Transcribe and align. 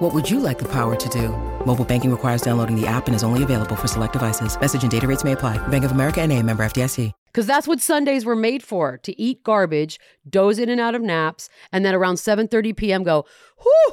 What 0.00 0.14
would 0.14 0.30
you 0.30 0.40
like 0.40 0.58
the 0.58 0.68
power 0.68 0.96
to 0.96 1.08
do? 1.10 1.28
Mobile 1.66 1.84
banking 1.84 2.10
requires 2.10 2.40
downloading 2.40 2.74
the 2.74 2.86
app 2.86 3.06
and 3.06 3.14
is 3.14 3.22
only 3.22 3.42
available 3.42 3.76
for 3.76 3.86
select 3.86 4.14
devices. 4.14 4.58
Message 4.58 4.80
and 4.80 4.90
data 4.90 5.06
rates 5.06 5.24
may 5.24 5.32
apply. 5.32 5.58
Bank 5.68 5.84
of 5.84 5.90
America 5.90 6.22
and 6.22 6.32
a 6.32 6.42
member 6.42 6.64
FDIC. 6.64 7.12
Because 7.26 7.46
that's 7.46 7.68
what 7.68 7.82
Sundays 7.82 8.24
were 8.24 8.34
made 8.34 8.62
for, 8.62 8.96
to 8.96 9.20
eat 9.20 9.44
garbage, 9.44 10.00
doze 10.26 10.58
in 10.58 10.70
and 10.70 10.80
out 10.80 10.94
of 10.94 11.02
naps, 11.02 11.50
and 11.70 11.84
then 11.84 11.94
around 11.94 12.14
7.30 12.14 12.74
p.m. 12.74 13.02
go, 13.02 13.26
whew, 13.62 13.92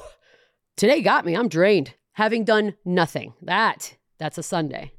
today 0.78 1.02
got 1.02 1.26
me. 1.26 1.36
I'm 1.36 1.50
drained. 1.50 1.94
Having 2.14 2.46
done 2.46 2.76
nothing. 2.86 3.34
That, 3.42 3.98
that's 4.18 4.38
a 4.38 4.44
Sunday. 4.44 4.94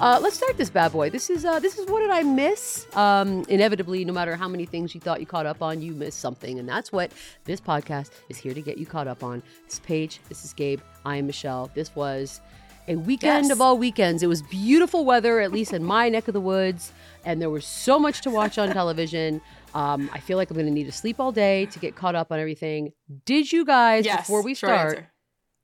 Uh, 0.00 0.18
let's 0.20 0.36
start 0.36 0.56
this 0.56 0.70
bad 0.70 0.92
boy. 0.92 1.08
This 1.08 1.30
is 1.30 1.44
uh, 1.44 1.60
this 1.60 1.78
is 1.78 1.86
what 1.88 2.00
did 2.00 2.10
I 2.10 2.22
miss? 2.22 2.86
Um, 2.96 3.44
inevitably, 3.48 4.04
no 4.04 4.12
matter 4.12 4.34
how 4.36 4.48
many 4.48 4.66
things 4.66 4.94
you 4.94 5.00
thought 5.00 5.20
you 5.20 5.26
caught 5.26 5.46
up 5.46 5.62
on, 5.62 5.80
you 5.80 5.92
missed 5.92 6.18
something, 6.20 6.58
and 6.58 6.68
that's 6.68 6.90
what 6.92 7.12
this 7.44 7.60
podcast 7.60 8.10
is 8.28 8.36
here 8.36 8.54
to 8.54 8.60
get 8.60 8.76
you 8.76 8.86
caught 8.86 9.06
up 9.06 9.22
on. 9.22 9.42
This 9.66 9.78
Paige, 9.80 10.20
this 10.28 10.44
is 10.44 10.52
Gabe, 10.52 10.80
I 11.04 11.16
am 11.16 11.26
Michelle. 11.26 11.70
This 11.74 11.94
was 11.94 12.40
a 12.88 12.96
weekend 12.96 13.46
Yes. 13.46 13.52
of 13.52 13.60
all 13.60 13.78
weekends. 13.78 14.22
It 14.22 14.26
was 14.26 14.42
beautiful 14.42 15.04
weather, 15.04 15.40
at 15.40 15.52
least 15.52 15.72
in 15.72 15.84
my 15.84 16.08
neck 16.08 16.26
of 16.28 16.34
the 16.34 16.40
woods, 16.40 16.92
and 17.24 17.40
there 17.40 17.48
was 17.50 17.64
so 17.64 17.98
much 17.98 18.20
to 18.22 18.30
watch 18.30 18.58
on 18.58 18.70
television. 18.70 19.40
Um, 19.74 20.08
I 20.12 20.20
feel 20.20 20.36
like 20.36 20.50
I'm 20.52 20.54
going 20.54 20.66
to 20.68 20.72
need 20.72 20.84
to 20.84 20.92
sleep 20.92 21.18
all 21.18 21.32
day 21.32 21.66
to 21.66 21.80
get 21.80 21.96
caught 21.96 22.14
up 22.14 22.30
on 22.30 22.38
everything. 22.38 22.92
Did 23.24 23.50
you 23.50 23.64
guys, 23.64 24.04
Yes, 24.04 24.18
before 24.20 24.40
we 24.44 24.54
start, 24.54 24.70
answer. 24.98 25.10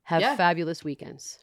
have 0.03 0.19
Yeah. 0.19 0.35
fabulous 0.35 0.83
weekends? 0.83 1.37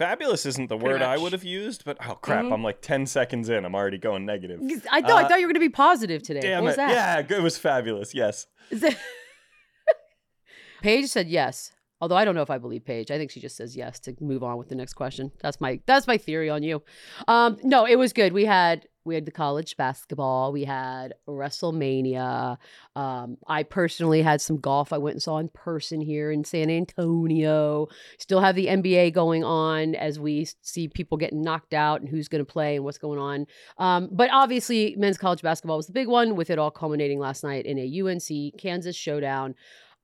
Fabulous 0.00 0.46
isn't 0.46 0.68
the 0.70 0.78
Pretty 0.78 0.94
word 0.94 1.02
I 1.02 1.18
would 1.18 1.32
have 1.32 1.44
used, 1.44 1.84
but 1.84 1.98
oh 2.08 2.14
crap, 2.14 2.46
Mhm. 2.46 2.54
I'm 2.54 2.64
like 2.64 2.80
10 2.80 3.04
seconds 3.04 3.50
in. 3.50 3.66
I'm 3.66 3.74
already 3.74 3.98
going 3.98 4.24
negative. 4.24 4.58
I 4.90 5.02
thought 5.02 5.10
I 5.10 5.24
Uh, 5.24 5.28
thought 5.28 5.40
you 5.40 5.46
were 5.46 5.52
going 5.52 5.60
to 5.62 5.68
be 5.68 5.68
positive 5.68 6.22
today. 6.22 6.40
Damn 6.40 6.64
what 6.64 6.72
it. 6.72 6.76
that? 6.76 7.28
Yeah, 7.28 7.36
it 7.38 7.42
was 7.42 7.58
fabulous. 7.58 8.14
Yes. 8.14 8.46
That- 8.70 8.96
Paige 10.82 11.06
said 11.08 11.28
yes. 11.28 11.72
Although 12.00 12.16
I 12.16 12.24
don't 12.24 12.34
know 12.34 12.40
if 12.40 12.48
I 12.48 12.56
believe 12.56 12.86
Paige. 12.86 13.10
I 13.10 13.18
think 13.18 13.30
she 13.30 13.40
just 13.40 13.56
says 13.56 13.76
yes 13.76 14.00
to 14.00 14.16
move 14.20 14.42
on 14.42 14.56
with 14.56 14.70
the 14.70 14.74
next 14.74 14.94
question. 14.94 15.32
That's 15.42 15.60
my 15.60 15.80
that's 15.84 16.06
my 16.06 16.16
theory 16.16 16.48
on 16.48 16.62
you. 16.62 16.82
Um, 17.28 17.58
no, 17.62 17.84
it 17.86 17.96
was 17.96 18.14
good. 18.14 18.32
We 18.32 18.46
had 18.46 18.86
we 19.04 19.14
had 19.14 19.24
the 19.24 19.30
college 19.30 19.76
basketball. 19.76 20.52
We 20.52 20.64
had 20.64 21.14
WrestleMania. 21.28 22.58
Um, 22.94 23.38
I 23.46 23.62
personally 23.62 24.22
had 24.22 24.40
some 24.40 24.58
golf 24.58 24.92
I 24.92 24.98
went 24.98 25.14
and 25.14 25.22
saw 25.22 25.38
in 25.38 25.48
person 25.48 26.00
here 26.00 26.30
in 26.30 26.44
San 26.44 26.70
Antonio. 26.70 27.88
Still 28.18 28.40
have 28.40 28.54
the 28.54 28.66
NBA 28.66 29.12
going 29.12 29.42
on 29.44 29.94
as 29.94 30.18
we 30.18 30.48
see 30.62 30.88
people 30.88 31.16
getting 31.18 31.42
knocked 31.42 31.74
out 31.74 32.00
and 32.00 32.08
who's 32.08 32.28
going 32.28 32.44
to 32.44 32.50
play 32.50 32.76
and 32.76 32.84
what's 32.84 32.98
going 32.98 33.18
on. 33.18 33.46
Um, 33.78 34.08
but 34.12 34.30
obviously, 34.32 34.94
men's 34.98 35.18
college 35.18 35.42
basketball 35.42 35.76
was 35.76 35.86
the 35.86 35.92
big 35.92 36.08
one, 36.08 36.36
with 36.36 36.50
it 36.50 36.58
all 36.58 36.70
culminating 36.70 37.18
last 37.18 37.42
night 37.42 37.66
in 37.66 37.78
a 37.78 38.00
UNC 38.00 38.58
Kansas 38.58 38.96
showdown. 38.96 39.54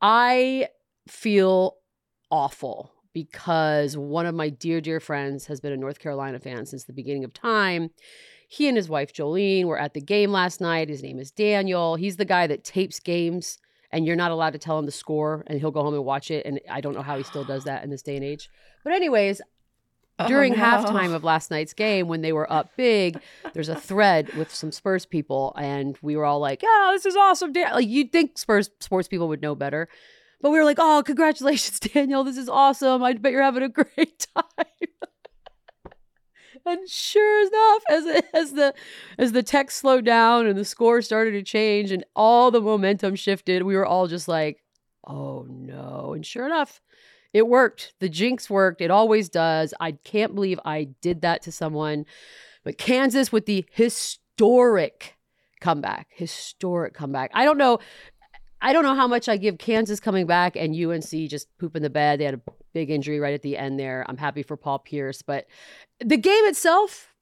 I 0.00 0.69
feel 1.08 1.77
awful 2.30 2.92
because 3.17 3.97
one 3.97 4.27
of 4.27 4.34
my 4.34 4.50
dear, 4.50 4.78
dear 4.80 5.00
friends 5.00 5.47
has 5.47 5.58
been 5.58 5.72
a 5.72 5.77
North 5.77 5.98
Carolina 5.98 6.39
fan 6.39 6.67
since 6.67 6.84
the 6.84 6.92
beginning 6.92 7.24
of 7.24 7.33
time. 7.33 7.91
He 8.48 8.69
and 8.69 8.77
his 8.77 8.89
wife 8.89 9.12
Jolene 9.12 9.64
were 9.64 9.78
at 9.78 9.94
the 9.94 10.00
game 10.00 10.30
last 10.30 10.61
night. 10.61 10.89
His 10.89 11.02
name 11.02 11.18
is 11.18 11.30
Daniel. 11.30 11.96
He's 11.96 12.17
the 12.17 12.24
guy 12.24 12.46
that 12.46 12.64
tapes 12.64 13.01
games 13.01 13.58
and 13.92 14.07
you're 14.07 14.17
not 14.17 14.30
allowed 14.30 14.52
to 14.55 14.58
tell 14.58 14.79
him 14.79 14.86
the 14.86 14.92
score 14.92 15.42
and 15.46 15.58
he'll 15.61 15.70
go 15.70 15.83
home 15.83 15.95
and 15.95 16.05
watch 16.05 16.30
it. 16.30 16.45
And 16.46 16.61
I 16.70 16.80
don't 16.80 16.95
know 16.95 17.02
how 17.02 17.17
he 17.17 17.23
still 17.24 17.45
does 17.45 17.64
that 17.64 17.83
in 17.84 17.90
this 17.90 18.02
day 18.02 18.17
and 18.17 18.24
age. 18.24 18.48
But, 18.84 18.92
anyways, 18.92 19.40
Oh, 20.18 20.29
during 20.29 20.55
no. 20.55 20.58
halftime 20.58 21.12
of 21.14 21.24
last 21.24 21.51
night's 21.51 21.74
game 21.74 22.08
when 22.08 22.23
they 22.23 22.33
were 22.33 22.51
up 22.51 22.70
big 22.74 23.20
there's 23.52 23.68
a 23.68 23.74
thread 23.74 24.33
with 24.33 24.51
some 24.55 24.73
spurs 24.73 25.05
people 25.05 25.52
and 25.58 25.98
we 26.01 26.17
were 26.17 26.24
all 26.24 26.39
like 26.40 26.63
oh 26.64 26.90
this 26.95 27.05
is 27.05 27.14
awesome 27.17 27.52
Dan-. 27.52 27.70
like 27.74 27.86
you'd 27.86 28.13
think 28.13 28.39
spurs 28.39 28.70
sports 28.80 29.08
people 29.08 29.28
would 29.28 29.42
know 29.42 29.55
better 29.55 29.89
but 30.40 30.48
we 30.52 30.57
were 30.58 30.64
like 30.64 30.78
oh 30.80 31.02
congratulations 31.05 31.78
daniel 31.80 32.24
this 32.24 32.39
is 32.39 32.48
awesome 32.48 33.02
i 33.02 33.13
bet 33.13 33.30
you're 33.30 33.42
having 33.42 33.63
a 33.63 33.68
great 33.68 34.27
time 34.34 34.89
and 36.66 36.88
sure 36.88 37.46
enough 37.46 37.82
as 37.88 38.22
as 38.34 38.52
the 38.52 38.74
as 39.18 39.32
the 39.32 39.42
text 39.42 39.78
slowed 39.78 40.04
down 40.04 40.46
and 40.46 40.58
the 40.58 40.64
score 40.64 41.00
started 41.00 41.32
to 41.32 41.42
change 41.42 41.90
and 41.90 42.04
all 42.14 42.50
the 42.50 42.60
momentum 42.60 43.14
shifted 43.14 43.62
we 43.62 43.77
were 43.77 43.86
all 43.86 44.06
just 44.06 44.28
like 44.28 44.62
oh 45.06 45.46
no 45.48 46.12
and 46.14 46.27
sure 46.27 46.46
enough 46.46 46.80
it 47.36 47.48
worked. 47.48 47.92
The 47.98 48.08
jinx 48.08 48.48
worked. 48.48 48.80
It 48.80 48.90
always 48.90 49.28
does. 49.28 49.74
I 49.78 49.92
can't 49.92 50.34
believe 50.34 50.58
I 50.64 50.84
did 51.02 51.20
that 51.20 51.42
to 51.42 51.52
someone. 51.52 52.06
But 52.64 52.78
Kansas 52.78 53.30
with 53.30 53.44
the 53.44 53.66
historic 53.72 55.18
comeback, 55.60 56.08
historic 56.10 56.94
comeback. 56.94 57.30
I 57.34 57.44
don't 57.44 57.58
know. 57.58 57.78
I 58.61 58.72
don't 58.72 58.84
know 58.84 58.94
how 58.94 59.06
much 59.06 59.28
I 59.28 59.36
give 59.36 59.58
Kansas 59.58 60.00
coming 60.00 60.27
back 60.27 60.56
and 60.56 60.74
UNC 60.74 61.11
just 61.28 61.46
pooping 61.58 61.83
the 61.83 61.90
bed. 61.90 62.20
They 62.20 62.24
had 62.24 62.34
a 62.34 62.40
big 62.72 62.90
injury 62.90 63.20
right 63.20 63.34
at 63.34 63.42
the 63.42 63.56
end 63.56 63.78
there. 63.78 64.05
I'm 64.08 64.17
happy 64.17 64.42
for 64.42 64.56
Paul 64.56 64.78
Pierce, 64.78 65.22
but 65.22 65.46
the 66.00 66.17
game 66.17 66.44
itself, 66.46 67.14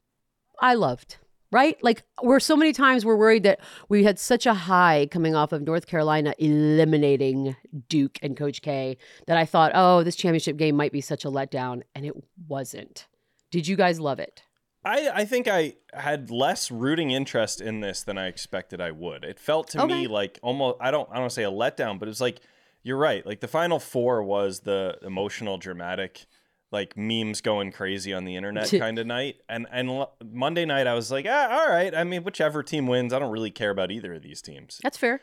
I 0.61 0.75
loved. 0.75 1.17
Right? 1.53 1.77
Like, 1.85 2.03
we're 2.21 2.41
so 2.41 2.57
many 2.57 2.73
times 2.73 3.05
we're 3.05 3.15
worried 3.15 3.45
that 3.45 3.61
we 3.89 4.03
had 4.03 4.19
such 4.19 4.45
a 4.45 4.55
high 4.55 5.07
coming 5.13 5.37
off 5.37 5.53
of 5.53 5.63
North 5.63 5.87
Carolina 5.87 6.35
eliminating 6.41 7.55
Duke 7.89 8.19
and 8.23 8.37
Coach 8.37 8.61
K 8.61 8.97
that 9.29 9.37
I 9.37 9.45
thought, 9.45 9.71
oh, 9.73 10.03
this 10.03 10.17
championship 10.17 10.57
game 10.57 10.75
might 10.75 10.91
be 10.91 11.01
such 11.01 11.25
a 11.25 11.31
letdown. 11.31 11.83
And 11.95 12.05
it 12.05 12.15
wasn't. 12.49 13.07
Did 13.53 13.69
you 13.69 13.77
guys 13.77 14.01
love 14.01 14.19
it? 14.19 14.43
I, 14.85 15.11
I 15.15 15.25
think 15.25 15.49
I 15.49 15.75
had 15.93 16.31
less 16.31 16.71
rooting 16.71 17.11
interest 17.11 17.61
in 17.61 17.81
this 17.81 18.03
than 18.03 18.19
I 18.19 18.27
expected 18.27 18.81
I 18.81 18.91
would. 18.91 19.25
It 19.25 19.39
felt 19.41 19.69
to 19.71 19.83
Okay. 19.83 20.03
me 20.03 20.07
like 20.07 20.39
almost 20.43 20.77
I 20.81 20.91
don't 20.91 21.09
I 21.11 21.17
don't 21.17 21.31
say 21.31 21.45
a 21.45 21.51
letdown, 21.51 21.99
but 21.99 22.07
it 22.09 22.11
was 22.11 22.21
like 22.21 22.41
you're 22.83 22.99
right. 22.99 23.25
Like 23.25 23.41
the 23.41 23.49
final 23.49 23.79
four 23.79 24.23
was 24.23 24.61
the 24.61 24.99
emotional, 25.03 25.57
dramatic, 25.57 26.27
like 26.71 26.97
memes 26.99 27.41
going 27.41 27.73
crazy 27.73 28.13
on 28.13 28.25
the 28.25 28.37
internet 28.37 28.69
kind 28.79 28.99
of 28.99 29.07
night. 29.07 29.37
And 29.49 29.67
and 29.73 29.89
l- 29.89 30.15
Monday 30.23 30.67
night 30.67 30.87
I 30.87 30.93
was 30.95 31.11
like, 31.11 31.25
ah, 31.29 31.49
all 31.63 31.69
right. 31.71 31.95
I 31.95 32.05
mean, 32.05 32.25
whichever 32.25 32.63
team 32.63 32.87
wins, 32.87 33.13
I 33.15 33.19
don't 33.19 33.33
really 33.33 33.51
care 33.51 33.71
about 33.71 33.91
either 33.91 34.13
of 34.15 34.23
these 34.23 34.43
teams. 34.43 34.81
That's 34.83 34.99
fair. 34.99 35.21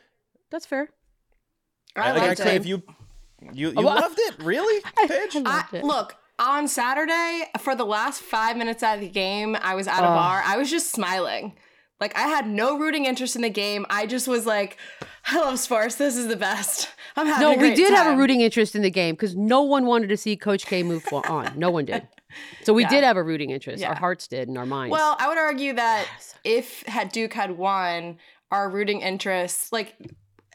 That's 0.49 0.65
fair. 0.65 0.89
I 1.95 2.11
like, 2.13 2.21
liked 2.21 2.41
I- 2.41 2.49
it. 2.51 2.55
if 2.55 2.65
you 2.65 2.81
you 3.53 3.69
you 3.69 3.73
Oh, 3.77 3.83
well- 3.83 3.95
loved 3.95 4.17
it, 4.19 4.35
really, 4.43 4.81
Paige? 5.07 5.35
I 5.35 5.39
I, 5.39 5.41
loved 5.57 5.73
it. 5.73 5.83
look, 5.83 6.15
on 6.41 6.67
Saturday, 6.67 7.43
for 7.59 7.75
the 7.75 7.85
last 7.85 8.21
five 8.21 8.57
minutes 8.57 8.81
of 8.83 8.99
the 8.99 9.07
game, 9.07 9.55
I 9.61 9.75
was 9.75 9.87
at 9.87 9.99
a 10.01 10.07
Ugh. 10.07 10.15
bar. 10.15 10.41
I 10.45 10.57
was 10.57 10.69
just 10.69 10.91
smiling. 10.91 11.53
Like, 11.99 12.17
I 12.17 12.23
had 12.27 12.47
no 12.47 12.79
rooting 12.79 13.05
interest 13.05 13.35
in 13.35 13.43
the 13.43 13.49
game. 13.49 13.85
I 13.89 14.07
just 14.07 14.27
was 14.27 14.45
like, 14.47 14.77
I 15.27 15.37
love 15.39 15.59
sports. 15.59 15.95
This 15.95 16.17
is 16.17 16.27
the 16.27 16.35
best. 16.35 16.89
I'm 17.15 17.27
having 17.27 17.41
No, 17.47 17.55
we 17.55 17.75
did 17.75 17.93
have 17.93 18.13
a 18.13 18.17
rooting 18.17 18.41
interest 18.41 18.75
in 18.75 18.81
the 18.81 18.89
game 18.89 19.13
because 19.13 19.35
no 19.35 19.61
one 19.61 19.85
wanted 19.85 20.07
to 20.09 20.17
see 20.17 20.35
Coach 20.35 20.65
K 20.65 20.81
move 20.81 21.05
on. 21.13 21.53
No 21.57 21.69
one 21.71 21.85
did. 21.85 22.07
So 22.63 22.71
we 22.73 22.83
Yeah. 22.83 22.89
did 22.89 23.03
have 23.03 23.17
a 23.17 23.23
rooting 23.23 23.49
interest. 23.49 23.83
Our 23.83 23.93
hearts 23.93 24.25
did 24.25 24.47
and 24.47 24.57
our 24.57 24.65
minds. 24.65 24.93
Well, 24.93 25.17
I 25.19 25.27
would 25.27 25.37
argue 25.37 25.73
that 25.73 26.07
if 26.45 26.81
had 26.83 27.11
Duke 27.11 27.33
had 27.33 27.57
won, 27.57 28.19
our 28.51 28.69
rooting 28.69 29.01
interest, 29.01 29.73
like 29.73 29.93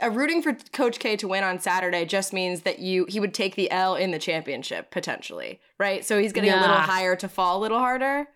a 0.00 0.10
rooting 0.10 0.42
for 0.42 0.54
Coach 0.72 0.98
K 0.98 1.16
to 1.16 1.28
win 1.28 1.44
on 1.44 1.58
Saturday, 1.58 2.04
just 2.04 2.32
means 2.32 2.62
that 2.62 2.78
you 2.78 3.06
he 3.08 3.20
would 3.20 3.34
take 3.34 3.54
the 3.54 3.70
L 3.70 3.94
in 3.94 4.10
the 4.10 4.18
championship 4.18 4.90
potentially, 4.90 5.60
right? 5.78 6.04
So 6.04 6.18
he's 6.18 6.32
getting 6.32 6.50
a 6.50 6.60
little 6.60 6.76
higher 6.76 7.16
to 7.16 7.28
fall 7.28 7.58
a 7.58 7.60
little 7.60 7.78
harder. 7.78 8.26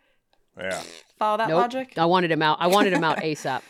Yeah. 0.59 0.83
Follow 1.19 1.39
that 1.39 1.49
nope. 1.49 1.59
logic? 1.59 1.95
I 1.97 2.07
wanted 2.07 2.31
him 2.31 2.43
out. 2.43 2.59
I 2.61 2.67
wanted 2.67 2.93
him 2.93 3.05
out 3.05 3.19
ASAP. 3.23 3.62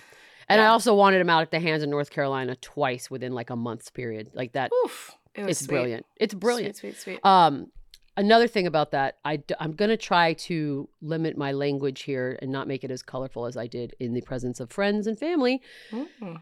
And 0.48 0.60
I 0.60 0.66
also 0.66 0.94
wanted 0.94 1.20
him 1.20 1.30
out 1.30 1.42
at 1.42 1.52
the 1.52 1.60
hands 1.60 1.84
of 1.84 1.88
North 1.88 2.10
Carolina 2.10 2.56
twice 2.56 3.08
within 3.08 3.32
like 3.32 3.50
a 3.50 3.56
month's 3.56 3.88
period. 3.90 4.30
Like 4.34 4.52
that. 4.52 4.72
Oof, 4.84 5.12
it 5.34 5.48
It's 5.48 5.60
sweet. 5.60 5.68
brilliant. 5.68 6.06
It's 6.16 6.34
brilliant. 6.34 6.76
Sweet, 6.76 6.96
sweet, 6.96 7.20
sweet. 7.22 7.24
Um, 7.24 7.70
another 8.16 8.48
thing 8.48 8.66
about 8.66 8.90
that, 8.90 9.18
I 9.24 9.42
am 9.60 9.72
going 9.72 9.90
to 9.90 9.96
try 9.96 10.32
to 10.34 10.88
limit 11.00 11.36
my 11.38 11.52
language 11.52 12.02
here 12.02 12.36
and 12.42 12.50
not 12.50 12.66
make 12.66 12.82
it 12.82 12.90
as 12.90 13.00
colorful 13.00 13.46
as 13.46 13.56
I 13.56 13.68
did 13.68 13.94
in 14.00 14.12
the 14.12 14.22
presence 14.22 14.58
of 14.58 14.70
friends 14.72 15.06
and 15.06 15.16
family. 15.16 15.62
Mm. 15.92 16.40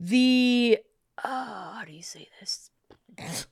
The 0.00 0.78
uh, 1.22 1.74
how 1.74 1.82
do 1.86 1.92
you 1.92 2.02
say 2.02 2.28
this? 2.40 2.70
The 3.16 3.46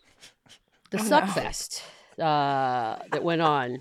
Oh. 0.94 0.96
Suckfest 0.98 1.82
uh, 2.18 2.96
that 3.12 3.22
went 3.22 3.42
on 3.42 3.80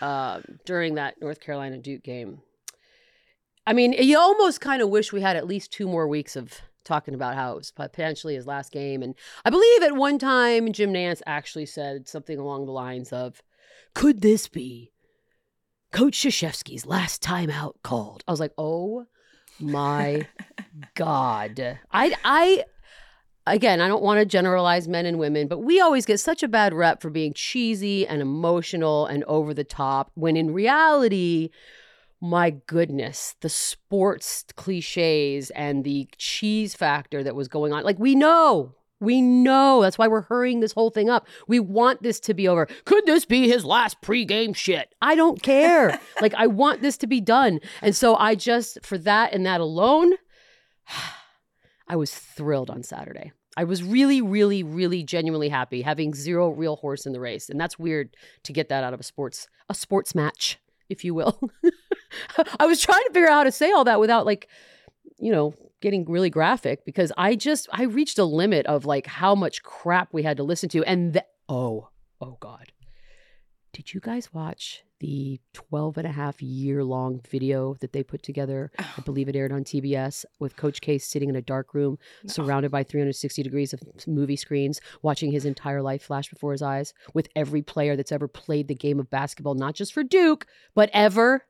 um, 0.00 0.42
during 0.64 0.96
that 0.96 1.20
North 1.20 1.40
Carolina 1.40 1.78
Duke 1.78 2.02
game. 2.02 2.40
I 3.64 3.72
mean, 3.72 3.92
you 3.92 4.18
almost 4.18 4.60
kind 4.60 4.82
of 4.82 4.88
wish 4.88 5.12
we 5.12 5.20
had 5.20 5.36
at 5.36 5.46
least 5.46 5.72
two 5.72 5.86
more 5.86 6.08
weeks 6.08 6.34
of 6.34 6.52
talking 6.82 7.14
about 7.14 7.36
how 7.36 7.52
it 7.52 7.56
was 7.58 7.70
potentially 7.70 8.34
his 8.34 8.46
last 8.46 8.72
game. 8.72 9.02
And 9.04 9.14
I 9.44 9.50
believe 9.50 9.82
at 9.82 9.94
one 9.94 10.18
time 10.18 10.72
Jim 10.72 10.92
Nantz 10.92 11.22
actually 11.26 11.66
said 11.66 12.08
something 12.08 12.38
along 12.38 12.66
the 12.66 12.72
lines 12.72 13.12
of, 13.12 13.42
Could 13.94 14.22
this 14.22 14.48
be 14.48 14.90
Coach 15.92 16.18
Krzyzewski's 16.18 16.86
last 16.86 17.22
timeout 17.22 17.74
called? 17.84 18.24
I 18.26 18.32
was 18.32 18.40
like, 18.40 18.54
Oh 18.58 19.06
my 19.60 20.26
God. 20.94 21.78
I 21.92 22.14
I 22.24 22.64
again, 23.46 23.80
I 23.80 23.88
don't 23.88 24.02
want 24.02 24.20
to 24.20 24.26
generalize 24.26 24.88
men 24.88 25.06
and 25.06 25.18
women, 25.18 25.48
but 25.48 25.58
we 25.58 25.80
always 25.80 26.06
get 26.06 26.20
such 26.20 26.42
a 26.42 26.48
bad 26.48 26.74
rep 26.74 27.00
for 27.00 27.10
being 27.10 27.32
cheesy 27.34 28.06
and 28.06 28.22
emotional 28.22 29.06
and 29.06 29.24
over 29.24 29.54
the 29.54 29.64
top 29.64 30.10
when 30.14 30.36
in 30.36 30.52
reality, 30.52 31.50
my 32.20 32.50
goodness, 32.50 33.36
the 33.40 33.48
sports 33.48 34.44
cliches 34.56 35.50
and 35.50 35.84
the 35.84 36.08
cheese 36.16 36.74
factor 36.74 37.22
that 37.22 37.34
was 37.34 37.48
going 37.48 37.72
on. 37.72 37.82
Like, 37.82 37.98
we 37.98 38.14
know, 38.14 38.74
we 39.00 39.22
know. 39.22 39.82
That's 39.82 39.98
why 39.98 40.08
we're 40.08 40.22
hurrying 40.22 40.60
this 40.60 40.72
whole 40.72 40.90
thing 40.90 41.08
up. 41.08 41.26
We 41.48 41.58
want 41.58 42.02
this 42.02 42.20
to 42.20 42.34
be 42.34 42.46
over. 42.46 42.66
Could 42.84 43.06
this 43.06 43.24
be 43.24 43.48
his 43.48 43.64
last 43.64 44.00
pregame 44.02 44.54
shit? 44.54 44.94
I 45.00 45.14
don't 45.14 45.42
care. 45.42 45.98
like, 46.20 46.34
I 46.34 46.46
want 46.46 46.82
this 46.82 46.96
to 46.98 47.06
be 47.06 47.20
done. 47.20 47.60
And 47.82 47.96
so 47.96 48.14
I 48.16 48.34
just, 48.34 48.78
for 48.84 48.98
that 48.98 49.32
and 49.32 49.44
that 49.46 49.60
alone, 49.60 50.14
I 51.88 51.96
was 51.96 52.14
thrilled 52.14 52.70
on 52.70 52.82
Saturday. 52.82 53.32
I 53.56 53.64
was 53.64 53.82
really, 53.82 54.20
really, 54.20 54.62
really 54.62 55.02
genuinely 55.02 55.48
happy 55.48 55.82
having 55.82 56.14
zero 56.14 56.50
real 56.50 56.76
horse 56.76 57.04
in 57.04 57.12
the 57.12 57.20
race. 57.20 57.50
And 57.50 57.60
that's 57.60 57.78
weird 57.78 58.16
to 58.44 58.52
get 58.52 58.68
that 58.68 58.84
out 58.84 58.94
of 58.94 59.00
a 59.00 59.02
sports 59.02 59.48
a 59.68 59.74
sports 59.74 60.14
match, 60.14 60.58
if 60.88 61.04
you 61.04 61.14
will. 61.14 61.40
I 62.60 62.66
was 62.66 62.80
trying 62.80 63.02
to 63.06 63.12
figure 63.12 63.28
out 63.28 63.38
how 63.38 63.44
to 63.44 63.52
say 63.52 63.72
all 63.72 63.84
that 63.84 64.00
without 64.00 64.24
like, 64.24 64.48
you 65.18 65.32
know, 65.32 65.54
getting 65.80 66.04
really 66.04 66.30
graphic 66.30 66.84
because 66.84 67.12
I 67.16 67.34
just 67.34 67.68
I 67.72 67.84
reached 67.84 68.18
a 68.18 68.24
limit 68.24 68.66
of 68.66 68.84
like 68.84 69.06
how 69.06 69.34
much 69.34 69.62
crap 69.62 70.12
we 70.12 70.22
had 70.22 70.36
to 70.36 70.42
listen 70.42 70.68
to. 70.70 70.84
And 70.84 71.14
the, 71.14 71.24
oh, 71.48 71.88
oh 72.20 72.36
God. 72.40 72.72
Did 73.72 73.94
you 73.94 74.00
guys 74.00 74.34
watch 74.34 74.82
the 74.98 75.40
12 75.52 75.98
and 75.98 76.06
a 76.06 76.10
half 76.10 76.42
year 76.42 76.82
long 76.82 77.20
video 77.30 77.74
that 77.74 77.92
they 77.92 78.02
put 78.02 78.22
together? 78.22 78.72
Oh. 78.78 78.94
I 78.98 79.02
believe 79.02 79.28
it 79.28 79.36
aired 79.36 79.52
on 79.52 79.62
TBS 79.62 80.24
with 80.40 80.56
Coach 80.56 80.80
K 80.80 80.98
sitting 80.98 81.28
in 81.28 81.36
a 81.36 81.42
dark 81.42 81.72
room 81.72 81.96
surrounded 82.26 82.72
by 82.72 82.82
360 82.82 83.42
degrees 83.44 83.72
of 83.72 83.80
movie 84.08 84.36
screens, 84.36 84.80
watching 85.02 85.30
his 85.30 85.44
entire 85.44 85.82
life 85.82 86.02
flash 86.02 86.28
before 86.28 86.50
his 86.50 86.62
eyes 86.62 86.92
with 87.14 87.28
every 87.36 87.62
player 87.62 87.94
that's 87.94 88.12
ever 88.12 88.26
played 88.26 88.66
the 88.66 88.74
game 88.74 88.98
of 88.98 89.08
basketball, 89.08 89.54
not 89.54 89.74
just 89.74 89.92
for 89.92 90.02
Duke, 90.02 90.46
but 90.74 90.90
ever 90.92 91.44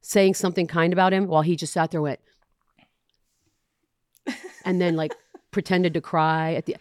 saying 0.00 0.34
something 0.34 0.66
kind 0.66 0.92
about 0.92 1.12
him 1.12 1.26
while 1.26 1.42
he 1.42 1.56
just 1.56 1.72
sat 1.72 1.90
there 1.90 1.98
and 1.98 2.04
went, 2.04 2.20
and 4.64 4.80
then 4.80 4.96
like 4.96 5.14
pretended 5.50 5.94
to 5.94 6.00
cry 6.00 6.54
at 6.54 6.66
the 6.66 6.76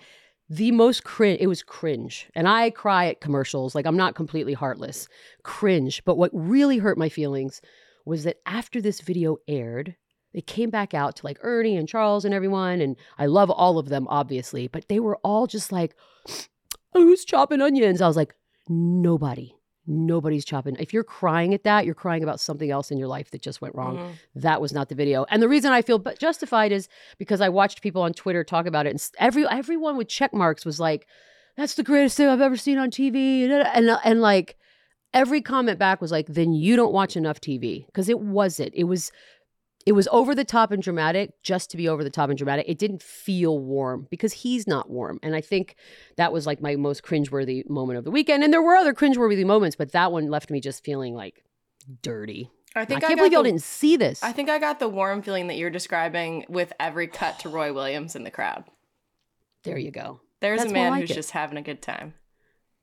the 0.49 0.71
most 0.71 1.03
cringe 1.03 1.39
it 1.39 1.47
was 1.47 1.63
cringe. 1.63 2.29
And 2.35 2.47
i 2.47 2.69
cry 2.69 3.07
at 3.07 3.21
commercials 3.21 3.75
like 3.75 3.85
i'm 3.85 3.97
not 3.97 4.15
completely 4.15 4.53
heartless. 4.53 5.07
Cringe. 5.43 6.03
But 6.05 6.17
what 6.17 6.31
really 6.33 6.79
hurt 6.79 6.97
my 6.97 7.09
feelings 7.09 7.61
was 8.05 8.23
that 8.23 8.37
after 8.45 8.81
this 8.81 9.01
video 9.01 9.37
aired 9.47 9.95
they 10.33 10.41
came 10.41 10.69
back 10.69 10.93
out 10.93 11.15
to 11.17 11.25
like 11.25 11.37
ernie 11.41 11.77
and 11.77 11.87
charles 11.87 12.25
and 12.25 12.33
everyone 12.33 12.81
and 12.81 12.97
i 13.17 13.25
love 13.25 13.49
all 13.49 13.77
of 13.77 13.89
them 13.89 14.07
obviously 14.09 14.67
but 14.67 14.87
they 14.89 14.99
were 14.99 15.17
all 15.23 15.47
just 15.47 15.71
like 15.71 15.95
who's 16.93 17.25
chopping 17.25 17.61
onions? 17.61 18.01
I 18.01 18.07
was 18.07 18.15
like 18.15 18.35
nobody 18.69 19.55
nobody's 19.85 20.45
chopping 20.45 20.75
if 20.79 20.93
you're 20.93 21.03
crying 21.03 21.53
at 21.53 21.63
that 21.63 21.85
you're 21.85 21.93
crying 21.95 22.23
about 22.23 22.39
something 22.39 22.71
else 22.71 22.89
in 22.91 22.97
your 22.97 23.07
life 23.07 23.29
that 23.31 23.41
just 23.41 23.61
went 23.61 23.75
wrong 23.75 23.97
Mhm. 23.97 24.13
that 24.35 24.61
was 24.61 24.71
not 24.73 24.87
the 24.89 24.95
video. 24.95 25.25
And 25.29 25.41
the 25.41 25.49
reason 25.49 25.71
I 25.71 25.81
feel 25.81 25.99
justified 26.19 26.71
is 26.71 26.87
because 27.17 27.41
I 27.41 27.49
watched 27.49 27.81
people 27.81 28.01
on 28.01 28.13
Twitter 28.13 28.43
talk 28.43 28.65
about 28.65 28.85
it, 28.85 28.91
and 28.91 29.09
every 29.19 29.45
everyone 29.47 29.97
with 29.97 30.07
check 30.07 30.33
marks 30.33 30.63
was 30.65 30.79
like, 30.79 31.05
"That's 31.57 31.75
the 31.75 31.83
greatest 31.83 32.15
thing 32.17 32.27
I've 32.27 32.41
ever 32.41 32.55
seen 32.57 32.77
on 32.77 32.91
TV," 32.91 33.43
and 33.43 33.51
and, 33.51 33.99
and 34.05 34.21
like 34.21 34.55
every 35.13 35.41
comment 35.41 35.77
back 35.77 36.01
was 36.01 36.11
like, 36.11 36.27
"Then 36.27 36.53
you 36.53 36.75
don't 36.75 36.93
watch 36.93 37.15
enough 37.17 37.39
TV," 37.41 37.85
because 37.87 38.07
it 38.09 38.19
wasn't. 38.19 38.73
It 38.73 38.85
was. 38.85 39.11
It 39.85 39.91
was 39.93 40.07
over 40.11 40.33
the 40.33 40.45
top 40.45 40.71
and 40.71 40.81
dramatic 40.81 41.31
just 41.43 41.69
to 41.71 41.77
be 41.77 41.89
over 41.89 42.03
the 42.03 42.09
top 42.09 42.29
and 42.29 42.37
dramatic. 42.37 42.65
It 42.69 42.77
didn't 42.77 43.03
feel 43.03 43.59
warm 43.59 44.07
because 44.09 44.31
he's 44.31 44.65
not 44.65 44.89
warm. 44.89 45.19
And 45.21 45.35
I 45.35 45.41
think 45.41 45.75
that 46.15 46.31
was 46.31 46.47
like 46.47 46.61
my 46.61 46.75
most 46.75 47.03
cringeworthy 47.03 47.69
moment 47.69 47.97
of 47.99 48.05
the 48.05 48.11
weekend. 48.11 48.43
And 48.43 48.53
there 48.53 48.61
were 48.61 48.75
other 48.75 48.93
cringeworthy 48.93 49.45
moments, 49.45 49.75
but 49.75 49.91
that 49.91 50.11
one 50.11 50.29
left 50.29 50.49
me 50.49 50.61
just 50.61 50.83
feeling 50.85 51.13
like 51.15 51.43
dirty. 52.01 52.49
I 52.75 52.85
think 52.85 52.85
I 52.85 52.85
think 52.85 53.01
can't 53.01 53.11
I, 53.11 53.15
believe 53.15 53.31
got 53.31 53.35
y'all 53.37 53.43
didn't 53.43 53.61
see 53.61 53.97
this. 53.97 54.23
I 54.23 54.31
think 54.31 54.49
I 54.49 54.57
got 54.57 54.79
the 54.79 54.87
warm 54.89 55.21
feeling 55.21 55.47
that 55.47 55.57
you're 55.57 55.69
describing 55.69 56.45
with 56.49 56.73
every 56.79 57.07
cut 57.07 57.39
to 57.39 57.49
Roy 57.49 57.73
Williams 57.73 58.15
in 58.15 58.23
the 58.23 58.31
crowd. 58.31 58.63
there 59.63 59.77
you 59.77 59.91
go. 59.91 60.21
There's 60.39 60.59
That's 60.59 60.71
a 60.71 60.73
man 60.73 60.91
like 60.91 61.01
who's 61.01 61.11
it. 61.11 61.15
just 61.15 61.31
having 61.31 61.57
a 61.57 61.61
good 61.61 61.81
time. 61.81 62.13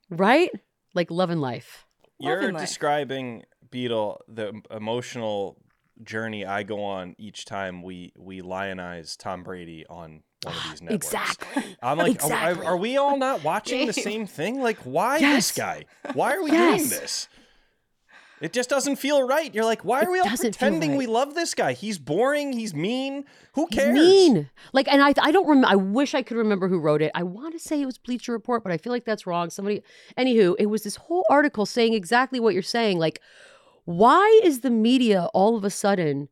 Right? 0.09 0.49
Like 0.93 1.11
love 1.11 1.29
and 1.29 1.41
life. 1.41 1.85
You're 2.19 2.39
and 2.39 2.53
life. 2.53 2.65
describing 2.67 3.43
Beadle 3.69 4.21
the 4.27 4.61
emotional 4.69 5.57
journey 6.03 6.45
I 6.45 6.63
go 6.63 6.83
on 6.83 7.15
each 7.17 7.45
time 7.45 7.83
we 7.83 8.13
we 8.17 8.41
lionize 8.41 9.15
Tom 9.17 9.43
Brady 9.43 9.85
on 9.89 10.23
one 10.43 10.53
of 10.55 10.59
ah, 10.59 10.67
these 10.71 10.81
networks. 10.81 11.05
Exactly. 11.07 11.77
I'm 11.83 11.97
like, 11.97 12.07
are- 12.07 12.11
Exactly. 12.11 12.65
are, 12.65 12.69
are 12.71 12.77
we 12.77 12.97
all 12.97 13.17
not 13.17 13.43
watching 13.43 13.85
the 13.87 13.93
same 14.09 14.25
thing? 14.25 14.61
Like, 14.61 14.79
why 14.79 15.17
Yes. 15.17 15.49
this 15.49 15.57
guy? 15.57 15.85
Why 16.13 16.33
are 16.35 16.43
we 16.43 16.51
Yes. 16.51 16.77
doing 16.89 16.89
this? 17.01 17.27
It 18.41 18.53
just 18.53 18.69
doesn't 18.71 18.95
feel 18.95 19.21
right. 19.21 19.53
You're 19.53 19.65
like, 19.65 19.85
why 19.85 20.01
It 20.01 20.07
are 20.07 20.11
we 20.11 20.19
all 20.19 20.35
pretending 20.35 20.91
right. 20.91 20.97
we 20.97 21.05
love 21.05 21.35
this 21.35 21.53
guy? 21.53 21.73
He's 21.73 21.99
boring. 21.99 22.53
He's 22.53 22.73
mean. 22.73 23.25
Who 23.53 23.67
He's 23.69 23.77
cares? 23.79 23.93
mean. 23.93 24.49
Like, 24.73 24.87
and 24.91 24.99
I, 25.03 25.13
I 25.21 25.31
don't 25.31 25.47
remember. 25.47 25.67
I 25.67 25.75
wish 25.75 26.15
I 26.15 26.23
could 26.23 26.37
remember 26.37 26.67
who 26.67 26.79
wrote 26.79 27.03
it. 27.03 27.11
I 27.13 27.21
want 27.21 27.53
to 27.53 27.59
say 27.59 27.79
it 27.79 27.85
was 27.85 27.99
Bleacher 27.99 28.31
Report, 28.31 28.63
but 28.63 28.71
I 28.71 28.77
feel 28.77 28.91
like 28.91 29.05
that's 29.05 29.27
wrong. 29.27 29.51
Somebody, 29.51 29.83
anywho, 30.17 30.55
it 30.57 30.65
was 30.65 30.81
this 30.81 30.95
whole 30.95 31.23
article 31.29 31.67
saying 31.67 31.93
exactly 31.93 32.39
what 32.39 32.55
you're 32.55 32.63
saying. 32.63 32.97
Like, 32.97 33.21
why 33.85 34.41
is 34.43 34.61
the 34.61 34.69
media 34.69 35.27
all 35.33 35.55
of 35.55 35.63
a 35.63 35.69
sudden 35.69 36.29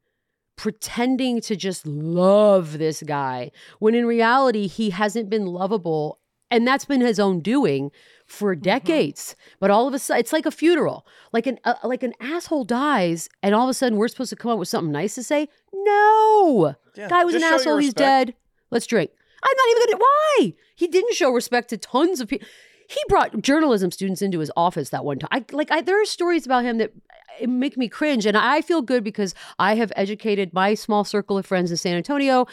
pretending 0.56 1.40
to 1.40 1.56
just 1.56 1.88
love 1.88 2.78
this 2.80 3.02
guy 3.04 3.50
when 3.80 3.96
in 3.96 4.06
reality 4.06 4.68
he 4.68 4.90
hasn't 4.90 5.30
been 5.30 5.46
lovable, 5.46 6.20
and 6.52 6.68
that's 6.68 6.84
been 6.86 7.00
his 7.02 7.20
own 7.20 7.40
doing 7.40 7.92
for 8.26 8.56
decades. 8.56 9.36
But 9.60 9.72
all 9.72 9.88
of 9.88 9.94
a 9.94 10.00
sudden, 10.00 10.20
it's 10.20 10.34
like 10.34 10.46
a 10.46 10.52
funeral. 10.52 11.06
Like 11.32 11.48
an 11.48 11.60
uh, 11.64 11.76
like 11.84 12.04
an 12.04 12.14
asshole 12.20 12.66
dies, 12.66 13.30
and 13.42 13.56
all 13.56 13.64
of 13.64 13.70
a 13.70 13.74
sudden 13.74 13.98
we're 13.98 14.10
supposed 14.10 14.32
to 14.32 14.36
come 14.36 14.52
up 14.52 14.60
with 14.60 14.68
something 14.68 14.92
nice 14.92 15.16
to 15.16 15.24
say. 15.24 15.48
No, 15.74 16.76
Yeah, 16.96 17.08
guy 17.08 17.24
was 17.24 17.36
an 17.36 17.44
asshole. 17.44 17.78
He's 17.78 17.94
dead. 17.94 18.36
Let's 18.70 18.86
drink. 18.86 19.12
I'm 19.42 19.56
not 19.56 19.70
even 19.72 19.94
gonna. 19.94 20.04
Why? 20.04 20.54
He 20.76 20.88
didn't 20.88 21.16
show 21.16 21.32
respect 21.32 21.70
to 21.70 21.78
tons 21.78 22.20
of 22.20 22.28
people. 22.28 22.48
He 22.90 23.00
brought 23.08 23.42
journalism 23.42 23.92
students 23.92 24.22
into 24.24 24.40
his 24.40 24.52
office 24.58 24.90
that 24.90 25.06
one 25.06 25.20
time. 25.20 25.30
I 25.32 25.46
like. 25.52 25.70
I, 25.72 25.82
there 25.82 26.02
are 26.02 26.06
stories 26.06 26.46
about 26.48 26.64
him 26.66 26.80
that 26.80 26.92
uh, 27.42 27.46
make 27.48 27.78
me 27.78 27.88
cringe, 27.88 28.26
and 28.26 28.36
I 28.36 28.62
feel 28.62 28.82
good 28.82 29.04
because 29.04 29.36
I 29.60 29.76
have 29.76 29.92
educated 29.96 30.54
my 30.54 30.74
small 30.74 31.04
circle 31.04 31.38
of 31.38 31.46
friends 31.46 31.70
in 31.70 31.78
San 31.78 31.96
Antonio. 31.96 32.48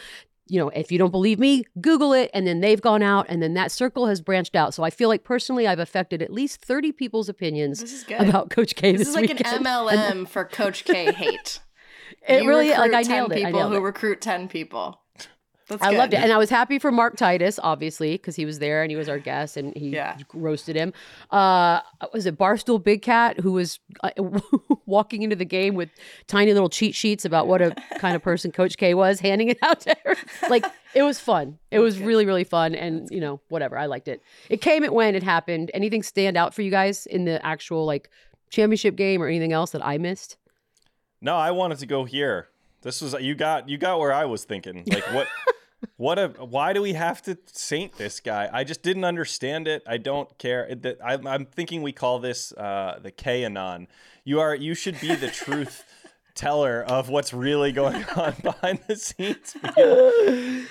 You 0.49 0.59
know, 0.59 0.69
if 0.69 0.91
you 0.91 0.99
don't 0.99 1.09
believe 1.11 1.39
me, 1.39 1.63
Google 1.81 2.13
it, 2.13 2.29
and 2.35 2.45
then 2.45 2.61
they've 2.61 2.79
gone 2.79 3.01
out, 3.01 3.25
and 3.29 3.41
then 3.41 3.55
that 3.55 3.71
circle 3.71 4.05
has 4.05 4.21
branched 4.21 4.55
out. 4.55 4.73
So 4.75 4.83
I 4.83 4.91
feel 4.91 5.09
like 5.09 5.23
personally, 5.23 5.65
I've 5.67 5.79
affected 5.79 6.21
at 6.21 6.31
least 6.31 6.61
thirty 6.61 6.91
people's 6.91 7.29
opinions 7.29 7.79
This 7.81 7.91
is 7.93 8.03
good. 8.03 8.21
about 8.29 8.51
Coach 8.51 8.75
K 8.75 8.91
this 8.91 8.99
this, 9.01 9.07
is 9.09 9.15
like 9.15 9.29
weekend. 9.29 9.41
an 9.57 9.63
MLM 9.63 10.27
for 10.27 10.45
Coach 10.45 10.85
K 10.85 11.11
hate. 11.11 11.61
It 12.27 12.43
You 12.43 12.47
really, 12.49 12.69
like, 12.69 12.93
I 12.93 13.03
10 13.03 13.11
nailed 13.11 13.31
it. 13.33 13.35
I 13.35 13.45
People 13.45 13.59
nailed 13.59 13.71
who 13.73 13.77
it. 13.79 13.81
recruit 13.81 14.21
ten 14.21 14.47
people. 14.47 15.01
That's 15.67 15.83
I 15.83 15.89
good. 15.89 15.97
loved 15.97 16.13
it, 16.13 16.17
and 16.17 16.31
I 16.31 16.37
was 16.37 16.49
happy 16.49 16.79
for 16.79 16.91
Mark 16.93 17.17
Titus, 17.17 17.59
obviously, 17.61 18.13
because 18.13 18.35
he 18.37 18.45
was 18.45 18.59
there 18.59 18.83
and 18.83 18.89
he 18.91 18.95
was 18.95 19.09
our 19.09 19.19
guest, 19.19 19.57
and 19.57 19.75
he 19.75 19.89
Yeah. 19.89 20.17
roasted 20.33 20.75
him. 20.77 20.93
Uh, 21.29 21.81
was 22.13 22.25
it 22.25 22.37
Barstool 22.37 22.81
Big 22.81 23.01
Cat 23.01 23.39
who 23.41 23.51
was 23.51 23.79
uh, 24.01 24.11
walking 24.85 25.23
into 25.23 25.35
the 25.35 25.43
game 25.45 25.75
with 25.75 25.89
tiny 26.27 26.53
little 26.53 26.69
cheat 26.69 26.95
sheets 26.95 27.25
about 27.25 27.47
what 27.47 27.61
a 27.61 27.75
kind 27.99 28.15
of 28.15 28.21
person 28.21 28.51
Coach 28.51 28.77
K 28.77 28.93
was, 28.93 29.19
handing 29.19 29.49
it 29.49 29.57
out 29.61 29.81
to 29.81 29.95
her? 30.05 30.15
Like 30.49 30.65
it 30.95 31.03
was 31.03 31.19
fun. 31.19 31.57
It 31.71 31.79
was 31.79 31.99
really 31.99 32.25
really 32.25 32.45
fun, 32.45 32.73
and 32.73 33.09
you 33.11 33.19
know 33.19 33.41
whatever. 33.49 33.77
I 33.77 33.87
liked 33.87 34.07
it. 34.07 34.21
It 34.49 34.61
came, 34.61 34.83
it 34.85 34.93
went, 34.93 35.17
it 35.17 35.23
happened. 35.23 35.69
Anything 35.73 36.01
stand 36.03 36.37
out 36.37 36.53
for 36.53 36.61
you 36.61 36.71
guys 36.71 37.05
in 37.05 37.25
the 37.25 37.45
actual 37.45 37.85
like 37.85 38.09
championship 38.49 38.95
game 38.95 39.21
or 39.21 39.27
anything 39.27 39.51
else 39.51 39.71
that 39.71 39.85
I 39.85 39.97
missed? 39.97 40.37
No, 41.19 41.35
I 41.35 41.51
wanted 41.51 41.79
to 41.79 41.85
go 41.85 42.05
here. 42.05 42.47
This 42.83 43.01
was 43.01 43.13
you 43.19 43.35
got 43.35 43.67
you 43.67 43.77
got 43.77 43.99
where 43.99 44.13
I 44.13 44.23
was 44.25 44.45
thinking. 44.45 44.83
Like 44.87 45.03
what 45.13 45.27
what 45.97 46.17
a 46.17 46.27
why 46.27 46.73
do 46.73 46.81
we 46.81 46.93
have 46.93 47.21
to 47.23 47.37
saint 47.51 47.97
this 47.97 48.19
guy? 48.19 48.49
I 48.51 48.63
just 48.63 48.81
didn't 48.81 49.03
understand 49.03 49.67
it. 49.67 49.83
I 49.87 49.97
don't 49.97 50.35
care. 50.37 50.69
I'm, 51.03 51.45
thinking 51.45 51.81
we 51.81 51.91
call 51.91 52.19
this 52.19 52.51
uh, 52.53 52.99
the 53.01 53.11
K 53.11 53.45
anon. 53.45 53.87
You 54.23 54.39
are 54.39 54.55
you 54.55 54.73
should 54.73 54.99
be 54.99 55.15
the 55.15 55.29
truth 55.29 55.83
teller 56.37 56.83
of 56.87 57.09
what's 57.09 57.33
really 57.33 57.71
going 57.73 58.03
on 58.15 58.33
behind 58.41 58.79
the 58.87 58.95
scenes. 58.95 59.55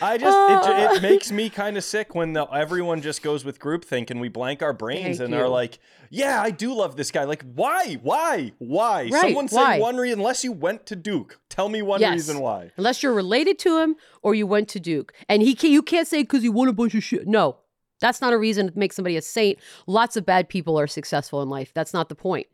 I 0.01 0.17
just 0.19 0.69
it, 0.69 0.97
it 0.97 1.03
makes 1.11 1.31
me 1.31 1.51
kind 1.51 1.77
of 1.77 1.85
sick 1.85 2.15
when 2.15 2.33
the, 2.33 2.45
everyone 2.45 3.03
just 3.03 3.23
goes 3.23 3.45
with 3.45 3.59
groupthink 3.59 4.11
and 4.11 4.21
we 4.21 4.29
blank 4.29 4.63
our 4.63 4.73
brains 4.73 5.19
Thank 5.19 5.21
and 5.29 5.35
you. 5.35 5.41
are 5.41 5.49
like, 5.49 5.79
"Yeah, 6.11 6.41
I 6.41 6.51
do 6.51 6.73
love 6.75 6.97
this 6.97 7.11
guy." 7.11 7.25
Like, 7.25 7.45
why? 7.55 7.99
Why? 8.03 8.53
Why? 8.59 9.09
Right, 9.13 9.21
Someone 9.23 9.49
say 9.49 9.57
why? 9.57 9.79
one 9.81 9.97
reason. 9.97 10.21
Unless 10.21 10.45
you 10.45 10.53
went 10.53 10.87
to 10.87 10.97
Duke, 10.97 11.39
tell 11.49 11.69
me 11.69 11.83
one 11.83 12.01
Yes. 12.01 12.13
reason 12.13 12.41
why. 12.41 12.71
Unless 12.77 13.03
you're 13.03 13.13
related 13.15 13.59
to 13.61 13.79
him 13.81 13.97
or 14.23 14.35
you 14.35 14.47
went 14.47 14.69
to 14.71 14.81
Duke. 14.81 15.13
And 15.29 15.43
he 15.43 15.55
can, 15.55 15.71
you 15.71 15.83
can't 15.83 16.07
say 16.09 16.23
because 16.23 16.43
he 16.43 16.49
won 16.49 16.69
a 16.69 16.73
bunch 16.73 16.95
of 16.95 17.03
shit. 17.03 17.27
No, 17.27 17.59
that's 18.01 18.21
not 18.21 18.33
a 18.33 18.39
reason 18.39 18.69
to 18.73 18.79
make 18.79 18.93
somebody 18.93 19.17
a 19.17 19.23
saint. 19.23 19.59
Lots 19.87 20.17
of 20.17 20.25
bad 20.25 20.49
people 20.49 20.79
are 20.79 20.87
successful 20.87 21.43
in 21.43 21.49
life. 21.49 21.73
That's 21.75 21.93
not 21.93 22.09
the 22.09 22.15
point. 22.15 22.47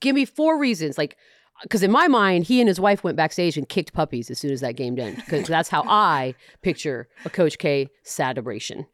Give 0.00 0.14
me 0.14 0.24
four 0.24 0.58
reasons. 0.58 0.96
Like, 0.96 1.16
because 1.62 1.82
in 1.82 1.90
my 1.92 2.08
mind, 2.08 2.44
he 2.44 2.60
and 2.60 2.66
his 2.68 2.80
wife 2.80 3.04
went 3.04 3.16
backstage 3.16 3.56
and 3.56 3.68
kicked 3.68 3.92
puppies 3.92 4.30
as 4.30 4.38
soon 4.38 4.50
as 4.50 4.60
that 4.62 4.72
game 4.76 4.98
ended. 4.98 5.16
Because 5.16 5.46
that's 5.46 5.68
how 5.68 5.82
I 5.88 6.34
picture 6.62 7.08
a 7.24 7.30
Coach 7.30 7.58
K 7.58 7.88
celebration. 8.02 8.86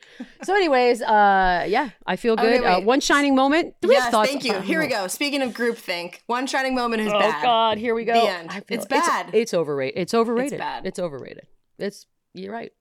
So, 0.43 0.55
anyways, 0.55 1.00
uh, 1.03 1.65
yeah, 1.69 1.91
I 2.07 2.17
feel 2.17 2.35
Okay, 2.35 2.59
good. 2.59 2.65
uh, 2.65 2.81
one 2.81 3.00
shining 3.00 3.35
moment. 3.35 3.75
Do 3.81 3.88
we 3.88 3.95
have 3.95 4.05
yes, 4.05 4.11
thoughts? 4.11 4.31
thank 4.31 4.45
you. 4.45 4.53
uh, 4.53 4.61
Here 4.61 4.81
we 4.81 4.87
go. 4.87 5.07
Speaking 5.07 5.41
of 5.43 5.53
groupthink, 5.53 6.21
one 6.27 6.47
shining 6.47 6.75
moment 6.75 7.03
is 7.03 7.09
Oh 7.12 7.19
bad. 7.19 7.38
Oh 7.38 7.43
God, 7.43 7.79
here 7.79 7.95
we 7.95 8.05
go. 8.05 8.12
The 8.15 8.29
end. 8.31 8.50
I 8.50 8.61
feel- 8.61 8.77
It's 8.77 8.87
bad. 8.87 9.31
It's, 9.33 9.55
overrated. 9.55 9.99
It's 10.00 10.12
overrated. 10.15 10.53
It's 10.55 10.61
bad. 10.61 10.87
It's 10.87 10.99
overrated. 10.99 11.47
It's 11.79 12.07
you're 12.35 12.53
right. 12.53 12.73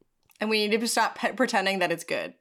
And 0.41 0.49
we 0.49 0.67
need 0.67 0.79
to 0.81 0.87
stop 0.87 1.17
pe- 1.17 1.33
pretending 1.33 1.79
that 1.79 1.91
it's 1.91 2.03
good. 2.03 2.33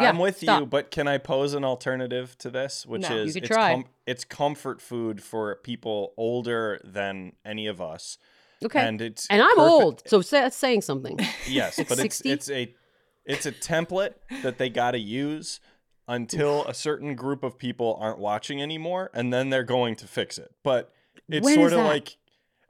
Yeah, 0.00 0.08
I'm 0.10 0.18
with 0.18 0.42
you, 0.42 0.66
but 0.66 0.90
can 0.90 1.08
I 1.08 1.18
pose 1.18 1.54
an 1.54 1.64
alternative 1.64 2.36
to 2.38 2.50
this, 2.50 2.84
which 2.86 3.02
No. 3.02 3.16
Is 3.16 3.36
it's, 3.36 3.48
try. 3.48 3.84
it's 4.06 4.24
comfort 4.24 4.80
food 4.80 5.22
for 5.22 5.56
people 5.56 6.12
older 6.16 6.80
than 6.84 7.32
any 7.44 7.66
of 7.66 7.80
us, 7.80 8.18
Okay. 8.64 8.80
and 8.80 9.00
it's 9.00 9.26
And 9.28 9.40
I'm 9.42 9.56
perfect- 9.56 9.60
old, 9.60 10.02
so 10.06 10.20
that's 10.22 10.56
saying 10.56 10.82
something. 10.82 11.18
Yes, 11.48 11.76
but 11.88 11.98
it's 11.98 12.20
it's 12.22 12.50
a 12.50 12.74
it's 13.24 13.44
a 13.46 13.52
template 13.52 14.14
that 14.42 14.58
they 14.58 14.68
got 14.70 14.92
to 14.92 14.98
use 14.98 15.60
until 16.06 16.64
a 16.64 16.72
certain 16.72 17.14
group 17.14 17.42
of 17.42 17.58
people 17.58 17.98
aren't 18.00 18.18
watching 18.18 18.62
anymore, 18.62 19.10
and 19.12 19.32
then 19.32 19.50
they're 19.50 19.62
going 19.62 19.94
to 19.96 20.06
fix 20.06 20.38
it. 20.38 20.52
But 20.62 20.90
it's 21.28 21.44
When 21.44 21.54
sort 21.54 21.72
of 21.72 21.78
that? 21.80 21.84
like 21.86 22.16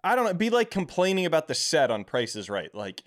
I 0.02 0.14
don't 0.16 0.24
know, 0.24 0.34
be 0.34 0.50
like 0.50 0.70
complaining 0.70 1.26
about 1.26 1.48
the 1.48 1.54
set 1.54 1.90
on 1.90 2.04
Price 2.04 2.34
is 2.36 2.48
Right. 2.48 2.72
Like, 2.74 3.02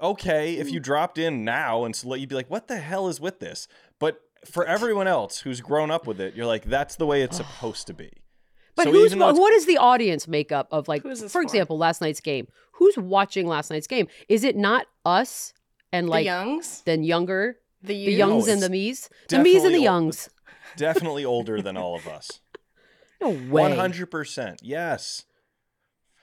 okay, 0.00 0.54
if 0.56 0.70
you 0.70 0.80
Mm. 0.80 0.84
dropped 0.84 1.18
in 1.18 1.44
now 1.44 1.84
and 1.84 1.94
so 1.94 2.12
you'd 2.14 2.28
be 2.28 2.34
like, 2.34 2.50
what 2.50 2.68
the 2.68 2.78
hell 2.78 3.08
is 3.08 3.20
with 3.20 3.38
this? 3.40 3.68
But 3.98 4.20
for 4.44 4.64
everyone 4.66 5.06
else 5.06 5.40
who's 5.40 5.60
grown 5.60 5.90
up 5.90 6.06
with 6.06 6.20
it, 6.20 6.34
you're 6.34 6.46
like, 6.46 6.64
that's 6.64 6.96
the 6.96 7.06
way 7.06 7.22
it's 7.22 7.36
supposed 7.38 7.86
to 7.86 7.94
be. 7.94 8.10
But 8.76 8.84
So 8.84 8.92
who's 8.92 9.06
even 9.06 9.20
though 9.20 9.28
it's- 9.28 9.40
what 9.40 9.52
is 9.52 9.66
the 9.66 9.78
audience 9.78 10.26
makeup 10.26 10.66
of 10.70 10.88
like, 10.88 11.02
Who 11.02 11.10
is 11.10 11.20
this 11.20 11.30
for 11.32 11.38
for? 11.38 11.42
example, 11.42 11.78
last 11.78 12.00
night's 12.00 12.20
game? 12.20 12.48
Who's 12.72 12.96
watching 12.98 13.46
last 13.46 13.70
night's 13.70 13.86
game? 13.86 14.08
Is 14.28 14.42
it 14.42 14.56
not 14.56 14.86
us 15.04 15.54
and 15.92 16.08
like 16.08 16.22
the 16.22 16.26
youngs, 16.26 16.82
then 16.84 17.04
younger, 17.04 17.58
the 17.82 18.06
the 18.06 18.12
youngs 18.12 18.46
No, 18.48 18.52
and 18.54 18.62
the 18.62 18.66
it's 18.66 18.70
me's, 18.72 19.08
the 19.28 19.38
me's 19.38 19.54
and 19.56 19.62
definitely 19.64 19.70
the 19.70 19.76
old- 19.76 19.84
youngs? 19.84 20.28
definitely 20.76 21.24
older 21.24 21.62
than 21.62 21.76
all 21.76 21.94
of 21.94 22.08
us. 22.08 22.40
No 23.20 23.30
way. 23.30 23.36
One 23.48 23.72
hundred 23.72 24.10
percent, 24.10 24.58
yes. 24.62 25.24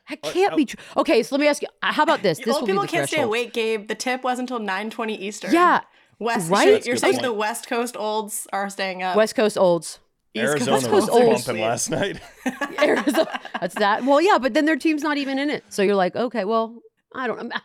That 0.10 0.22
can't 0.24 0.53
uh, 0.53 0.55
be 0.58 0.65
true. 0.65 0.84
Okay, 0.98 1.24
so 1.24 1.36
let 1.36 1.39
me 1.41 1.48
ask 1.48 1.62
you. 1.62 1.67
uh, 1.81 1.93
How 1.93 2.03
about 2.03 2.22
this? 2.22 2.39
This 2.39 2.48
Old 2.48 2.62
will 2.62 2.67
be 2.67 2.72
people 2.74 2.81
the 2.84 2.88
can't 2.89 3.08
stay 3.08 3.15
threshold. 3.17 3.29
awake, 3.29 3.53
Gabe. 3.53 3.88
The 3.88 3.96
tip 3.96 4.24
was 4.24 4.39
until 4.39 4.60
9:20 4.60 5.17
Eastern. 5.20 5.53
Yeah, 5.53 5.81
West. 6.20 6.50
right? 6.50 6.65
You're, 6.67 6.74
That's 6.74 6.86
a 6.86 6.88
you're 6.89 6.96
good 6.96 7.00
saying 7.01 7.13
point. 7.15 7.24
the 7.24 7.34
West 7.34 7.67
Coast 7.67 7.96
olds 7.98 8.48
are 8.51 8.70
staying 8.70 9.03
up. 9.03 9.15
West 9.15 9.36
Coast 9.36 9.58
olds. 9.58 10.00
East 10.34 10.43
Coast 10.46 10.67
Arizona 10.67 10.79
Coast 10.79 10.91
was 10.91 11.10
olds. 11.10 11.25
olds 11.27 11.46
bumping 11.46 11.63
last 11.63 11.89
night. 11.91 12.20
Arizona. 12.81 13.39
That's 13.60 13.75
that. 13.75 14.03
Well, 14.05 14.22
yeah, 14.22 14.38
but 14.38 14.53
then 14.53 14.65
their 14.65 14.75
team's 14.77 15.03
not 15.03 15.17
even 15.17 15.38
in 15.39 15.50
it. 15.50 15.63
So 15.70 15.81
you're 15.81 15.96
like, 15.96 16.15
okay, 16.15 16.46
well, 16.46 16.79
I 17.13 17.27
don't 17.27 17.48
know. 17.50 17.55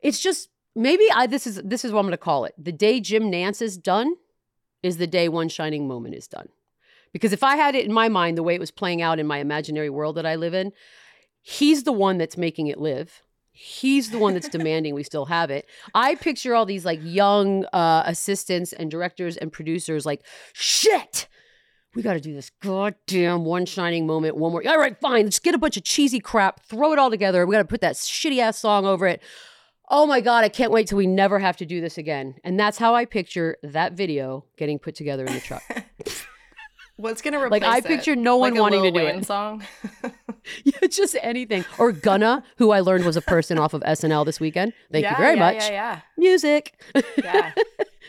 It's 0.00 0.20
just 0.20 0.48
maybe 0.74 1.04
I 1.12 1.26
this 1.26 1.46
is 1.46 1.60
this 1.64 1.84
is 1.84 1.92
what 1.92 2.00
I'm 2.00 2.06
gonna 2.06 2.16
call 2.16 2.44
it. 2.44 2.54
The 2.58 2.72
day 2.72 3.00
Jim 3.00 3.24
Nantz 3.30 3.62
is 3.62 3.76
done 3.78 4.14
is 4.82 4.96
the 4.98 5.06
day 5.06 5.28
one 5.28 5.48
shining 5.48 5.86
moment 5.86 6.14
is 6.14 6.26
done. 6.26 6.48
Because 7.12 7.32
if 7.32 7.42
I 7.44 7.56
had 7.56 7.74
it 7.74 7.84
in 7.86 7.92
my 7.92 8.08
mind 8.08 8.36
the 8.38 8.42
way 8.42 8.54
it 8.54 8.60
was 8.60 8.70
playing 8.70 9.00
out 9.02 9.18
in 9.18 9.26
my 9.26 9.38
imaginary 9.38 9.90
world 9.90 10.16
that 10.16 10.26
I 10.26 10.34
live 10.36 10.54
in, 10.54 10.72
he's 11.42 11.82
the 11.82 11.92
one 11.92 12.18
that's 12.18 12.36
making 12.36 12.68
it 12.68 12.78
live. 12.78 13.22
He's 13.50 14.10
the 14.10 14.18
one 14.18 14.34
that's 14.34 14.48
demanding 14.50 14.94
we 14.94 15.02
still 15.02 15.26
have 15.26 15.50
it. 15.50 15.66
I 15.94 16.14
picture 16.14 16.54
all 16.54 16.64
these 16.64 16.84
like 16.84 17.00
young 17.02 17.66
uh, 17.66 18.04
assistants 18.06 18.72
and 18.72 18.90
directors 18.90 19.36
and 19.36 19.52
producers 19.52 20.06
like, 20.06 20.22
shit, 20.54 21.28
we 21.94 22.02
got 22.02 22.14
to 22.14 22.20
do 22.20 22.32
this 22.32 22.50
goddamn 22.62 23.44
one 23.44 23.66
shining 23.66 24.06
moment 24.06 24.36
one 24.36 24.52
more. 24.52 24.66
All 24.66 24.78
right, 24.78 24.98
fine. 24.98 25.24
Let's 25.24 25.38
get 25.38 25.54
a 25.54 25.58
bunch 25.58 25.76
of 25.76 25.84
cheesy 25.84 26.20
crap, 26.20 26.64
throw 26.64 26.92
it 26.92 26.98
all 26.98 27.10
together. 27.10 27.46
We 27.46 27.54
got 27.54 27.58
to 27.58 27.66
put 27.66 27.82
that 27.82 27.96
shitty 27.96 28.38
ass 28.38 28.58
song 28.58 28.86
over 28.86 29.06
it. 29.06 29.22
Oh 29.90 30.06
my 30.06 30.22
God, 30.22 30.42
I 30.42 30.48
can't 30.48 30.72
wait 30.72 30.86
till 30.86 30.96
we 30.96 31.06
never 31.06 31.38
have 31.38 31.58
to 31.58 31.66
do 31.66 31.82
this 31.82 31.98
again. 31.98 32.36
And 32.44 32.58
that's 32.58 32.78
how 32.78 32.94
I 32.94 33.04
picture 33.04 33.58
that 33.62 33.92
video 33.92 34.46
getting 34.56 34.78
put 34.78 34.94
together 34.94 35.26
in 35.26 35.34
the 35.34 35.40
truck. 35.40 35.62
What's 36.96 37.22
gonna 37.22 37.38
replace 37.42 37.62
Like, 37.62 37.70
I 37.70 37.78
it? 37.78 37.84
picture 37.84 38.14
no 38.14 38.36
one 38.36 38.52
Like 38.52 38.58
a 38.58 38.62
wanting 38.62 38.80
Lil 38.82 38.92
to 38.92 38.98
do 39.00 39.04
Wayne 39.06 39.18
it. 39.20 39.26
Song. 39.26 39.62
yeah, 40.64 40.86
just 40.88 41.16
anything. 41.22 41.64
Or 41.78 41.90
Gunna, 41.92 42.42
who 42.58 42.70
I 42.70 42.80
learned 42.80 43.04
was 43.04 43.16
a 43.16 43.22
person 43.22 43.58
off 43.58 43.74
of 43.74 43.82
SNL 43.82 44.24
this 44.26 44.38
weekend. 44.40 44.72
Thank 44.90 45.04
Yeah, 45.04 45.12
you 45.12 45.16
very 45.18 45.36
yeah, 45.36 45.40
much. 45.52 45.70
Yeah, 45.70 46.00
Music. 46.16 46.74
yeah, 46.94 47.02
yeah. 47.24 47.52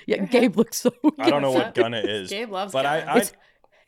yeah, 0.06 0.25
Gabe 0.25 0.58
looks 0.58 0.78
so 0.82 0.94
I 1.20 1.30
don't 1.30 1.42
know 1.42 1.52
what? 1.52 1.74
Gunna 1.75 2.00
is, 2.00 2.30
Gabe 2.30 2.52
loves 2.52 2.74
but 2.74 2.86
I, 2.86 3.00
Gunna. 3.00 3.12
I 3.12 3.16
It's- 3.18 3.34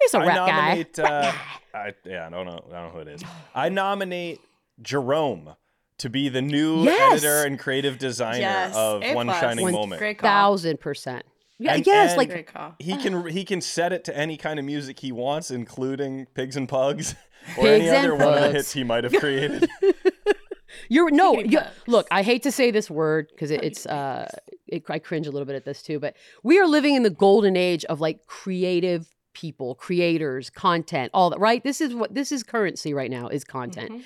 He's 0.02 0.14
a 0.14 0.18
I 0.20 0.25
rap 0.28 0.36
guy. 0.36 0.46
nominate. 0.68 1.00
Uh, 1.00 1.32
I, 1.74 1.94
yeah, 2.04 2.28
I 2.28 2.30
don't 2.30 2.46
know. 2.46 2.60
I 2.70 2.74
don't 2.74 2.84
know 2.84 2.90
who 2.92 3.00
it 3.00 3.08
is. 3.08 3.24
I 3.56 3.70
nominate 3.70 4.40
Jerome 4.82 5.56
to 6.00 6.10
be 6.10 6.28
the 6.28 6.42
new 6.42 6.84
Yes! 6.84 7.24
editor 7.24 7.48
and 7.48 7.58
creative 7.58 7.98
designer 7.98 8.40
Yes, 8.40 8.75
of 8.75 9.02
A 9.04 9.16
One 9.16 9.28
plus. 9.28 9.40
Shining 9.40 9.64
One 9.64 9.74
Moment. 9.74 10.00
Great. 10.00 10.20
Thousand 10.22 10.82
percent. 10.82 11.24
Yeah, 11.58 11.76
And- 11.76 11.86
yes, 11.88 12.12
and- 12.12 12.18
like 12.18 12.52
He 12.80 12.98
can 12.98 13.28
he 13.28 13.46
can 13.46 13.62
set 13.62 13.94
it 13.94 14.04
to 14.06 14.18
any 14.18 14.36
kind 14.38 14.60
of 14.60 14.66
music 14.66 15.00
he 15.00 15.12
wants, 15.12 15.52
including 15.52 16.26
Pigs 16.34 16.56
and 16.58 16.68
Pugs 16.68 17.16
or 17.58 17.64
Pigs 17.64 17.86
any 17.86 17.88
and 17.90 17.98
other 17.98 18.16
one 18.16 18.34
of 18.34 18.42
the 18.44 18.52
hits 18.52 18.74
he 18.74 18.84
might 18.84 19.04
have 19.06 19.14
created. 19.20 19.70
You're 20.90 21.10
no, 21.10 21.40
you, 21.40 21.60
pugs. 21.60 21.72
look. 21.88 22.08
I 22.12 22.22
hate 22.22 22.44
to 22.44 22.52
say 22.52 22.70
this 22.70 22.90
word 22.92 23.28
because 23.32 23.50
it, 23.50 23.64
it's 23.64 23.86
uh, 23.86 24.30
it, 24.68 24.84
I 24.90 25.00
cringe 25.00 25.26
a 25.28 25.32
little 25.32 25.46
bit 25.46 25.56
at 25.56 25.64
this 25.66 25.82
too. 25.82 26.00
But 26.00 26.16
we 26.44 26.60
are 26.60 26.68
living 26.68 26.96
in 26.96 27.04
the 27.04 27.10
golden 27.10 27.56
age 27.56 27.86
of 27.86 28.02
like 28.02 28.26
creative 28.28 29.08
people, 29.34 29.76
creators, 29.76 30.50
content, 30.50 31.12
all 31.14 31.30
that. 31.30 31.40
Right? 31.40 31.64
This 31.64 31.80
is 31.82 31.96
what 31.96 32.14
this 32.14 32.32
is 32.32 32.44
currency 32.44 32.94
right 32.94 33.10
now 33.10 33.30
is 33.30 33.44
content. 33.46 33.92
Mhm. 33.92 34.02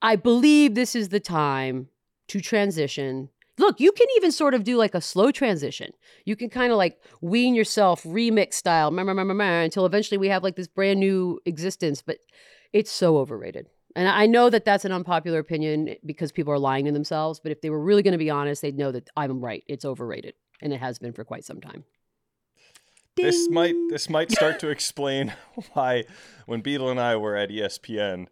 I 0.00 0.14
believe 0.16 0.74
this 0.74 0.94
is 0.94 1.08
the 1.08 1.20
time 1.20 1.88
to 2.28 2.40
transition. 2.40 3.30
Look, 3.58 3.80
you 3.80 3.92
can 3.92 4.06
even 4.16 4.32
sort 4.32 4.54
of 4.54 4.64
do 4.64 4.76
like 4.76 4.94
a 4.94 5.00
slow 5.00 5.30
transition. 5.30 5.92
You 6.24 6.36
can 6.36 6.50
kind 6.50 6.72
of 6.72 6.78
like 6.78 7.00
wean 7.20 7.54
yourself 7.54 8.02
remix 8.02 8.54
style 8.54 8.90
meh, 8.90 9.02
meh, 9.02 9.14
meh, 9.14 9.24
meh, 9.24 9.62
until 9.62 9.86
eventually 9.86 10.18
we 10.18 10.28
have 10.28 10.42
like 10.42 10.56
this 10.56 10.68
brand 10.68 11.00
new 11.00 11.40
existence. 11.46 12.02
But 12.02 12.18
it's 12.72 12.90
so 12.90 13.16
overrated. 13.16 13.68
And 13.94 14.08
I 14.08 14.26
know 14.26 14.50
that 14.50 14.66
that's 14.66 14.84
an 14.84 14.92
unpopular 14.92 15.38
opinion 15.38 15.96
because 16.04 16.30
people 16.30 16.52
are 16.52 16.58
lying 16.58 16.84
to 16.84 16.92
themselves. 16.92 17.40
But 17.40 17.50
if 17.50 17.62
they 17.62 17.70
were 17.70 17.80
really 17.80 18.02
going 18.02 18.12
to 18.12 18.18
be 18.18 18.28
honest, 18.28 18.60
they'd 18.60 18.76
know 18.76 18.92
that 18.92 19.08
I'm 19.16 19.40
right. 19.40 19.64
It's 19.66 19.86
overrated. 19.86 20.34
And 20.60 20.72
it 20.72 20.80
has 20.80 20.98
been 20.98 21.14
for 21.14 21.24
quite 21.24 21.44
some 21.44 21.60
time. 21.60 21.84
this 23.16 23.48
might 23.48 23.74
this 23.88 24.10
might 24.10 24.30
start 24.30 24.60
to 24.60 24.68
explain 24.68 25.32
why 25.72 26.04
when 26.44 26.60
Beadle 26.60 26.90
and 26.90 27.00
I 27.00 27.16
were 27.16 27.36
at 27.36 27.48
ESPN, 27.48 28.26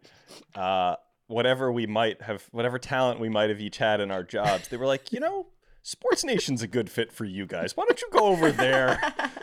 uh, 0.53 0.97
whatever 1.27 1.71
we 1.71 1.85
might 1.87 2.21
have, 2.21 2.43
whatever 2.51 2.77
talent 2.79 3.19
we 3.19 3.29
might 3.29 3.49
have 3.49 3.59
each 3.59 3.77
had 3.77 3.99
in 3.99 4.11
our 4.11 4.23
jobs, 4.23 4.67
they 4.67 4.77
were 4.77 4.85
like, 4.85 5.11
you 5.11 5.19
know, 5.19 5.47
Sports 5.83 6.23
Nation's 6.23 6.61
a 6.63 6.67
good 6.67 6.89
fit 6.89 7.11
for 7.11 7.25
you 7.25 7.45
guys. 7.45 7.77
Why 7.77 7.85
don't 7.85 8.01
you 8.01 8.07
go 8.11 8.25
over 8.25 8.51
there? 8.51 8.99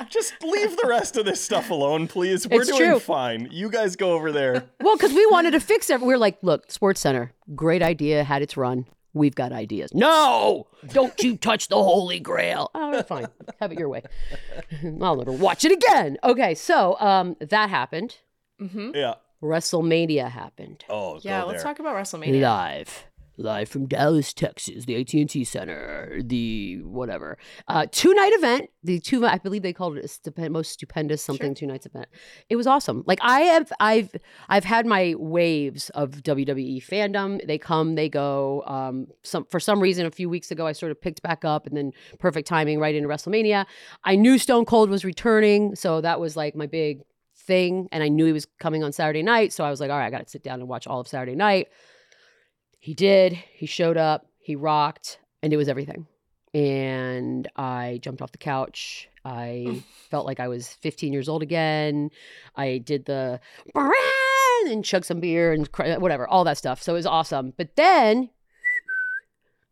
Just 0.08 0.34
leave 0.42 0.76
the 0.76 0.88
rest 0.88 1.16
of 1.16 1.24
this 1.24 1.40
stuff 1.40 1.70
alone, 1.70 2.08
please. 2.08 2.48
We're 2.48 2.62
It's 2.62 2.70
doing 2.70 2.90
true. 2.90 2.98
fine. 2.98 3.48
You 3.52 3.70
guys 3.70 3.94
go 3.94 4.12
over 4.12 4.32
there. 4.32 4.64
Well, 4.80 4.96
because 4.96 5.12
we 5.12 5.24
wanted 5.26 5.52
to 5.52 5.60
fix 5.60 5.88
it. 5.88 6.00
we're 6.00 6.18
like, 6.18 6.38
look, 6.42 6.70
Sports 6.72 7.00
Center, 7.00 7.32
great 7.54 7.80
idea, 7.82 8.24
had 8.24 8.42
its 8.42 8.56
run. 8.56 8.86
We've 9.14 9.34
got 9.34 9.52
ideas. 9.52 9.92
No, 9.94 10.66
don't 10.88 11.16
you 11.22 11.36
touch 11.36 11.68
the 11.68 11.76
Holy 11.76 12.18
Grail. 12.18 12.70
Oh, 12.74 13.02
fine. 13.02 13.26
Have 13.60 13.70
it 13.70 13.78
your 13.78 13.88
way. 13.90 14.02
I'll 15.02 15.16
never 15.16 15.30
watch 15.32 15.64
it 15.64 15.70
again. 15.70 16.16
Okay, 16.24 16.54
so 16.54 16.98
um, 16.98 17.36
that 17.40 17.68
happened. 17.70 18.16
Mhm. 18.60 18.96
Yeah. 18.96 19.14
WrestleMania 19.42 20.30
happened. 20.30 20.84
Oh, 20.88 21.18
Yeah, 21.22 21.42
go 21.42 21.48
let's 21.48 21.62
there. 21.62 21.72
talk 21.72 21.80
about 21.80 21.96
WrestleMania. 21.96 22.40
Live. 22.40 23.06
Live 23.38 23.70
from 23.70 23.86
Dallas, 23.86 24.34
Texas, 24.34 24.84
the 24.84 24.94
AT&T 25.00 25.44
Center, 25.44 26.20
the 26.22 26.82
whatever. 26.82 27.38
Uh, 27.66 27.86
two-night 27.90 28.32
event. 28.34 28.68
The 28.84 29.00
two, 29.00 29.24
I 29.26 29.38
believe 29.38 29.62
they 29.62 29.72
called 29.72 29.96
it 29.96 30.04
a 30.04 30.08
stupen- 30.08 30.50
most 30.50 30.70
stupendous 30.72 31.22
something 31.22 31.54
two 31.54 31.66
nights 31.66 31.86
event. 31.86 32.08
It 32.50 32.56
was 32.56 32.66
awesome. 32.66 33.02
Like 33.06 33.20
I 33.22 33.40
have, 33.40 33.72
I've, 33.80 34.10
I've 34.50 34.64
had 34.64 34.84
my 34.84 35.14
waves 35.16 35.88
of 35.90 36.10
WWE 36.22 36.84
fandom. 36.86 37.44
They 37.46 37.56
come, 37.56 37.94
they 37.94 38.10
go. 38.10 38.64
Um, 38.66 39.06
some 39.22 39.46
for 39.50 39.58
some 39.58 39.80
reason, 39.80 40.04
a 40.04 40.10
few 40.10 40.28
weeks 40.28 40.50
ago, 40.50 40.66
I 40.66 40.72
sort 40.72 40.92
of 40.92 41.00
picked 41.00 41.22
back 41.22 41.42
up, 41.42 41.66
and 41.66 41.74
then 41.74 41.92
perfect 42.18 42.46
timing 42.46 42.80
right 42.80 42.94
into 42.94 43.08
WrestleMania. 43.08 43.64
I 44.04 44.14
knew 44.14 44.36
Stone 44.36 44.66
Cold 44.66 44.90
was 44.90 45.06
returning, 45.06 45.74
so 45.74 46.02
that 46.02 46.20
was 46.20 46.36
like 46.36 46.54
my 46.54 46.66
big 46.66 47.00
thing, 47.46 47.88
and 47.92 48.02
I 48.02 48.08
knew 48.08 48.26
he 48.26 48.32
was 48.32 48.46
coming 48.58 48.82
on 48.82 48.92
Saturday 48.92 49.22
night. 49.22 49.52
So 49.52 49.64
I 49.64 49.70
was 49.70 49.80
like, 49.80 49.90
all 49.90 49.98
right, 49.98 50.06
I 50.06 50.10
got 50.10 50.24
to 50.24 50.30
sit 50.30 50.42
down 50.42 50.60
and 50.60 50.68
watch 50.68 50.86
all 50.86 51.00
of 51.00 51.08
Saturday 51.08 51.34
night. 51.34 51.68
he 52.78 52.94
did. 52.94 53.32
He 53.32 53.66
showed 53.66 53.96
up. 53.96 54.26
He 54.38 54.56
rocked, 54.56 55.18
and 55.42 55.52
it 55.52 55.56
was 55.56 55.68
everything. 55.68 56.06
And 56.54 57.48
I 57.56 58.00
jumped 58.02 58.20
off 58.22 58.32
the 58.32 58.38
couch. 58.38 59.08
I 59.24 59.82
felt 60.10 60.26
like 60.26 60.40
I 60.40 60.48
was 60.48 60.68
15 60.68 61.12
years 61.12 61.28
old 61.28 61.42
again. 61.42 62.10
I 62.56 62.78
did 62.78 63.04
the 63.06 63.40
and 64.66 64.84
chug 64.84 65.04
some 65.04 65.20
beer 65.20 65.52
and 65.52 65.70
cry, 65.70 65.96
whatever, 65.96 66.26
all 66.26 66.44
that 66.44 66.58
stuff. 66.58 66.82
So 66.82 66.92
it 66.92 66.96
was 66.96 67.06
awesome. 67.06 67.52
But 67.56 67.76
then 67.76 68.30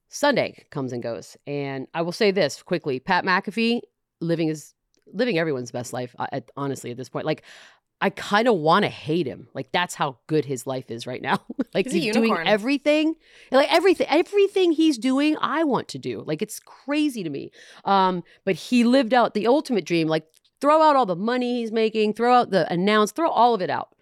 Sunday 0.09 0.65
comes 0.71 0.93
and 0.93 1.03
goes, 1.03 1.37
and 1.47 1.87
I 1.95 2.03
will 2.03 2.13
say 2.13 2.31
this 2.31 2.63
quickly: 2.63 3.01
Pat 3.01 3.25
McAfee 3.25 3.81
living 4.21 4.49
his 4.49 4.75
living 5.13 5.39
everyone's 5.39 5.71
best 5.71 5.93
life. 5.93 6.15
I, 6.19 6.43
honestly, 6.57 6.91
at 6.91 6.97
this 6.97 7.09
point, 7.09 7.27
like 7.27 7.43
I 8.01 8.11
kind 8.11 8.49
of 8.49 8.57
want 8.57 8.85
to 8.85 8.89
hate 8.89 9.27
him. 9.27 9.49
Like 9.55 9.73
that's 9.73 9.95
how 9.95 10.19
good 10.27 10.47
his 10.47 10.67
life 10.67 10.91
is 10.91 11.07
right 11.07 11.21
now. 11.21 11.39
like 11.75 11.87
He's 11.87 12.05
he's, 12.05 12.15
doing 12.15 12.35
everything, 12.45 13.15
like 13.51 13.73
everything, 13.73 14.07
everything 14.09 14.73
he's 14.73 14.97
doing, 14.97 15.37
I 15.41 15.65
want 15.65 15.89
to 15.89 15.99
do. 15.99 16.23
Like 16.27 16.41
it's 16.41 16.61
crazy 16.61 17.23
to 17.23 17.31
me. 17.31 17.51
Um, 17.85 18.25
but 18.45 18.55
he 18.55 18.85
lived 18.85 19.13
out 19.13 19.35
the 19.35 19.47
ultimate 19.47 19.85
dream. 19.85 20.09
Like 20.09 20.27
throw 20.61 20.83
out 20.83 20.97
all 20.97 21.07
the 21.07 21.17
money 21.17 21.61
he's 21.61 21.73
making, 21.73 22.15
throw 22.15 22.35
out 22.35 22.51
the 22.51 22.71
announce, 22.73 23.13
throw 23.13 23.29
all 23.29 23.55
of 23.55 23.61
it 23.61 23.71
out. 23.71 23.95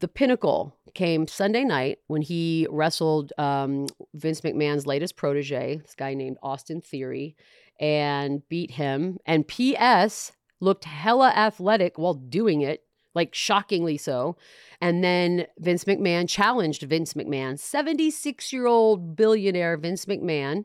The 0.00 0.08
pinnacle 0.08 0.76
came 0.94 1.26
Sunday 1.26 1.64
night 1.64 1.98
when 2.06 2.22
he 2.22 2.66
wrestled 2.70 3.32
um, 3.38 3.86
Vince 4.14 4.40
McMahon's 4.42 4.86
latest 4.86 5.16
protege, 5.16 5.76
this 5.76 5.94
guy 5.94 6.14
named 6.14 6.36
Austin 6.42 6.80
Theory, 6.80 7.36
and 7.78 8.46
beat 8.48 8.72
him. 8.72 9.18
And 9.26 9.46
P.S. 9.46 10.32
looked 10.60 10.84
hella 10.84 11.28
athletic 11.30 11.98
while 11.98 12.14
doing 12.14 12.60
it, 12.60 12.84
like 13.14 13.34
shockingly 13.34 13.96
so. 13.96 14.36
And 14.80 15.02
then 15.02 15.46
Vince 15.58 15.84
McMahon 15.84 16.28
challenged 16.28 16.82
Vince 16.82 17.14
McMahon, 17.14 17.58
76 17.58 18.52
year 18.52 18.66
old 18.66 19.16
billionaire 19.16 19.76
Vince 19.76 20.06
McMahon. 20.06 20.64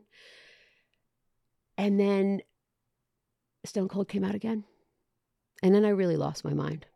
And 1.78 1.98
then 1.98 2.42
Stone 3.64 3.88
Cold 3.88 4.08
came 4.08 4.24
out 4.24 4.34
again. 4.34 4.64
And 5.62 5.74
then 5.74 5.84
I 5.84 5.90
really 5.90 6.16
lost 6.16 6.44
my 6.44 6.52
mind 6.52 6.86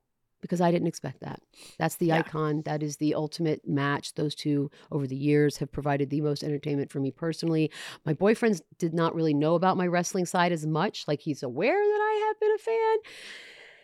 because 0.40 0.61
I 0.61 0.71
didn't 0.71 0.88
expect 0.88 1.21
that. 1.21 1.40
That's 1.78 1.97
the 1.97 2.07
Yeah. 2.07 2.19
icon. 2.19 2.62
That 2.62 2.83
is 2.83 2.97
the 2.99 3.14
ultimate 3.14 3.66
match. 3.66 4.14
Those 4.14 4.35
two 4.35 4.71
over 4.93 5.07
the 5.07 5.16
years 5.16 5.57
have 5.59 5.73
provided 5.73 6.11
the 6.11 6.21
most 6.21 6.45
entertainment 6.45 6.90
for 6.90 7.00
me 7.00 7.11
personally. 7.11 7.71
My 8.05 8.12
boyfriend 8.12 8.61
did 8.78 8.95
not 8.95 9.14
really 9.14 9.35
know 9.35 9.55
about 9.55 9.76
my 9.76 9.87
wrestling 9.87 10.26
side 10.26 10.52
as 10.52 10.66
much. 10.66 11.05
Like 11.09 11.21
he's 11.21 11.43
aware 11.43 11.75
that 11.75 12.00
I 12.00 12.25
have 12.28 12.40
been 12.40 12.52
a 12.55 12.59
fan. 12.59 12.97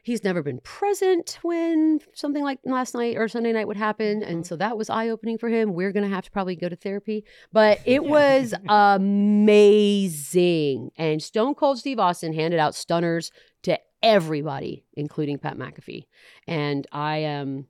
He's 0.05 0.25
never 0.25 0.43
been 0.43 0.59
present 0.65 1.39
when 1.43 2.01
something 2.13 2.43
like 2.43 2.59
last 2.65 2.93
night 2.93 3.17
or 3.17 3.29
Sunday 3.29 3.53
night 3.53 3.69
would 3.69 3.77
happen. 3.77 4.21
Mm-hmm. 4.21 4.31
And 4.31 4.45
so 4.45 4.57
that 4.57 4.77
was 4.77 4.91
eye 4.91 5.09
opening 5.09 5.39
for 5.39 5.49
him. 5.49 5.75
We're 5.75 5.93
going 5.93 6.03
to 6.03 6.13
have 6.13 6.25
to 6.25 6.31
probably 6.33 6.57
go 6.57 6.69
to 6.69 6.75
therapy. 6.75 7.25
But 7.53 7.79
it 7.87 8.03
was 8.03 8.53
amazing. 9.63 10.91
And 10.97 11.23
Stone 11.23 11.55
Cold 11.55 11.79
Steve 11.79 12.01
Austin 12.01 12.33
handed 12.33 12.59
out 12.59 12.75
stunners 12.75 13.31
to 13.63 13.79
everybody, 14.03 14.85
including 14.95 15.39
Pat 15.39 15.57
McAfee. 15.57 16.07
And 16.47 16.87
I 16.93 17.19
am, 17.19 17.67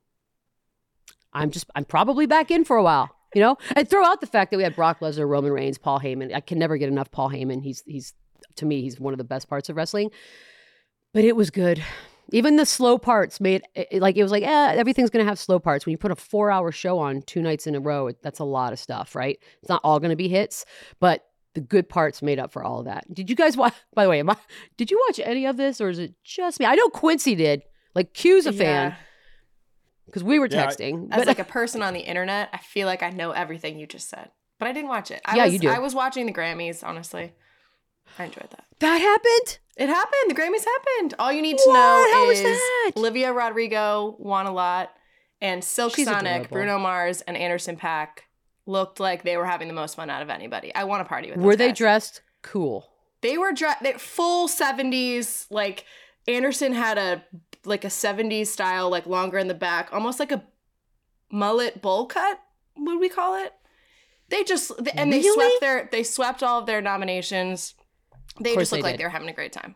I'm 1.33 1.51
just, 1.51 1.71
I'm 1.75 1.85
probably 1.85 2.27
back 2.27 2.51
in 2.51 2.65
for 2.65 2.77
a 2.77 2.83
while. 2.83 3.15
You 3.35 3.41
know, 3.41 3.57
and 3.75 3.89
throw 3.89 4.05
out 4.05 4.21
the 4.21 4.27
fact 4.27 4.51
that 4.51 4.59
we 4.59 4.62
had 4.62 4.77
Brock 4.77 5.01
Lesnar, 5.01 5.27
Roman 5.27 5.53
Reigns, 5.53 5.79
Paul 5.79 5.99
Heyman. 5.99 6.35
I 6.35 6.41
can 6.41 6.59
never 6.59 6.77
get 6.77 6.91
enough 6.91 7.11
Paul 7.11 7.31
Heyman. 7.31 7.62
He's, 7.62 7.83
he's, 7.87 8.12
to 8.57 8.67
me, 8.67 8.83
he's 8.83 9.01
one 9.01 9.15
of 9.15 9.19
the 9.19 9.25
best 9.25 9.49
parts 9.49 9.71
of 9.71 9.77
wrestling. 9.77 10.11
But 11.15 11.25
it 11.25 11.35
was 11.35 11.51
good. 11.51 11.83
Even 12.31 12.57
the 12.57 12.67
slow 12.67 12.99
parts 12.99 13.41
made 13.41 13.62
like 13.91 14.17
it 14.19 14.23
was 14.23 14.33
like, 14.33 14.43
eh, 14.43 14.75
everything's 14.77 15.09
gonna 15.09 15.25
have 15.25 15.39
slow 15.39 15.59
parts. 15.59 15.87
When 15.87 15.93
you 15.93 15.99
put 15.99 16.11
a 16.11 16.17
four-hour 16.17 16.73
show 16.73 16.99
on 16.99 17.23
two 17.23 17.41
nights 17.41 17.67
in 17.67 17.75
a 17.75 17.81
row, 17.81 18.11
that's 18.23 18.39
a 18.39 18.45
lot 18.45 18.75
of 18.75 18.79
stuff, 18.79 19.15
right? 19.15 19.39
It's 19.61 19.69
not 19.71 19.81
all 19.83 19.99
gonna 19.99 20.15
be 20.15 20.29
hits, 20.29 20.67
but 21.01 21.25
the 21.54 21.61
good 21.61 21.88
parts 21.88 22.23
made 22.23 22.38
up 22.38 22.52
for 22.52 22.62
all 22.64 22.78
of 22.80 22.85
that. 22.87 23.12
Did 23.12 23.28
you 23.30 23.37
guys 23.37 23.56
watch? 23.56 23.75
By 23.94 24.04
the 24.04 24.11
way, 24.11 24.21
am 24.21 24.30
I, 24.30 24.37
did 24.76 24.90
you 24.90 25.02
watch 25.09 25.21
any 25.23 25.47
of 25.47 25.56
this, 25.56 25.80
or 25.80 25.88
is 25.90 25.99
it 25.99 26.14
just 26.25 26.59
me? 26.61 26.66
I 26.66 26.75
know 26.75 26.88
Quincy 26.88 27.35
did. 27.35 27.62
Like 27.94 28.14
Q's 28.14 28.47
a 28.47 28.52
fan 28.52 28.90
Yeah. 28.90 28.97
because 30.06 30.25
we 30.25 30.38
were 30.38 30.47
Yeah, 30.50 30.64
I- 30.64 30.66
texting. 30.66 31.09
As 31.11 31.26
like 31.26 31.38
a 31.40 31.44
person 31.44 31.82
on 31.82 31.92
the 31.94 32.00
internet, 32.00 32.49
I 32.52 32.59
feel 32.59 32.87
like 32.87 33.02
I 33.02 33.11
know 33.11 33.32
everything 33.32 33.78
you 33.78 33.87
just 33.87 34.09
said, 34.09 34.30
but 34.59 34.66
I 34.68 34.73
didn't 34.73 34.88
watch 34.88 35.11
it. 35.11 35.21
I 35.25 35.37
Yeah, 35.37 35.44
was, 35.44 35.52
you 35.52 35.59
do. 35.59 35.68
I 35.68 35.78
was 35.78 35.94
watching 35.94 36.26
the 36.26 36.32
Grammys. 36.32 36.82
Honestly, 36.82 37.32
I 38.18 38.25
enjoyed 38.25 38.49
that. 38.50 38.64
that 38.80 38.99
happened. 38.99 39.59
It 39.76 39.88
happened. 39.88 40.30
The 40.30 40.35
Grammys 40.35 40.64
happened. 40.64 41.14
All 41.18 41.32
you 41.32 41.42
need 41.42 41.59
to 41.59 41.64
What? 41.66 41.75
know 41.75 42.12
How 42.14 42.26
was 42.28 42.38
is 42.40 42.44
that? 42.44 42.92
Olivia 42.97 43.32
Rodrigo 43.32 44.16
won 44.18 44.47
a 44.47 44.52
lot, 44.52 44.90
and 45.40 45.62
Silk 45.62 45.94
She's 45.97 46.06
Sonic, 46.06 46.25
adorable. 46.32 46.49
Bruno 46.54 46.78
Mars, 46.78 47.21
and 47.23 47.37
Anderson 47.37 47.77
Paak 47.77 48.09
looked 48.66 49.01
like 49.01 49.22
they 49.22 49.37
were 49.37 49.46
having 49.46 49.68
the 49.68 49.75
most 49.75 49.96
fun 49.96 50.11
out 50.11 50.22
of 50.22 50.31
anybody. 50.31 50.75
I 50.75 50.85
want 50.85 51.05
to 51.05 51.09
party 51.09 51.29
with. 51.29 51.37
Them. 51.37 51.44
Were 51.44 51.57
they 51.57 51.68
guys. 51.68 51.79
dressed 51.79 52.20
cool? 52.42 52.88
They 53.20 53.38
were 53.38 53.53
dressed 53.53 53.83
they, 53.83 53.92
full 53.94 54.48
seventies. 54.48 55.46
Like 55.51 55.85
Anderson 56.27 56.72
had 56.72 56.98
a 56.98 57.25
like 57.64 57.85
a 57.85 57.90
seventies 57.90 58.53
style, 58.53 58.90
like 58.90 59.07
longer 59.07 59.38
in 59.38 59.48
the 59.48 59.55
back, 59.55 59.92
almost 59.92 60.18
like 60.18 60.33
a 60.33 60.44
mullet 61.31 61.81
bowl 61.83 62.07
cut. 62.07 62.40
Would 62.77 63.01
we 63.01 63.09
call 63.09 63.42
it? 63.42 63.53
They 64.29 64.44
just 64.44 64.72
and 64.94 65.12
they 65.12 65.22
swept 65.22 65.61
their 65.61 65.88
they 65.92 66.03
swept 66.03 66.42
all 66.42 66.61
of 66.61 66.66
their 66.66 66.81
nominations. 66.81 67.75
They 68.40 68.55
just 68.55 68.72
looked 68.72 68.83
they 68.83 68.88
like 68.88 68.92
did. 68.94 69.01
they 69.01 69.05
were 69.05 69.11
having 69.11 69.29
a 69.29 69.35
great 69.35 69.53
time. 69.53 69.75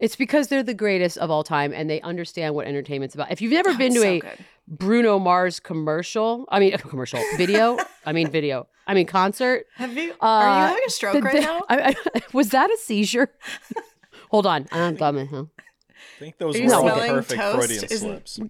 It's 0.00 0.14
because 0.14 0.46
they're 0.48 0.62
the 0.62 0.74
greatest 0.74 1.18
of 1.18 1.30
all 1.30 1.42
time 1.42 1.72
and 1.72 1.90
they 1.90 2.00
understand 2.02 2.54
what 2.54 2.66
entertainment's 2.66 3.14
about. 3.16 3.32
If 3.32 3.40
you've 3.40 3.52
never 3.52 3.70
Oh, 3.70 3.76
been 3.76 3.94
to 3.94 4.00
so 4.00 4.06
a 4.06 4.20
good. 4.20 4.38
Bruno 4.68 5.18
Mars 5.18 5.58
commercial, 5.58 6.44
I 6.50 6.60
mean 6.60 6.76
commercial 6.78 7.20
video, 7.36 7.78
I 8.06 8.12
mean 8.12 8.30
video, 8.30 8.68
I 8.86 8.94
mean 8.94 9.06
concert. 9.06 9.66
Have 9.74 9.96
you? 9.96 10.12
Uh, 10.12 10.26
are 10.26 10.60
you 10.62 10.66
having 10.68 10.84
a 10.86 10.90
stroke 10.90 11.14
the- 11.14 11.22
right 11.22 11.34
the- 11.36 11.40
now? 11.40 11.64
I, 11.68 11.96
I, 12.14 12.20
was 12.32 12.50
that 12.50 12.70
a 12.70 12.76
seizure? 12.78 13.30
Hold 14.30 14.46
on, 14.46 14.66
I'm 14.70 14.96
coming. 14.96 15.26
Huh? 15.26 15.44
I 15.50 16.20
think 16.20 16.38
those 16.38 16.54
Are 16.54 16.58
were 16.58 16.62
you 16.64 16.68
smelling 16.70 17.10
perfect 17.10 17.40
toast? 17.40 17.56
Freudian 17.58 17.84
Isn't- 17.90 18.28
slips. 18.28 18.40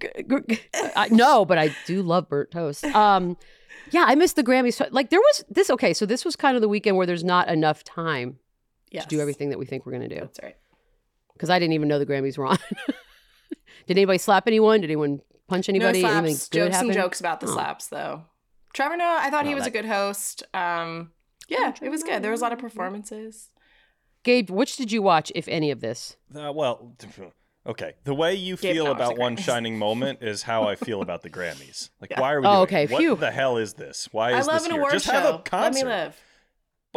I, 0.97 1.09
no, 1.11 1.45
but 1.45 1.57
I 1.57 1.75
do 1.87 2.03
love 2.03 2.29
burnt 2.29 2.51
toast. 2.51 2.85
Um, 2.85 3.37
yeah, 3.91 4.05
I 4.07 4.15
missed 4.17 4.37
the 4.37 4.43
Grammys. 4.45 4.87
Like 4.91 5.09
there 5.11 5.21
was 5.21 5.45
this. 5.49 5.71
Okay, 5.71 5.95
so 5.95 6.05
this 6.05 6.25
was 6.25 6.37
kind 6.37 6.57
of 6.57 6.61
the 6.63 6.69
weekend 6.69 6.97
where 6.99 7.07
there's 7.07 7.25
not 7.25 7.49
enough 7.49 7.85
time 7.85 8.39
yes. 8.91 9.05
to 9.05 9.09
do 9.09 9.21
everything 9.21 9.49
that 9.51 9.59
we 9.59 9.65
think 9.67 9.87
we're 9.87 9.93
gonna 9.93 10.09
do. 10.09 10.17
That's 10.17 10.41
right. 10.43 10.57
Because 11.38 11.51
I 11.51 11.59
didn't 11.61 11.74
even 11.74 11.87
know 11.87 12.01
the 12.01 12.07
Grammys 12.07 12.37
were 12.37 12.46
on. 12.46 12.59
Did 13.87 13.96
anybody 13.96 14.18
slap 14.18 14.46
anyone? 14.48 14.81
Did 14.81 14.90
anyone 14.90 15.20
punch 15.46 15.68
anybody? 15.68 16.03
no 16.03 16.09
slaps. 16.11 16.48
good 16.48 16.64
Jokes 16.72 16.81
and 16.83 16.92
jokes 16.92 17.20
about 17.20 17.40
the 17.40 17.46
Oh. 17.46 17.53
slaps 17.53 17.87
though. 17.87 18.24
Trevor 18.74 18.96
Noah, 18.96 19.18
I 19.22 19.31
thought 19.31 19.46
he 19.46 19.55
was 19.55 19.64
that- 19.64 19.70
a 19.70 19.72
good 19.72 19.85
host. 19.87 20.42
Um, 20.53 21.12
yeah, 21.48 21.72
it 21.81 21.88
was 21.90 22.03
good. 22.03 22.22
There 22.22 22.31
was 22.33 22.40
a 22.40 22.44
lot 22.44 22.53
of 22.53 22.59
performances. 22.59 23.51
Gabe, 24.24 24.51
which 24.51 24.77
did 24.77 24.90
you 24.92 25.01
watch, 25.01 25.31
if 25.35 25.46
any 25.48 25.70
of 25.70 25.81
this? 25.81 26.16
Uh, 26.37 26.53
well, 26.53 26.92
okay. 27.66 27.94
The 28.05 28.14
way 28.14 28.35
you 28.35 28.57
Gabe 28.57 28.74
feel 28.74 28.87
about 28.90 29.16
one 29.16 29.37
shining 29.37 29.79
moment 29.87 30.18
is 30.22 30.42
how 30.42 30.64
I 30.64 30.74
feel 30.74 31.01
about 31.01 31.22
the 31.22 31.31
Grammys. 31.31 31.88
Like, 32.01 32.11
Yeah. 32.11 32.20
why 32.20 32.33
are 32.35 32.40
we? 32.40 32.46
Oh, 32.46 32.51
doing 32.51 32.62
okay, 32.64 32.83
it? 32.83 32.90
What 32.90 32.98
phew. 33.01 33.14
the 33.16 33.31
hell 33.31 33.57
is 33.57 33.74
this? 33.74 34.09
Why 34.12 34.33
I 34.33 34.38
is 34.40 34.46
love 34.48 34.57
this 34.57 34.64
an 34.66 34.72
here? 34.72 34.81
award 34.81 34.92
Just 34.92 35.07
show. 35.07 35.12
have 35.12 35.35
a 35.37 35.38
concert. 35.38 35.62
Let 35.62 35.74
me 35.74 35.85
live. 35.85 36.22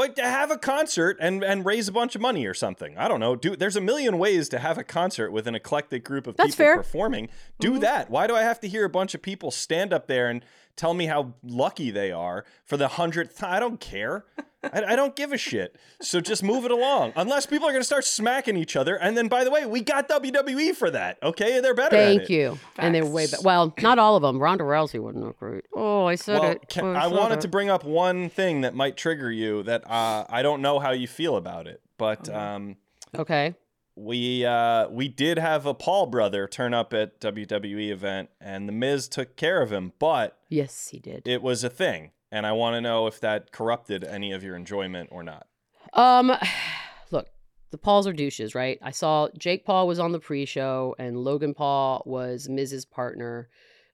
But 0.02 0.16
to 0.16 0.24
have 0.24 0.50
a 0.50 0.58
concert 0.58 1.18
and 1.20 1.44
and 1.44 1.64
raise 1.64 1.88
a 1.88 1.92
bunch 1.92 2.16
of 2.16 2.22
money 2.22 2.48
or 2.48 2.56
something. 2.56 2.98
I 2.98 3.08
don't 3.08 3.20
know. 3.20 3.36
Do 3.36 3.56
there's 3.56 3.76
a 3.76 3.82
million 3.82 4.18
ways 4.18 4.50
to 4.50 4.58
have 4.58 4.80
a 4.80 4.84
concert 4.84 5.30
with 5.30 5.46
an 5.46 5.54
eclectic 5.54 6.04
group 6.04 6.26
of 6.26 6.38
That's 6.38 6.56
people 6.56 6.66
fair. 6.66 6.78
performing. 6.78 7.30
Do 7.60 7.74
mm-hmm. 7.74 7.82
that. 7.82 8.10
Why 8.10 8.26
do 8.26 8.36
I 8.36 8.42
have 8.42 8.60
to 8.62 8.68
hear 8.68 8.84
a 8.84 8.90
bunch 8.90 9.14
of 9.14 9.22
people 9.22 9.52
stand 9.52 9.94
up 9.94 10.08
there 10.08 10.28
and 10.28 10.44
tell 10.76 10.96
me 10.96 11.06
how 11.06 11.36
lucky 11.44 11.92
they 11.92 12.12
are 12.12 12.46
for 12.66 12.78
the 12.78 12.88
hundredth 12.88 13.38
time? 13.38 13.54
I 13.54 13.60
don't 13.60 13.80
care. 13.80 14.26
I, 14.63 14.84
I 14.89 14.95
don't 14.95 15.15
give 15.15 15.32
a 15.32 15.38
shit. 15.38 15.76
So 16.02 16.21
just 16.21 16.43
move 16.43 16.65
it 16.65 16.71
along. 16.71 17.13
Unless 17.15 17.47
people 17.47 17.67
are 17.67 17.71
going 17.71 17.82
to 17.82 17.86
start 17.86 18.06
smacking 18.06 18.58
each 18.58 18.76
other. 18.76 18.95
And 18.95 19.17
then, 19.17 19.28
by 19.28 19.43
the 19.43 19.50
way, 19.52 19.65
we 19.65 19.82
got 19.82 20.08
WWE 20.08 20.76
for 20.76 20.91
that. 20.91 21.17
Okay, 21.24 21.60
they're 21.62 21.74
better. 21.74 21.95
at 21.95 22.04
Thank 22.06 22.21
it. 22.24 22.30
you. 22.30 22.60
And 22.78 22.93
they 22.93 23.02
were 23.02 23.10
way 23.10 23.26
better. 23.26 23.41
Well, 23.43 23.74
not 23.82 23.97
all 24.00 24.15
of 24.15 24.21
them. 24.21 24.38
Ronda 24.39 24.63
Rousey 24.63 25.00
wouldn't 25.00 25.24
that 25.26 25.38
great. 25.39 25.65
Oh, 25.74 26.06
I 26.06 26.15
said 26.15 26.39
Well, 26.39 26.52
it. 26.52 26.67
can, 26.69 26.86
Oh, 26.86 26.93
I 26.95 27.10
said 27.10 27.17
wanted 27.17 27.38
it. 27.39 27.41
to 27.41 27.47
bring 27.47 27.69
up 27.69 27.84
one 27.84 28.30
thing 28.30 28.62
that 28.62 28.76
might 28.76 28.97
trigger 28.97 29.32
you 29.32 29.63
that 29.63 29.89
uh, 29.89 30.26
I 30.30 30.41
don't 30.41 30.62
know 30.62 30.80
how 30.80 30.91
you 30.91 31.08
feel 31.08 31.36
about 31.38 31.65
it, 31.67 31.82
but 31.97 32.30
um, 32.30 32.76
Okay. 33.17 33.56
we 33.95 34.45
uh, 34.45 34.88
we 34.89 35.08
did 35.08 35.38
have 35.38 35.65
a 35.65 35.74
Paul 35.74 36.06
brother 36.06 36.47
turn 36.47 36.74
up 36.74 36.93
at 36.93 37.19
WWE 37.19 37.89
event, 37.91 38.30
and 38.39 38.67
the 38.67 38.74
Miz 38.74 39.08
took 39.08 39.36
care 39.36 39.62
of 39.62 39.71
him, 39.71 39.93
but 40.00 40.38
Yes, 40.50 40.89
he 40.89 41.00
did. 41.00 41.28
it 41.28 41.41
was 41.41 41.63
a 41.63 41.69
thing, 41.69 42.12
and 42.32 42.46
I 42.46 42.54
want 42.54 42.76
to 42.76 42.82
know 42.82 43.08
if 43.08 43.20
that 43.22 43.52
corrupted 43.52 44.04
any 44.04 44.32
of 44.32 44.44
your 44.44 44.56
enjoyment 44.56 45.10
or 45.12 45.24
not. 45.24 45.48
Um, 45.94 46.32
look, 47.12 47.28
the 47.72 47.78
Pauls 47.78 48.08
are 48.08 48.13
douches, 48.13 48.56
right? 48.56 48.80
I 48.82 48.91
saw 48.91 49.30
Jake 49.38 49.65
Paul 49.65 49.88
was 49.88 50.00
on 50.00 50.12
the 50.12 50.20
pre-show, 50.20 50.96
and 50.98 51.17
Logan 51.17 51.54
Paul 51.54 52.04
was 52.06 52.50
Miz's 52.50 52.86
partner. 52.86 53.50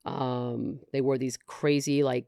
Um, 0.06 0.80
they 0.94 1.02
wore 1.02 1.18
these 1.18 1.38
crazy 1.38 2.04
like 2.04 2.28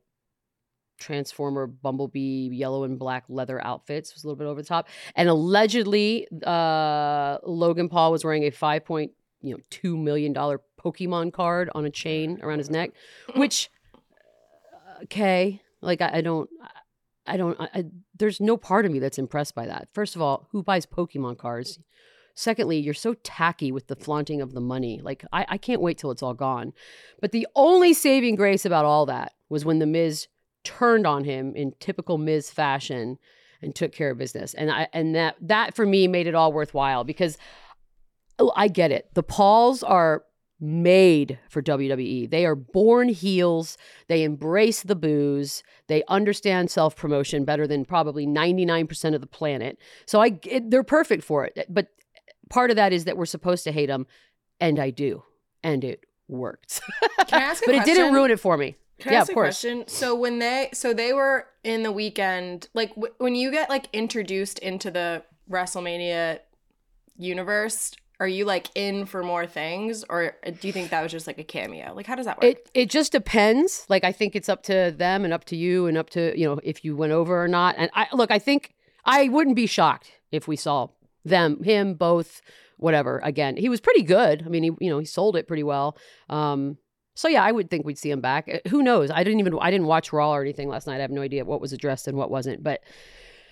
Transformer 1.00 1.65
Bumblebee 1.65 2.50
yellow 2.52 2.84
and 2.84 3.00
black 3.00 3.24
leather 3.30 3.63
outfits. 3.63 4.10
It 4.10 4.15
was 4.15 4.24
a 4.24 4.28
little 4.28 4.38
bit 4.38 4.48
over 4.48 4.62
the 4.62 4.67
top, 4.67 4.88
and 5.15 5.30
allegedly, 5.30 6.28
uh, 6.45 7.38
Logan 7.43 7.89
Paul 7.89 8.12
was 8.12 8.26
wearing 8.26 8.43
a 8.43 8.52
five 8.52 8.84
point 8.86 9.12
you 9.41 9.54
know 9.54 9.62
two 9.69 9.95
million 9.98 10.34
dollar 10.34 10.62
Pokemon 10.80 11.34
card 11.34 11.69
on 11.74 11.86
a 11.86 11.89
chain 11.89 12.39
around 12.41 12.58
his 12.58 12.69
neck, 12.69 12.91
which 13.36 13.69
uh, 13.95 15.04
okay, 15.04 15.62
Like 15.82 16.02
I, 16.02 16.18
I 16.18 16.22
don't. 16.22 16.50
I 17.26 17.38
don't. 17.38 17.60
I, 17.60 17.86
there's 18.18 18.42
no 18.42 18.58
part 18.58 18.86
of 18.86 18.92
me 18.92 19.00
that's 19.00 19.20
impressed 19.20 19.56
by 19.56 19.68
that. 19.68 19.88
First 19.94 20.15
of 20.15 20.22
all, 20.22 20.48
who 20.52 20.63
buys 20.63 20.86
Pokemon 20.86 21.38
cards? 21.38 21.80
Secondly, 22.36 22.80
you're 22.80 22.94
so 22.94 23.15
tacky 23.15 23.72
with 23.72 23.88
the 23.88 23.96
flaunting 23.96 24.42
of 24.42 24.54
the 24.54 24.62
money. 24.62 25.02
Like 25.04 25.26
I, 25.32 25.46
I 25.50 25.58
can't 25.58 25.82
wait 25.82 25.98
till 25.98 26.12
it's 26.12 26.24
all 26.24 26.34
gone. 26.34 26.74
But 27.22 27.32
the 27.32 27.48
only 27.56 27.94
saving 27.94 28.36
grace 28.36 28.65
about 28.65 28.86
all 28.86 29.06
that 29.08 29.34
was 29.50 29.65
when 29.65 29.80
the 29.80 29.86
Miz 29.86 30.28
turned 30.63 31.06
on 31.06 31.24
him 31.24 31.56
in 31.56 31.74
typical 31.80 32.18
Miz 32.18 32.50
fashion 32.50 33.18
and 33.62 33.76
took 33.76 33.92
care 33.92 34.12
of 34.12 34.18
business. 34.18 34.54
And 34.54 34.72
I 34.72 34.88
and 34.94 35.15
that 35.15 35.36
that 35.42 35.76
for 35.76 35.86
me 35.86 36.08
made 36.08 36.28
it 36.28 36.36
all 36.36 36.54
worthwhile 36.54 37.04
because 37.04 37.38
oh, 38.39 38.52
I 38.56 38.68
get 38.68 38.92
it. 38.92 39.13
The 39.13 39.24
Pauls 39.24 39.84
are 39.84 40.24
made 40.60 41.39
for 41.50 41.62
WWE. 41.62 42.30
They 42.30 42.45
are 42.45 42.56
born 42.56 43.10
heels. 43.10 43.78
They 44.08 44.24
embrace 44.24 44.84
the 44.84 44.95
booze. 44.95 45.63
They 45.88 46.04
understand 46.08 46.69
self 46.69 46.95
promotion 46.95 47.45
better 47.45 47.67
than 47.67 47.86
probably 47.86 48.28
99% 48.28 49.15
of 49.15 49.22
the 49.22 49.28
planet. 49.28 49.78
So 50.06 50.22
I 50.22 50.39
it, 50.43 50.69
they're 50.69 50.84
perfect 50.84 51.24
for 51.24 51.45
it. 51.45 51.65
But 51.69 51.88
part 52.50 52.69
of 52.69 52.76
that 52.76 52.93
is 52.93 53.06
that 53.06 53.17
we're 53.17 53.26
supposed 53.26 53.63
to 53.65 53.72
hate 53.72 53.88
them 53.88 54.08
and 54.60 54.80
I 54.80 54.89
do. 54.89 55.24
And 55.63 55.84
it 55.84 56.06
worked. 56.28 56.82
Can 57.28 57.41
I 57.41 57.45
ask 57.45 57.63
a 57.63 57.65
but 57.67 57.76
it 57.76 57.86
didn't 57.86 58.13
ruin 58.13 58.32
it 58.32 58.39
for 58.39 58.58
me. 58.58 58.76
Can 59.00 59.12
I 59.12 59.13
yeah, 59.13 59.22
ask 59.22 59.30
of 59.30 59.34
a 59.34 59.36
course. 59.36 59.62
question? 59.62 59.88
So 59.88 60.13
when 60.15 60.39
they 60.39 60.69
so 60.74 60.93
they 60.93 61.13
were 61.13 61.48
in 61.63 61.84
the 61.84 61.91
weekend, 61.91 62.67
like 62.74 62.89
w- 62.95 63.13
when 63.17 63.36
you 63.36 63.52
get 63.52 63.69
like 63.69 63.88
introduced 63.93 64.60
into 64.60 64.91
the 64.91 65.24
WrestleMania 65.50 66.39
universe, 67.17 67.93
are 68.19 68.27
you 68.27 68.43
like 68.45 68.67
in 68.75 69.05
for 69.05 69.23
more 69.23 69.47
things, 69.47 70.03
or 70.10 70.36
do 70.60 70.67
you 70.67 70.73
think 70.73 70.89
that 70.89 71.01
was 71.01 71.12
just 71.12 71.25
like 71.25 71.38
a 71.38 71.43
cameo? 71.43 71.93
Like, 71.93 72.05
how 72.05 72.15
does 72.15 72.25
that 72.25 72.38
work? 72.38 72.43
It 72.43 72.69
it 72.73 72.89
just 72.89 73.12
depends. 73.12 73.86
Like 73.88 74.03
I 74.03 74.12
think 74.12 74.36
it's 74.36 74.49
up 74.49 74.63
to 74.63 74.93
them 74.95 75.23
and 75.23 75.34
up 75.34 75.45
to 75.45 75.55
you 75.55 75.88
and 75.88 75.97
up 75.97 76.10
to 76.12 76.38
you 76.38 76.45
know 76.45 76.60
if 76.63 76.84
you 76.84 76.97
went 76.97 77.13
over 77.13 77.41
or 77.41 77.47
not. 77.47 77.75
And 77.77 77.89
I 77.93 78.08
look, 78.13 78.29
I 78.29 78.39
think 78.39 78.73
I 79.05 79.29
wouldn't 79.29 79.55
be 79.55 79.67
shocked 79.67 80.12
if 80.32 80.47
we 80.47 80.58
saw 80.58 80.89
them, 81.23 81.63
him, 81.63 81.93
both, 81.93 82.41
whatever. 82.77 83.19
Again, 83.19 83.55
he 83.55 83.69
was 83.69 83.79
pretty 83.79 84.03
good. 84.03 84.43
I 84.45 84.49
mean, 84.49 84.63
he 84.63 84.71
you 84.82 84.89
know 84.89 84.99
he 84.99 85.05
sold 85.05 85.38
it 85.38 85.47
pretty 85.47 85.63
well. 85.63 85.97
Um, 86.29 86.77
so 87.15 87.27
yeah, 87.27 87.43
I 87.43 87.51
would 87.51 87.69
think 87.69 87.86
we'd 87.86 87.97
see 87.97 88.12
him 88.12 88.21
back. 88.21 88.49
Uh, 88.49 88.69
Who 88.69 88.82
knows? 88.82 89.12
I 89.12 89.23
didn't 89.23 89.39
even 89.39 89.58
I 89.62 89.71
didn't 89.71 89.88
watch 89.88 90.12
Raw 90.12 90.32
or 90.32 90.41
anything 90.41 90.67
last 90.67 90.88
night. 90.88 90.97
I 90.97 91.01
have 91.01 91.12
no 91.12 91.21
idea 91.21 91.45
what 91.45 91.62
was 91.62 91.71
addressed 91.71 92.08
and 92.08 92.17
what 92.17 92.29
wasn't. 92.29 92.63
But 92.63 92.82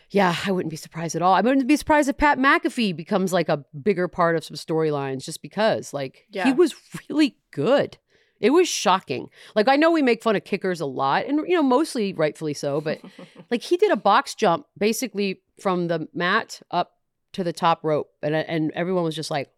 yeah, 0.10 0.36
I 0.46 0.52
wouldn't 0.52 0.70
be 0.70 0.78
surprised 0.78 1.16
at 1.16 1.22
all. 1.22 1.34
I 1.34 1.42
wouldn't 1.42 1.68
be 1.68 1.76
surprised 1.76 2.08
if 2.10 2.18
Pat 2.18 2.38
McAfee 2.38 2.96
becomes 2.96 3.34
like 3.34 3.50
a 3.50 3.66
bigger 3.82 4.08
part 4.08 4.36
of 4.36 4.44
some 4.44 4.56
storylines 4.56 5.26
just 5.26 5.42
because 5.42 5.94
like 5.94 6.26
he 6.46 6.54
was 6.54 6.76
really 7.10 7.38
good. 7.52 7.98
It 8.40 8.52
was 8.52 8.68
shocking. 8.70 9.30
Like 9.56 9.68
I 9.68 9.76
know 9.78 9.92
we 9.92 10.02
make 10.04 10.22
fun 10.24 10.36
of 10.36 10.44
kickers 10.44 10.80
a 10.80 10.86
lot 10.86 11.26
and 11.26 11.40
you 11.48 11.56
know 11.56 11.64
mostly 11.64 12.14
rightfully 12.14 12.54
so, 12.54 12.80
but 12.82 13.02
like 13.52 13.62
he 13.64 13.78
did 13.78 13.92
a 13.92 13.96
box 13.98 14.36
jump 14.36 14.66
basically 14.78 15.42
from 15.60 15.88
the 15.88 16.08
mat 16.14 16.62
up 16.72 16.92
to 17.34 17.44
the 17.44 17.52
top 17.54 17.84
rope 17.84 18.10
and 18.22 18.36
and 18.36 18.72
everyone 18.76 19.04
was 19.04 19.16
just 19.16 19.32
like 19.32 19.50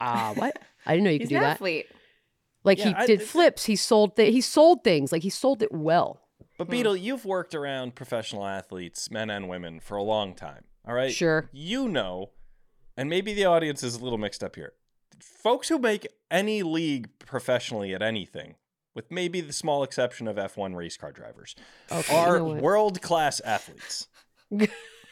ah 0.00 0.32
what? 0.36 0.56
I 0.86 0.92
didn't 0.94 1.04
know 1.04 1.10
you 1.10 1.18
could 1.20 1.28
do 1.28 1.34
that. 1.40 1.56
athlete. 1.56 1.86
Like 2.64 2.78
Yeah, 2.78 2.88
he 2.88 2.94
I- 2.94 3.06
did 3.06 3.22
flips, 3.22 3.64
he 3.64 3.76
sold 3.76 4.16
th- 4.16 4.32
he 4.32 4.40
sold 4.40 4.84
things, 4.84 5.12
like 5.12 5.22
he 5.22 5.30
sold 5.30 5.62
it 5.62 5.72
well. 5.72 6.20
But 6.56 6.66
hmm. 6.66 6.70
Beadle, 6.72 6.96
you've 6.96 7.24
worked 7.24 7.54
around 7.54 7.94
professional 7.94 8.46
athletes, 8.46 9.10
men 9.10 9.30
and 9.30 9.48
women, 9.48 9.80
for 9.80 9.96
a 9.96 10.02
long 10.02 10.34
time. 10.34 10.64
All 10.86 10.94
right. 10.94 11.12
Sure. 11.12 11.48
You 11.52 11.88
know, 11.88 12.30
and 12.96 13.10
maybe 13.10 13.34
the 13.34 13.44
audience 13.44 13.82
is 13.82 13.96
a 13.96 14.02
little 14.02 14.18
mixed 14.18 14.42
up 14.42 14.56
here. 14.56 14.72
Folks 15.20 15.68
who 15.68 15.78
make 15.78 16.06
any 16.30 16.62
league 16.62 17.08
professionally 17.18 17.94
at 17.94 18.02
anything, 18.02 18.56
with 18.94 19.10
maybe 19.10 19.40
the 19.40 19.52
small 19.52 19.82
exception 19.82 20.28
of 20.28 20.36
F1 20.36 20.74
race 20.74 20.96
car 20.96 21.12
drivers, 21.12 21.54
Okay, 21.90 22.12
you 22.12 22.18
are 22.18 22.38
know 22.38 22.54
world 22.54 23.02
class 23.02 23.40
athletes. 23.40 24.08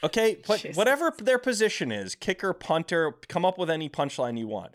Okay, 0.04 0.37
but 0.46 0.62
whatever 0.74 1.11
their 1.16 1.38
position 1.38 1.90
is, 1.90 2.14
kicker, 2.14 2.52
punter, 2.52 3.12
come 3.26 3.46
up 3.46 3.57
with 3.57 3.70
any 3.70 3.88
punchline 3.88 4.38
you 4.38 4.46
want. 4.46 4.74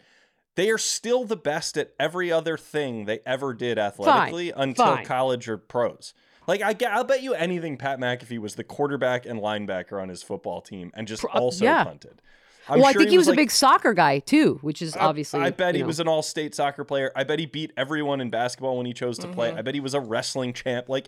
They 0.55 0.71
are 0.71 0.79
still 0.79 1.23
the 1.23 1.37
best 1.37 1.77
at 1.77 1.93
every 1.99 2.31
other 2.31 2.57
thing 2.57 3.05
they 3.05 3.19
ever 3.27 3.53
did 3.53 3.77
athletically 3.77 4.51
until 4.51 4.95
fine. 4.95 5.05
college 5.05 5.47
or 5.47 5.57
pros. 5.57 6.15
Like 6.49 6.63
I, 6.63 6.75
I'll 6.89 7.03
bet 7.03 7.21
you 7.21 7.35
anything, 7.35 7.77
Pat 7.77 7.99
McAfee 7.99 8.39
was 8.39 8.55
the 8.55 8.63
quarterback 8.63 9.27
and 9.27 9.39
linebacker 9.39 10.01
on 10.01 10.09
his 10.09 10.23
football 10.23 10.61
team 10.61 10.91
and 10.95 11.07
just 11.07 11.21
Pro- 11.21 11.31
uh, 11.31 11.39
also 11.39 11.63
yeah. 11.63 11.83
punted. 11.83 12.23
I'm 12.67 12.79
well, 12.79 12.89
I 12.89 12.93
think 12.93 13.11
he 13.11 13.17
was, 13.17 13.27
a 13.27 13.31
like- 13.31 13.37
big 13.37 13.51
soccer 13.51 13.93
guy 13.93 14.17
too, 14.17 14.57
which 14.63 14.81
is 14.81 14.97
I- 14.97 15.01
obviously. 15.01 15.41
I, 15.41 15.51
bet 15.51 15.75
he 15.75 15.81
know. 15.81 15.87
was 15.87 15.99
an 15.99 16.07
all-state 16.07 16.55
soccer 16.55 16.83
player. 16.83 17.11
I 17.15 17.23
bet 17.23 17.37
he 17.37 17.45
beat 17.45 17.71
everyone 17.77 18.19
in 18.19 18.31
basketball 18.31 18.77
when 18.77 18.87
he 18.87 18.93
chose 18.93 19.19
to 19.19 19.27
play. 19.27 19.49
Mm-hmm. 19.49 19.59
I 19.59 19.61
bet 19.61 19.75
he 19.75 19.79
was 19.79 19.93
a 19.93 19.99
wrestling 19.99 20.53
champ. 20.53 20.89
Like 20.89 21.07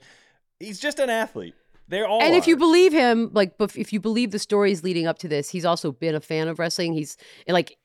he's 0.59 0.79
just 0.79 0.99
an 0.99 1.09
athlete. 1.09 1.55
They're 1.87 2.07
all. 2.07 2.21
And 2.21 2.35
if 2.35 2.47
you 2.47 2.55
believe 2.55 2.93
him, 2.93 3.31
like, 3.33 3.57
bef- 3.57 3.75
if 3.75 3.91
you 3.91 3.99
believe 3.99 4.31
the 4.31 4.39
stories 4.39 4.83
leading 4.83 5.07
up 5.07 5.17
to 5.19 5.27
this, 5.27 5.49
he's 5.49 5.65
also 5.65 5.91
been 5.91 6.15
a 6.15 6.21
fan 6.21 6.47
of 6.47 6.57
wrestling. 6.57 6.93
He's 6.93 7.17
like, 7.47 7.77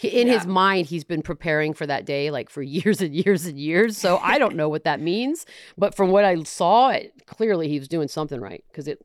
he, 0.00 0.08
in 0.08 0.28
his 0.28 0.46
mind, 0.46 0.86
he's 0.86 1.04
been 1.04 1.22
preparing 1.22 1.74
for 1.74 1.86
that 1.86 2.06
day 2.06 2.30
like 2.30 2.48
for 2.50 2.62
years 2.78 3.00
and 3.02 3.14
years 3.14 3.44
and 3.46 3.58
years. 3.58 3.98
So 3.98 4.18
I 4.22 4.38
don't 4.38 4.56
know 4.56 4.68
what 4.68 4.84
that 4.84 5.00
means, 5.00 5.44
but 5.76 5.94
from 5.94 6.10
what 6.10 6.24
I 6.24 6.42
saw, 6.44 6.88
it, 6.90 7.12
clearly 7.26 7.68
he 7.68 7.78
was 7.78 7.88
doing 7.88 8.08
something 8.08 8.40
right 8.40 8.64
because 8.70 8.88
it 8.88 8.98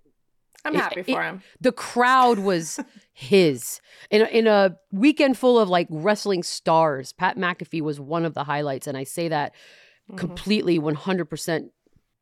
I'm 0.63 0.73
It- 0.75 0.79
happy 0.81 0.99
it- 1.01 1.05
for 1.07 1.21
him. 1.21 1.41
the 1.61 1.71
crowd 1.71 2.39
was 2.39 2.79
his 3.13 3.81
in 4.09 4.21
a, 4.21 4.25
in 4.25 4.47
a 4.47 4.77
weekend 4.91 5.37
full 5.37 5.59
of 5.59 5.69
like 5.69 5.87
wrestling 5.89 6.43
stars. 6.43 7.13
Pat 7.13 7.37
McAfee 7.37 7.81
was 7.81 7.99
one 7.99 8.25
of 8.25 8.33
the 8.33 8.43
highlights, 8.45 8.87
and 8.87 8.97
I 8.97 9.03
say 9.03 9.27
that 9.27 9.53
Mm-hmm. 10.07 10.17
completely, 10.17 10.77
one 10.77 10.93
hundred 10.93 11.25
percent 11.31 11.71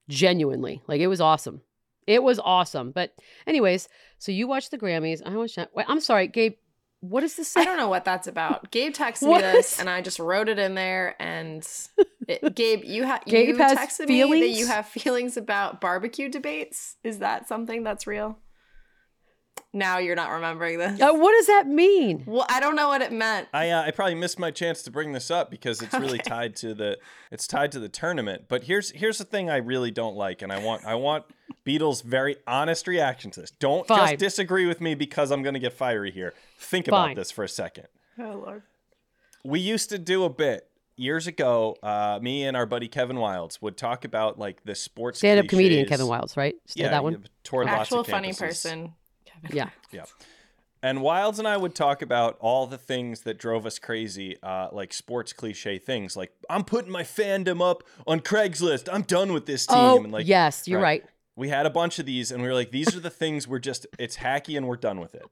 genuinely. 0.10 0.82
Like 0.88 1.02
it 1.02 1.08
was 1.08 1.22
awesome. 1.22 1.62
It 2.08 2.24
was 2.24 2.40
awesome. 2.40 2.92
But 2.92 3.14
anyways, 3.48 3.88
so 4.18 4.32
you 4.32 4.48
watched 4.48 4.72
the 4.72 4.78
Grammys. 4.78 5.22
I 5.26 5.36
watched 5.36 5.56
that. 5.58 5.70
Wait, 5.76 5.86
I'm 5.90 6.00
sorry, 6.00 6.28
Gabe. 6.28 6.54
What 7.04 7.20
does 7.20 7.36
this? 7.36 7.58
I 7.58 7.66
don't 7.66 7.76
know 7.76 7.90
what 7.90 8.06
that's 8.06 8.28
about. 8.28 8.72
Gabe 8.72 8.94
texted 8.94 9.28
me 9.28 9.42
this, 9.42 9.78
and 9.78 9.90
I 9.90 10.02
just 10.02 10.20
wrote 10.20 10.48
it 10.48 10.58
in 10.58 10.74
there. 10.74 11.16
And 11.20 11.68
it, 12.30 12.56
Gabe, 12.56 12.86
you 12.86 13.04
have 13.04 13.26
Gabe 13.26 13.50
you 13.50 13.56
texted 13.58 14.08
me 14.08 14.40
that 14.40 14.50
you 14.58 14.68
have 14.68 14.88
feelings 14.88 15.36
about 15.36 15.82
barbecue 15.82 16.30
debates. 16.30 16.96
Is 17.04 17.20
that 17.20 17.50
something 17.50 17.84
that's 17.84 18.08
real? 18.08 18.38
Now 19.76 19.98
you're 19.98 20.16
not 20.16 20.30
remembering 20.30 20.78
this. 20.78 21.02
Uh, 21.02 21.14
what 21.14 21.32
does 21.32 21.48
that 21.48 21.66
mean? 21.68 22.24
Well, 22.28 22.46
I 22.48 22.60
don't 22.60 22.76
know 22.76 22.90
what 22.90 23.02
it 23.02 23.12
meant. 23.12 23.48
I 23.54 23.72
uh, 23.72 23.82
I 23.82 23.92
probably 23.92 24.14
missed 24.16 24.38
my 24.38 24.52
chance 24.52 24.84
to 24.84 24.92
bring 24.92 25.14
this 25.14 25.32
up 25.32 25.50
because 25.50 25.82
it's 25.82 25.94
really 25.96 26.20
Okay. 26.20 26.30
tied 26.30 26.56
to 26.58 26.76
the 26.76 27.00
it's 27.32 27.48
tied 27.48 27.72
to 27.72 27.80
the 27.80 27.90
tournament. 27.90 28.44
But 28.48 28.66
here's 28.66 28.92
here's 28.92 29.18
the 29.18 29.26
thing 29.26 29.50
I 29.50 29.58
really 29.58 29.90
don't 29.90 30.16
like, 30.16 30.44
and 30.44 30.52
I 30.52 30.60
want 30.64 30.86
I 30.86 30.94
want 30.94 31.26
Beadle's 31.64 32.02
very 32.02 32.36
honest 32.46 32.88
reaction 32.88 33.32
to 33.32 33.42
this. 33.42 33.50
Don't 33.52 33.88
Fine. 33.88 34.10
just 34.10 34.18
disagree 34.20 34.68
with 34.68 34.80
me 34.80 34.94
because 34.94 35.32
I'm 35.32 35.42
going 35.42 35.54
to 35.56 35.60
get 35.60 35.74
fiery 35.74 36.12
here. 36.12 36.34
Think 36.60 36.88
Fine. 36.88 37.12
about 37.12 37.16
this 37.16 37.32
for 37.32 37.44
a 37.44 37.50
second. 37.50 37.88
Oh 38.20 38.44
Lord. 38.46 38.62
We 39.44 39.60
used 39.60 39.90
to 39.90 39.98
do 39.98 40.24
a 40.24 40.30
bit 40.30 40.70
years 40.98 41.26
ago. 41.26 41.76
Uh, 41.82 42.20
me 42.22 42.46
and 42.46 42.56
our 42.56 42.68
buddy 42.68 42.88
Kevin 42.88 43.18
Wilds 43.18 43.60
would 43.60 43.76
talk 43.76 44.06
about 44.06 44.38
like 44.38 44.64
the 44.66 44.76
sports 44.76 45.18
Stand 45.18 45.40
up 45.40 45.48
comedian. 45.48 45.88
Kevin 45.88 46.06
Wilds, 46.08 46.38
right? 46.38 46.54
Still 46.68 46.84
Yeah, 46.86 46.92
that 46.92 47.04
one. 47.04 47.14
yeah, 47.14 47.18
toured 47.44 47.66
lots 47.66 47.82
Actual 47.82 48.00
of 48.02 48.08
funny 48.08 48.30
campuses. 48.30 48.38
person. 48.40 48.94
Yeah. 49.54 49.70
Yeah. 49.92 50.06
And 50.82 51.02
Wilds 51.02 51.40
and 51.40 51.48
I 51.48 51.56
would 51.56 51.76
talk 51.76 52.02
about 52.02 52.38
all 52.42 52.68
the 52.68 52.78
things 52.78 53.22
that 53.22 53.38
drove 53.38 53.66
us 53.66 53.80
crazy, 53.80 54.36
uh, 54.44 54.68
like 54.74 54.92
sports 54.92 55.32
cliche 55.32 55.78
things, 55.78 56.18
like 56.18 56.34
I'm 56.50 56.66
putting 56.66 56.92
my 56.92 57.04
fandom 57.04 57.62
up 57.62 57.84
on 58.06 58.20
Craigslist. 58.20 58.90
I'm 58.92 59.04
done 59.04 59.32
with 59.32 59.46
this 59.46 59.66
team. 59.66 59.78
Oh, 59.78 60.04
and 60.04 60.12
like, 60.12 60.28
yes, 60.28 60.68
you're 60.68 60.82
right. 60.82 61.06
We 61.38 61.48
had 61.50 61.66
a 61.66 61.70
bunch 61.70 62.00
of 62.00 62.06
these, 62.06 62.32
and 62.32 62.42
we 62.44 62.48
were 62.50 62.54
like, 62.54 62.72
these 62.72 62.96
are 62.96 63.00
the 63.00 63.10
things 63.10 63.48
we're 63.48 63.60
just, 63.60 63.88
it's 63.98 64.18
hacky, 64.18 64.56
and 64.58 64.68
we're 64.68 64.76
done 64.76 65.00
with 65.00 65.16
it. 65.16 65.24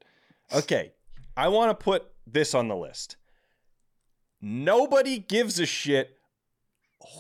Okay, 0.54 0.93
I 1.38 1.50
want 1.50 1.78
to 1.78 1.84
put 1.84 2.06
this 2.26 2.56
on 2.56 2.69
the 2.69 2.76
list. 2.76 3.17
Nobody 4.41 5.19
gives 5.19 5.60
a 5.60 5.65
shit 5.65 6.17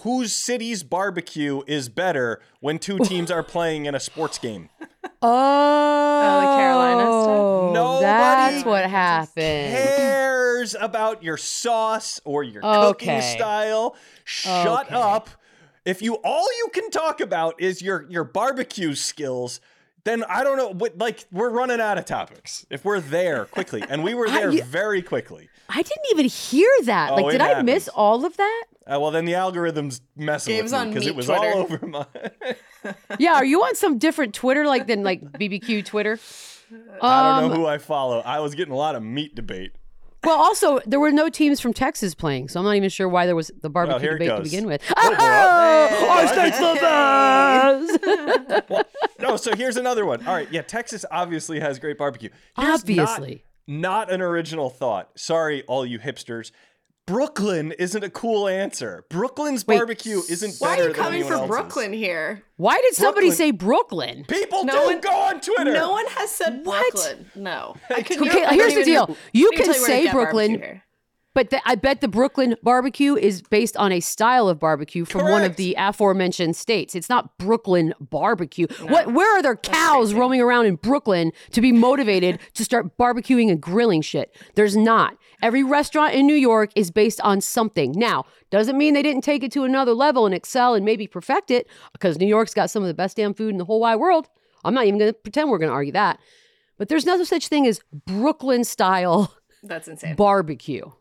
whose 0.03 0.33
city's 0.33 0.83
barbecue 0.83 1.61
is 1.67 1.89
better 1.89 2.41
when 2.59 2.79
two 2.79 2.99
teams 3.03 3.29
are 3.31 3.43
playing 3.43 3.85
in 3.85 3.95
a 3.95 3.99
sports 3.99 4.37
game. 4.37 4.69
Oh, 5.21 5.29
oh 5.31 6.41
the 6.41 6.57
Carolina 6.57 7.01
stuff? 7.23 7.73
Nobody 7.73 8.01
That's 8.55 8.65
what 8.65 8.89
happened. 8.89 9.35
cares 9.75 10.75
about 10.79 11.23
your 11.23 11.37
sauce 11.37 12.19
or 12.25 12.43
your 12.43 12.61
cooking 12.61 13.21
style. 13.21 13.95
Shut 14.23 14.87
Okay. 14.87 14.95
up. 14.95 15.29
If 15.85 16.01
you 16.01 16.15
all 16.23 16.47
you 16.59 16.69
can 16.73 16.91
talk 16.91 17.21
about 17.21 17.59
is 17.59 17.81
your 17.81 18.05
your 18.09 18.23
barbecue 18.23 18.93
skills, 18.93 19.59
then 20.03 20.23
I 20.29 20.43
don't 20.43 20.57
know 20.57 20.69
what 20.69 20.97
like 20.97 21.25
we're 21.31 21.49
running 21.49 21.81
out 21.81 21.97
of 21.97 22.05
topics. 22.05 22.65
If 22.69 22.85
we're 22.85 22.99
there 22.99 23.45
quickly, 23.45 23.83
and 23.89 24.03
we 24.03 24.13
were 24.13 24.27
I- 24.29 24.31
there 24.31 24.51
you- 24.51 24.63
very 24.63 25.01
quickly. 25.01 25.49
I 25.69 25.77
didn't 25.81 26.05
even 26.11 26.25
hear 26.25 26.69
that. 26.83 27.11
Oh, 27.11 27.15
like, 27.15 27.25
it 27.27 27.31
did 27.37 27.41
I 27.41 27.61
miss 27.61 27.87
all 27.87 28.25
of 28.25 28.35
that? 28.37 28.63
Uh, 28.87 28.99
well, 28.99 29.11
then 29.11 29.25
the 29.25 29.35
algorithm's 29.35 30.01
messing 30.15 30.55
Gabe's 30.55 30.71
with 30.71 30.81
me 30.81 30.87
because 30.89 31.07
it 31.07 31.15
was 31.15 31.25
Twitter. 31.27 31.41
all 31.47 31.57
over 31.59 31.85
my. 31.85 32.05
Yeah, 33.19 33.33
are 33.35 33.45
you 33.45 33.61
on 33.61 33.75
some 33.75 33.99
different 33.99 34.33
Twitter, 34.33 34.65
like 34.65 34.87
than 34.87 35.03
like 35.03 35.21
BBQ 35.21 35.85
Twitter? 35.85 36.17
I 37.01 37.35
don't 37.35 37.43
Um, 37.45 37.49
know 37.51 37.55
who 37.57 37.65
I 37.67 37.77
follow. 37.77 38.21
I 38.21 38.39
was 38.39 38.55
getting 38.55 38.73
a 38.73 38.77
lot 38.77 38.95
of 38.95 39.03
meat 39.03 39.35
debate. 39.35 39.73
Well, 40.23 40.37
also 40.37 40.79
there 40.85 40.99
were 40.99 41.11
no 41.11 41.29
teams 41.29 41.59
from 41.59 41.73
Texas 41.73 42.15
playing, 42.15 42.47
so 42.49 42.59
I'm 42.59 42.65
not 42.65 42.75
even 42.75 42.89
sure 42.89 43.07
why 43.09 43.25
there 43.27 43.35
was 43.35 43.51
the 43.61 43.69
barbecue 43.69 43.99
here 43.99 44.11
it 44.15 44.19
debate 44.19 44.29
to 44.29 44.35
goes. 44.37 44.43
begin 44.51 44.65
with. 44.67 44.81
Oh, 44.97 45.15
Oh, 45.19 46.09
our 46.09 46.27
state's 46.27 46.57
the 46.59 46.77
best. 48.49 48.69
Well, 48.69 48.83
no, 49.19 49.35
so 49.37 49.55
here's 49.55 49.77
another 49.77 50.05
one. 50.05 50.25
All 50.25 50.33
right, 50.33 50.47
yeah, 50.51 50.61
Texas 50.61 51.05
obviously 51.11 51.59
has 51.59 51.77
great 51.79 51.97
barbecue. 51.97 52.29
Here's 52.55 52.67
not- 52.67 52.79
Obviously. 52.81 53.43
Not, 53.67 54.11
an 54.11 54.21
original 54.21 54.69
thought. 54.69 55.11
Sorry, 55.15 55.63
all 55.63 55.85
you 55.85 55.99
hipsters. 55.99 56.51
Brooklyn 57.07 57.71
isn't 57.73 58.03
a 58.03 58.09
cool 58.09 58.47
answer. 58.47 59.05
Brooklyn's 59.09 59.65
Wait, 59.65 59.77
barbecue 59.77 60.21
isn't 60.29 60.55
Why 60.59 60.69
better 60.75 60.81
are 60.83 60.87
you 60.89 60.93
than 60.93 61.03
coming 61.03 61.19
anyone 61.21 61.29
for 61.31 61.35
else's. 61.39 61.49
Brooklyn 61.49 61.93
here? 61.93 62.43
Why 62.57 62.77
did 62.81 62.93
somebody 62.95 63.27
Brooklyn- 63.27 63.37
say 63.37 63.51
Brooklyn? 63.51 64.25
People 64.27 64.65
No 64.65 64.73
do 64.73 64.85
one- 64.85 65.01
go 65.01 65.09
on 65.11 65.41
Twitter. 65.41 65.73
No 65.73 65.91
one 65.91 66.05
has 66.09 66.31
said 66.31 66.61
What? 66.65 66.91
Brooklyn. 66.93 67.25
No. 67.35 67.75
I 67.89 67.93
Okay, 67.99 68.55
here's 68.55 68.73
the 68.75 68.81
even- 68.81 68.83
deal. 68.85 69.17
You 69.33 69.49
I 69.53 69.55
can 69.55 69.65
can 69.65 69.73
tell 69.73 69.81
where 69.81 69.89
to 69.89 69.93
say 69.93 70.03
get 70.03 70.13
Brooklyn, 70.13 70.51
here. 70.51 70.83
But 71.33 71.49
the, 71.49 71.61
I 71.65 71.75
bet 71.75 72.01
the 72.01 72.09
Brooklyn 72.09 72.57
barbecue 72.61 73.15
is 73.15 73.41
based 73.41 73.77
on 73.77 73.93
a 73.93 74.01
style 74.01 74.49
of 74.49 74.59
barbecue 74.59 75.05
from 75.05 75.29
one 75.29 75.43
of 75.43 75.55
the 75.55 75.75
aforementioned 75.77 76.57
states. 76.57 76.93
It's 76.93 77.07
not 77.07 77.37
Brooklyn 77.37 77.93
barbecue. 78.01 78.67
What? 78.81 79.13
Where 79.13 79.37
are 79.37 79.41
there 79.41 79.55
cows 79.55 80.13
roaming 80.13 80.41
around 80.41 80.65
in 80.65 80.75
Brooklyn 80.75 81.31
to 81.51 81.61
be 81.61 81.71
motivated 81.71 82.39
to 82.55 82.65
start 82.65 82.97
barbecuing 82.97 83.49
and 83.49 83.61
grilling 83.61 84.01
shit? 84.01 84.35
There's 84.55 84.75
not. 84.75 85.15
Every 85.41 85.63
restaurant 85.63 86.13
in 86.13 86.27
New 86.27 86.35
York 86.35 86.71
is 86.75 86.91
based 86.91 87.21
on 87.21 87.39
something. 87.39 87.93
Now, 87.93 88.25
doesn't 88.49 88.77
mean 88.77 88.93
they 88.93 89.01
didn't 89.01 89.23
take 89.23 89.43
it 89.43 89.51
to 89.53 89.63
another 89.63 89.93
level 89.93 90.25
and 90.25 90.35
excel 90.35 90.75
and 90.75 90.83
maybe 90.83 91.07
perfect 91.07 91.49
it, 91.49 91.67
because 91.93 92.19
New 92.19 92.27
York's 92.27 92.53
got 92.53 92.69
some 92.69 92.83
of 92.83 92.87
the 92.87 92.93
best 92.93 93.15
damn 93.15 93.33
food 93.33 93.51
in 93.51 93.57
the 93.57 93.65
whole 93.65 93.79
wide 93.79 93.95
world. 93.95 94.27
I'm 94.65 94.73
not 94.73 94.85
even 94.85 94.99
going 94.99 95.11
to 95.11 95.17
pretend 95.17 95.49
we're 95.49 95.57
going 95.57 95.69
to 95.69 95.75
argue 95.75 95.93
that. 95.93 96.19
But 96.77 96.89
there's 96.89 97.05
no 97.05 97.23
such 97.23 97.47
thing 97.47 97.65
as 97.65 97.79
Brooklyn 98.05 98.63
style 98.63 99.33
That's 99.63 99.87
insane. 99.87 100.15
barbecue. 100.15 100.91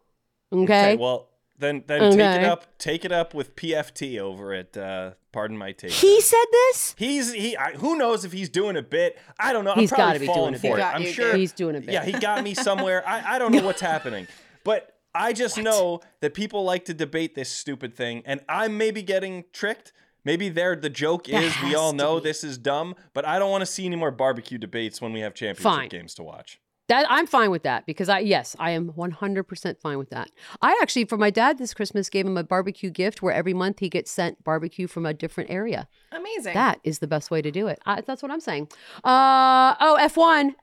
Okay. 0.53 0.63
Okay, 0.93 0.97
well 0.97 1.29
then 1.59 1.85
then 1.87 2.13
take 2.13 2.41
it 2.41 2.45
up 2.45 2.79
take 2.79 3.05
it 3.05 3.13
up 3.13 3.35
with 3.35 3.55
PFT 3.55 4.19
over 4.19 4.53
at 4.53 4.77
uh, 4.77 5.13
Pardon 5.33 5.57
My 5.57 5.73
Take. 5.73 5.93
he 5.93 6.21
said 6.21 6.45
this? 6.51 6.95
He's 6.99 7.33
he. 7.33 7.57
I, 7.57 7.73
who 7.73 7.97
knows 7.97 8.25
if 8.25 8.33
he's 8.33 8.49
doing 8.49 8.77
a 8.77 8.83
bit? 8.83 9.19
I 9.39 9.53
don't 9.53 9.65
know. 9.65 9.75
He's 9.75 9.93
I'm 9.93 9.97
gotta 9.97 10.19
probably 10.19 10.19
be 10.21 10.27
doing 10.27 10.35
falling 10.35 10.55
a 10.55 10.59
for 10.59 10.77
bit. 10.77 10.79
it. 10.79 10.83
I'm 10.83 11.03
you, 11.03 11.13
sure 11.13 11.37
He's 11.37 11.53
doing 11.53 11.77
a 11.77 11.81
bit. 11.81 11.91
Yeah, 11.93 12.05
he 12.05 12.13
got 12.13 12.43
me 12.43 12.55
somewhere. 12.55 13.07
I, 13.07 13.37
I 13.37 13.39
don't 13.39 13.53
know 13.53 13.65
what's 13.65 13.81
happening, 13.81 14.27
but 14.65 14.97
I 15.15 15.33
just 15.33 15.59
know 15.59 16.01
that 16.21 16.35
people 16.35 16.65
like 16.65 16.85
to 16.87 16.95
debate 16.95 17.35
this 17.35 17.51
stupid 17.51 17.95
thing, 17.95 18.23
and 18.27 18.41
I'm 18.49 18.77
maybe 18.77 19.03
getting 19.03 19.45
tricked. 19.53 19.93
Maybe 20.23 20.51
there 20.51 20.77
the 20.77 20.91
joke 20.91 21.25
That 21.29 21.43
is 21.43 21.55
we 21.63 21.75
all 21.75 21.95
know 21.95 22.21
this 22.21 22.45
is 22.45 22.59
dumb, 22.59 22.95
but 23.15 23.27
I 23.27 23.39
don't 23.39 23.51
want 23.51 23.63
to 23.63 23.67
see 23.67 23.87
any 23.87 23.97
more 23.97 24.11
barbecue 24.11 24.59
debates 24.59 25.01
when 25.01 25.13
we 25.15 25.21
have 25.21 25.35
championship 25.35 25.63
Fine. 25.63 25.89
games 25.89 26.15
to 26.15 26.23
watch. 26.23 26.61
That 26.91 27.07
I'm 27.09 27.27
fine 27.29 27.53
with 27.53 27.63
that 27.63 27.87
because 27.87 28.09
I 28.09 28.19
yes, 28.19 28.57
I 28.59 28.73
am 28.73 28.93
100% 28.93 29.79
fine 29.81 29.97
with 29.97 30.11
that. 30.11 30.29
I 30.61 30.77
actually 30.83 31.05
for 31.05 31.17
my 31.17 31.31
dad 31.31 31.57
this 31.57 31.73
Christmas 31.73 32.11
gave 32.11 32.27
him 32.27 32.37
a 32.37 32.43
barbecue 32.43 32.91
gift 32.91 33.23
where 33.23 33.33
every 33.33 33.55
month 33.55 33.79
he 33.79 33.89
gets 33.89 34.11
sent 34.11 34.43
barbecue 34.43 34.89
from 34.89 35.07
a 35.07 35.15
different 35.15 35.51
area. 35.51 35.87
Amazing. 36.11 36.55
That 36.55 36.81
is 36.83 36.99
the 36.99 37.07
best 37.07 37.31
way 37.31 37.43
to 37.43 37.51
do 37.53 37.69
it. 37.69 37.79
I, 37.87 38.01
that's 38.01 38.23
what 38.25 38.33
I'm 38.33 38.41
saying. 38.41 38.69
Uh 39.05 39.77
oh, 39.81 39.99
F1. 40.01 40.55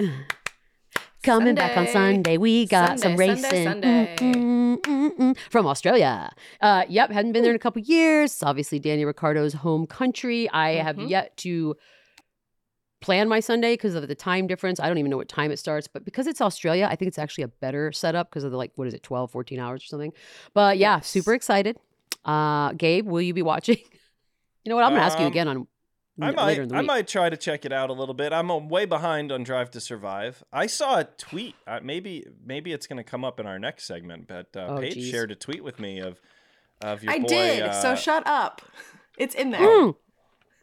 Coming 1.22 1.54
back 1.54 1.76
on 1.76 1.86
Sunday. 1.86 2.14
Sunday, 2.16 2.36
we 2.38 2.66
got 2.66 2.98
some 2.98 3.14
racing 3.14 3.36
Sunday, 3.44 3.64
Sunday. 3.64 4.16
Mm, 4.18 4.78
mm, 4.80 5.10
mm, 5.16 5.36
from 5.48 5.68
Australia. 5.68 6.32
Uh, 6.60 6.82
yep, 6.88 7.12
hadn't 7.12 7.30
been 7.30 7.42
there 7.44 7.52
in 7.52 7.56
a 7.56 7.60
couple 7.60 7.80
years. 7.82 8.32
It's 8.32 8.42
obviously 8.42 8.80
Danny 8.80 9.04
Ricciardo's 9.04 9.52
home 9.52 9.86
country. 9.86 10.50
I 10.50 10.72
have 10.72 10.96
Mhm. 10.96 11.08
yet 11.08 11.36
to 11.38 11.76
plan 13.02 13.28
my 13.28 13.40
Sunday 13.40 13.74
because 13.74 13.94
of 13.94 14.08
the 14.08 14.14
time 14.14 14.46
difference. 14.46 14.80
I 14.80 14.88
don't 14.88 14.98
even 14.98 15.10
know 15.10 15.16
what 15.18 15.28
time 15.28 15.50
it 15.50 15.58
starts, 15.58 15.86
but 15.88 16.04
because 16.04 16.26
it's 16.26 16.40
Australia, 16.40 16.88
I 16.90 16.96
think 16.96 17.08
it's 17.08 17.18
actually 17.18 17.44
a 17.44 17.48
better 17.48 17.92
setup 17.92 18.30
because 18.30 18.44
of 18.44 18.50
the 18.50 18.56
like, 18.56 18.72
what 18.76 18.86
is 18.88 18.94
it, 18.94 19.02
12, 19.02 19.30
14 19.30 19.58
hours 19.60 19.82
or 19.82 19.86
something. 19.86 20.12
But 20.54 20.78
yeah, 20.78 20.96
Yes. 20.96 21.08
super 21.08 21.34
excited. 21.34 21.76
Uh, 22.24 22.72
Gabe, 22.72 23.06
will 23.06 23.20
you 23.22 23.34
be 23.34 23.42
watching? 23.42 23.78
You 24.64 24.70
know 24.70 24.76
what? 24.76 24.84
I'm 24.84 24.90
going 24.92 25.00
to 25.00 25.06
ask 25.06 25.18
you 25.18 25.24
Um, 25.26 25.32
again 25.32 25.48
on 25.48 25.66
I 26.20 26.26
later 26.26 26.36
might, 26.36 26.58
in 26.60 26.68
the 26.68 26.74
I 26.76 26.78
week. 26.82 26.86
might 26.86 27.08
try 27.08 27.28
to 27.28 27.36
check 27.36 27.64
it 27.64 27.72
out 27.72 27.90
a 27.90 27.92
little 27.92 28.14
bit. 28.14 28.32
I'm 28.32 28.48
uh, 28.48 28.58
way 28.58 28.84
behind 28.84 29.32
on 29.32 29.42
Drive 29.42 29.72
to 29.72 29.80
Survive. 29.80 30.44
I 30.52 30.68
saw 30.68 30.98
a 31.00 31.04
tweet. 31.04 31.56
Uh, 31.66 31.80
maybe, 31.82 32.24
maybe 32.46 32.72
it's 32.72 32.86
going 32.86 32.98
to 32.98 33.02
come 33.02 33.24
up 33.24 33.40
in 33.40 33.46
our 33.46 33.58
next 33.58 33.86
segment. 33.86 34.28
But 34.28 34.56
uh, 34.56 34.66
Oh, 34.68 34.80
Paige 34.80 34.94
geez. 34.94 35.10
shared 35.10 35.32
a 35.32 35.34
tweet 35.34 35.64
with 35.64 35.80
me 35.80 35.98
of, 35.98 36.20
of 36.80 37.02
your 37.02 37.12
I 37.12 37.18
boy. 37.18 37.26
did. 37.26 37.62
uh, 37.62 37.72
so 37.82 37.96
shut 37.96 38.24
up. 38.24 38.62
It's 39.18 39.34
in 39.34 39.50
there. 39.50 39.60
Mm, 39.66 39.96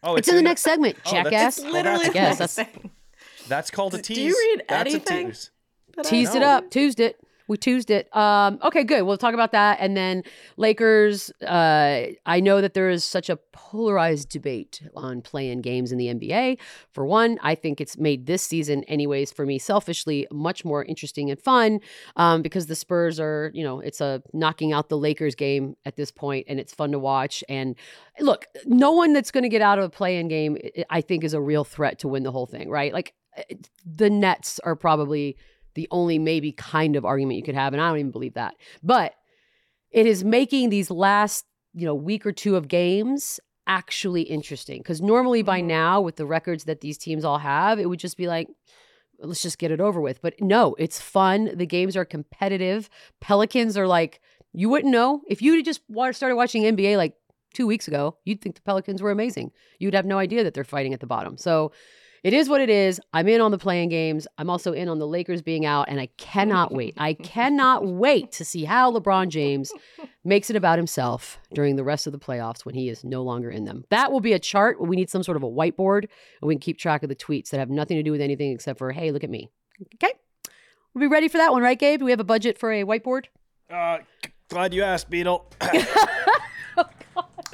oh, 0.04 0.16
it's, 0.16 0.28
in 0.28 0.36
the 0.36 0.42
next 0.42 0.62
segment, 0.62 0.98
Oh, 1.06 1.12
that's- 1.12 1.26
jackass. 1.58 1.60
Oh, 1.60 1.70
literally 1.72 2.06
that's 2.06 2.10
I 2.10 2.14
guess 2.14 2.56
that's- 2.56 2.90
That's 3.48 3.72
called 3.72 3.96
a 3.96 3.98
tease. 4.02 4.18
Do 4.18 4.22
you 4.24 4.36
read 4.56 4.64
That's 4.70 4.90
anything? 4.94 5.28
a 5.28 5.32
tease. 5.32 5.52
But 5.96 6.06
I 6.06 6.10
Teased 6.10 6.36
it 6.36 6.44
up. 6.44 6.70
Tuesed 6.70 7.00
it. 7.00 7.20
We 7.50 7.58
Tuesed 7.58 7.90
it. 7.90 8.16
Um, 8.16 8.60
okay, 8.64 8.84
good. 8.84 9.02
We'll 9.02 9.18
talk 9.18 9.34
about 9.34 9.52
that. 9.54 9.80
And 9.82 9.98
then 9.98 10.24
Lakers. 10.56 11.32
Uh, 11.42 12.10
I 12.28 12.40
know 12.40 12.62
that 12.62 12.76
there 12.76 12.92
is 12.92 13.04
such 13.04 13.28
a 13.28 13.38
polarized 13.52 14.30
debate 14.30 14.82
on 14.96 15.22
play-in 15.22 15.62
games 15.62 15.92
in 15.92 15.98
the 15.98 16.08
NBA. 16.14 16.60
For 16.92 17.06
one, 17.06 17.40
I 17.42 17.56
think 17.56 17.82
it's 17.82 17.98
made 17.98 18.28
this 18.28 18.44
season, 18.44 18.84
anyways, 18.84 19.32
for 19.32 19.48
me 19.48 19.58
selfishly, 19.58 20.28
much 20.32 20.64
more 20.64 20.86
interesting 20.86 21.32
and 21.32 21.42
fun 21.42 21.80
um, 22.16 22.44
because 22.44 22.68
the 22.68 22.76
Spurs 22.76 23.20
are, 23.20 23.50
you 23.56 23.64
know, 23.64 23.80
it's 23.80 24.00
a 24.00 24.22
knocking 24.32 24.72
out 24.72 24.90
the 24.90 24.98
Lakers 24.98 25.34
game 25.34 25.76
at 25.86 25.96
this 25.96 26.12
point, 26.12 26.46
and 26.48 26.60
it's 26.60 26.74
fun 26.74 26.92
to 26.92 27.00
watch. 27.00 27.44
And 27.50 27.76
look, 28.20 28.46
no 28.66 28.92
one 28.92 29.12
that's 29.12 29.32
going 29.32 29.44
to 29.44 29.50
get 29.50 29.64
out 29.64 29.80
of 29.80 29.86
a 29.86 29.90
play-in 29.90 30.28
game, 30.28 30.56
I- 30.78 30.86
I 30.92 31.02
think, 31.02 31.24
is 31.24 31.34
a 31.34 31.42
real 31.42 31.64
threat 31.64 31.98
to 32.00 32.08
win 32.08 32.22
the 32.22 32.32
whole 32.32 32.46
thing, 32.46 32.70
right? 32.70 32.94
Like 32.94 33.16
the 33.86 34.10
Nets 34.10 34.60
are 34.64 34.76
probably 34.76 35.36
the 35.76 35.88
only 35.92 36.20
maybe 36.20 36.52
kind 36.52 36.96
of 36.96 37.06
argument 37.06 37.38
you 37.38 37.44
could 37.44 37.56
have, 37.56 37.74
and 37.74 37.82
I 37.82 37.90
don't 37.90 38.00
even 38.00 38.12
believe 38.12 38.34
that. 38.36 38.56
But 38.84 39.14
it 39.92 40.06
is 40.06 40.24
making 40.24 40.70
these 40.70 40.92
last, 40.92 41.46
you 41.74 41.86
know, 41.86 41.96
week 41.96 42.26
or 42.26 42.32
two 42.32 42.56
of 42.56 42.68
games 42.68 43.40
actually 43.68 44.24
interesting 44.24 44.80
because 44.80 45.02
normally 45.02 45.42
by 45.44 45.62
Mhm. 45.62 45.66
now 45.66 46.02
with 46.02 46.16
the 46.16 46.26
records 46.26 46.64
that 46.66 46.82
these 46.82 46.98
teams 46.98 47.24
all 47.24 47.38
have, 47.40 47.80
it 47.80 47.88
would 47.88 48.00
just 48.00 48.18
be 48.18 48.28
like. 48.28 48.48
Let's 49.22 49.42
just 49.42 49.60
get 49.60 49.70
it 49.70 49.82
over 49.82 50.00
with. 50.00 50.22
But 50.22 50.40
no, 50.40 50.76
it's 50.80 51.02
fun. 51.02 51.52
The 51.54 51.66
games 51.66 51.98
are 51.98 52.06
competitive. 52.06 52.90
Pelicans 53.20 53.76
are 53.78 53.86
like, 53.86 54.22
you 54.54 54.70
wouldn't 54.70 54.94
know. 54.94 55.24
If 55.28 55.42
you 55.42 55.62
just 55.62 55.82
started 56.14 56.38
watching 56.38 56.64
NBA 56.64 56.96
like 56.96 57.16
two 57.54 57.68
weeks 57.68 57.90
ago, 57.90 58.16
you'd 58.24 58.40
think 58.40 58.56
the 58.56 58.62
Pelicans 58.62 59.02
were 59.02 59.12
amazing. 59.12 59.52
You'd 59.78 59.94
have 59.94 60.06
no 60.06 60.20
idea 60.20 60.46
that 60.46 60.54
they're 60.54 60.64
fighting 60.64 60.94
at 60.94 61.02
the 61.02 61.06
bottom. 61.06 61.36
So 61.36 61.74
it 62.24 62.34
is 62.34 62.50
what 62.50 62.62
it 62.62 62.70
is. 62.70 63.00
I'm 63.14 63.28
in 63.28 63.42
on 63.42 63.52
the 63.52 63.58
play-in 63.58 63.90
games. 63.90 64.28
I'm 64.38 64.50
also 64.50 64.74
in 64.74 64.90
on 64.90 65.00
the 65.00 65.08
Lakers 65.08 65.42
being 65.42 65.66
out, 65.66 65.88
and 65.90 66.00
I 66.00 66.08
cannot 66.18 66.72
wait. 66.74 66.94
I 66.98 67.14
cannot 67.14 67.86
wait 67.86 68.32
to 68.34 68.46
see 68.46 68.66
how 68.66 68.92
LeBron 68.92 69.30
James 69.30 69.72
makes 70.24 70.50
it 70.50 70.56
about 70.56 70.78
himself 70.78 71.40
during 71.54 71.76
the 71.76 71.84
rest 71.84 72.08
of 72.08 72.14
the 72.14 72.20
playoffs 72.20 72.66
when 72.66 72.76
he 72.76 72.90
is 72.90 73.04
no 73.04 73.22
longer 73.22 73.50
in 73.50 73.66
them. 73.66 73.84
That 73.90 74.12
will 74.12 74.22
be 74.22 74.34
a 74.34 74.40
chart. 74.40 74.82
We 74.82 74.96
need 74.96 75.10
some 75.10 75.24
sort 75.24 75.38
of 75.38 75.44
a 75.44 75.50
whiteboard, 75.50 76.04
and 76.42 76.48
we 76.48 76.56
can 76.56 76.62
keep 76.62 76.78
track 76.78 77.04
of 77.04 77.10
the 77.10 77.16
tweets 77.16 77.50
that 77.50 77.60
have 77.60 77.70
nothing 77.70 77.98
to 77.98 78.04
do 78.04 78.12
with 78.12 78.22
anything 78.22 78.52
except 78.52 78.80
for, 78.80 78.92
hey, 78.92 79.12
look 79.12 79.24
at 79.24 79.30
me. 79.30 79.50
Okay. 79.96 80.14
We'll 80.94 81.02
be 81.02 81.08
ready 81.08 81.28
for 81.28 81.38
that 81.38 81.52
one, 81.52 81.62
right, 81.62 81.78
Gabe? 81.80 82.00
Do 82.00 82.06
we 82.06 82.12
have 82.12 82.20
a 82.20 82.26
budget 82.26 82.58
for 82.58 82.72
a 82.72 82.84
whiteboard? 82.84 83.26
Uh, 83.70 84.00
glad 84.50 84.74
you 84.74 84.84
asked, 84.84 85.10
Beadle. 85.10 85.52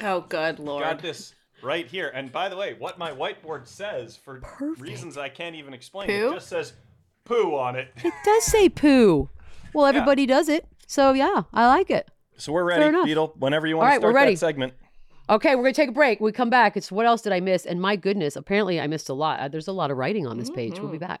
Oh, 0.02 0.20
good 0.20 0.58
lord. 0.58 0.84
Got 0.84 1.00
this 1.00 1.34
right 1.62 1.86
here. 1.86 2.10
And 2.14 2.32
by 2.32 2.48
the 2.48 2.56
way, 2.56 2.74
what 2.78 2.98
my 2.98 3.12
whiteboard 3.12 3.66
says 3.66 4.16
for 4.16 4.40
Perfect. 4.40 4.80
reasons 4.80 5.16
I 5.16 5.28
can't 5.28 5.54
even 5.56 5.74
explain, 5.74 6.08
Poo? 6.08 6.30
it 6.30 6.34
just 6.34 6.48
says 6.48 6.72
poo 7.24 7.56
on 7.56 7.76
it. 7.76 7.88
It 7.96 8.14
does 8.24 8.44
say 8.44 8.68
poo. 8.68 9.28
Well, 9.74 9.86
everybody 9.86 10.26
does 10.26 10.48
it. 10.48 10.66
So, 10.86 11.12
yeah, 11.12 11.42
I 11.52 11.66
like 11.66 11.90
it. 11.90 12.08
So 12.36 12.52
we're 12.52 12.64
ready. 12.64 12.96
Beadle. 13.04 13.34
Whenever 13.38 13.66
you 13.66 13.76
want 13.76 13.88
right, 13.88 13.94
to 13.94 14.06
we're 14.06 14.12
start 14.12 14.14
ready. 14.14 14.34
that 14.34 14.38
segment. 14.38 14.74
Okay, 15.28 15.56
we're 15.56 15.62
gonna 15.64 15.72
take 15.74 15.88
a 15.88 15.92
break. 15.92 16.20
We 16.20 16.30
come 16.32 16.50
back. 16.50 16.76
It's 16.76 16.92
what 16.92 17.04
else 17.06 17.22
did 17.22 17.32
I 17.32 17.40
miss? 17.40 17.66
And 17.66 17.80
my 17.80 17.96
goodness, 17.96 18.36
apparently 18.36 18.80
I 18.80 18.86
missed 18.86 19.08
a 19.08 19.14
lot. 19.14 19.40
Uh, 19.40 19.48
There's 19.48 19.66
a 19.66 19.72
lot 19.72 19.90
of 19.90 19.96
writing 19.96 20.26
on 20.26 20.38
this 20.38 20.50
page. 20.50 20.78
We'll 20.78 20.90
be 20.92 20.98
back. 20.98 21.20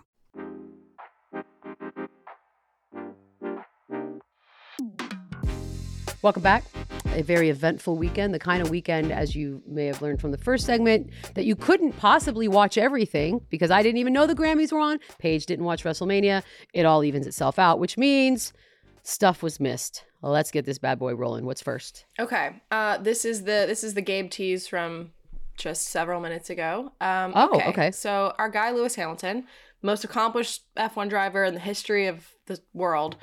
Welcome 6.21 6.43
back. 6.43 6.63
A 7.15 7.23
very 7.23 7.49
eventful 7.49 7.97
weekend, 7.97 8.31
the 8.31 8.39
kind 8.39 8.61
of 8.61 8.69
weekend, 8.69 9.11
as 9.11 9.35
you 9.35 9.63
may 9.67 9.87
have 9.87 10.03
learned 10.03 10.21
from 10.21 10.29
the 10.31 10.37
first 10.37 10.67
segment, 10.67 11.09
that 11.33 11.45
you 11.45 11.55
couldn't 11.55 11.93
possibly 11.93 12.47
watch 12.47 12.77
everything 12.77 13.41
because 13.49 13.71
I 13.71 13.81
didn't 13.81 13.97
even 13.97 14.13
know 14.13 14.27
the 14.27 14.35
Grammys 14.35 14.71
were 14.71 14.79
on. 14.79 14.99
Paige 15.17 15.47
didn't 15.47 15.65
watch 15.65 15.83
WrestleMania. 15.83 16.43
It 16.73 16.85
all 16.85 17.03
evens 17.03 17.25
itself 17.25 17.57
out, 17.57 17.79
which 17.79 17.97
means 17.97 18.53
stuff 19.01 19.41
was 19.41 19.59
missed. 19.59 20.05
Well, 20.21 20.31
let's 20.31 20.51
get 20.51 20.63
this 20.65 20.77
bad 20.77 20.99
boy 20.99 21.15
rolling. 21.15 21.45
What's 21.45 21.61
first? 21.63 22.05
Okay. 22.19 22.61
Uh, 22.69 22.99
this 22.99 23.25
is 23.25 23.39
the 23.39 23.65
this 23.67 23.83
is 23.83 23.95
the 23.95 24.01
Gabe 24.01 24.29
tease 24.29 24.67
from 24.67 25.11
just 25.57 25.87
several 25.87 26.21
minutes 26.21 26.51
ago. 26.51 26.91
Um, 27.01 27.33
Oh, 27.35 27.59
okay. 27.67 27.89
So 27.89 28.35
our 28.37 28.49
guy 28.49 28.69
Lewis 28.69 28.93
Hamilton, 28.93 29.47
most 29.81 30.03
accomplished 30.03 30.61
F1 30.77 31.09
driver 31.09 31.43
in 31.43 31.55
the 31.55 31.59
history 31.59 32.05
of 32.05 32.27
the 32.45 32.59
world, 32.73 33.17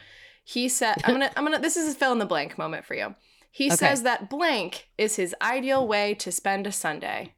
he 0.50 0.68
said, 0.68 0.96
"I'm 1.04 1.12
gonna, 1.14 1.30
I'm 1.36 1.44
gonna. 1.44 1.58
This 1.60 1.76
is 1.76 1.92
a 1.92 1.96
fill 1.96 2.12
in 2.12 2.18
the 2.18 2.26
blank 2.26 2.56
moment 2.56 2.84
for 2.86 2.94
you." 2.94 3.14
He 3.50 3.66
Okay. 3.66 3.76
says 3.76 4.02
that 4.02 4.30
blank 4.30 4.88
is 4.96 5.16
his 5.16 5.34
ideal 5.42 5.86
way 5.86 6.14
to 6.14 6.32
spend 6.32 6.66
a 6.66 6.72
Sunday. 6.72 7.34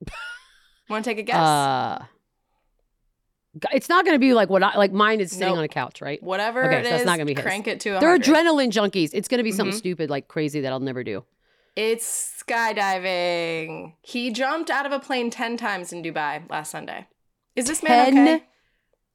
Want 0.88 1.04
to 1.04 1.10
take 1.10 1.18
a 1.18 1.22
guess? 1.22 1.36
Uh, 1.36 2.04
it's 3.72 3.88
not 3.88 4.04
going 4.04 4.14
to 4.14 4.18
be 4.18 4.34
like 4.34 4.48
what 4.50 4.62
I 4.62 4.76
like. 4.76 4.92
Mine 4.92 5.20
is 5.20 5.30
sitting 5.32 5.48
Nope. 5.48 5.58
on 5.58 5.64
a 5.64 5.68
couch, 5.68 6.00
right? 6.02 6.22
Whatever 6.22 6.64
okay, 6.64 6.80
it 6.80 6.84
so 6.84 6.90
that's 6.90 7.02
is, 7.02 7.06
not 7.06 7.16
gonna 7.18 7.26
be 7.26 7.34
his. 7.34 7.42
crank 7.42 7.66
it 7.68 7.80
to 7.80 7.96
a 7.96 8.00
They're 8.00 8.18
adrenaline 8.18 8.70
junkies. 8.70 9.10
It's 9.12 9.28
going 9.28 9.38
to 9.38 9.44
be 9.44 9.52
something 9.52 9.74
Mhm. 9.74 9.78
stupid, 9.78 10.10
like 10.10 10.28
crazy 10.28 10.60
that 10.60 10.72
I'll 10.72 10.80
never 10.80 11.02
do. 11.04 11.24
It's 11.76 12.42
skydiving. 12.44 13.94
He 14.02 14.30
jumped 14.30 14.70
out 14.70 14.86
of 14.86 14.92
a 14.92 14.98
plane 15.00 15.30
10 15.30 15.56
times 15.56 15.92
in 15.92 16.02
Dubai 16.02 16.48
last 16.50 16.70
Sunday. 16.70 17.06
Is 17.56 17.66
this 17.66 17.82
man 17.82 18.12
10? 18.12 18.28
okay? 18.28 18.44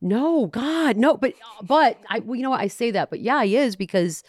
No, 0.01 0.47
God, 0.47 0.97
no. 0.97 1.17
But 1.17 1.33
but 1.61 1.97
I, 2.09 2.19
well, 2.19 2.35
you 2.35 2.43
know 2.43 2.49
what? 2.51 2.61
I 2.61 2.67
say 2.67 2.91
that, 2.91 3.09
but 3.09 3.19
yeah, 3.19 3.43
he 3.43 3.57
is 3.57 3.75
because 3.75 4.23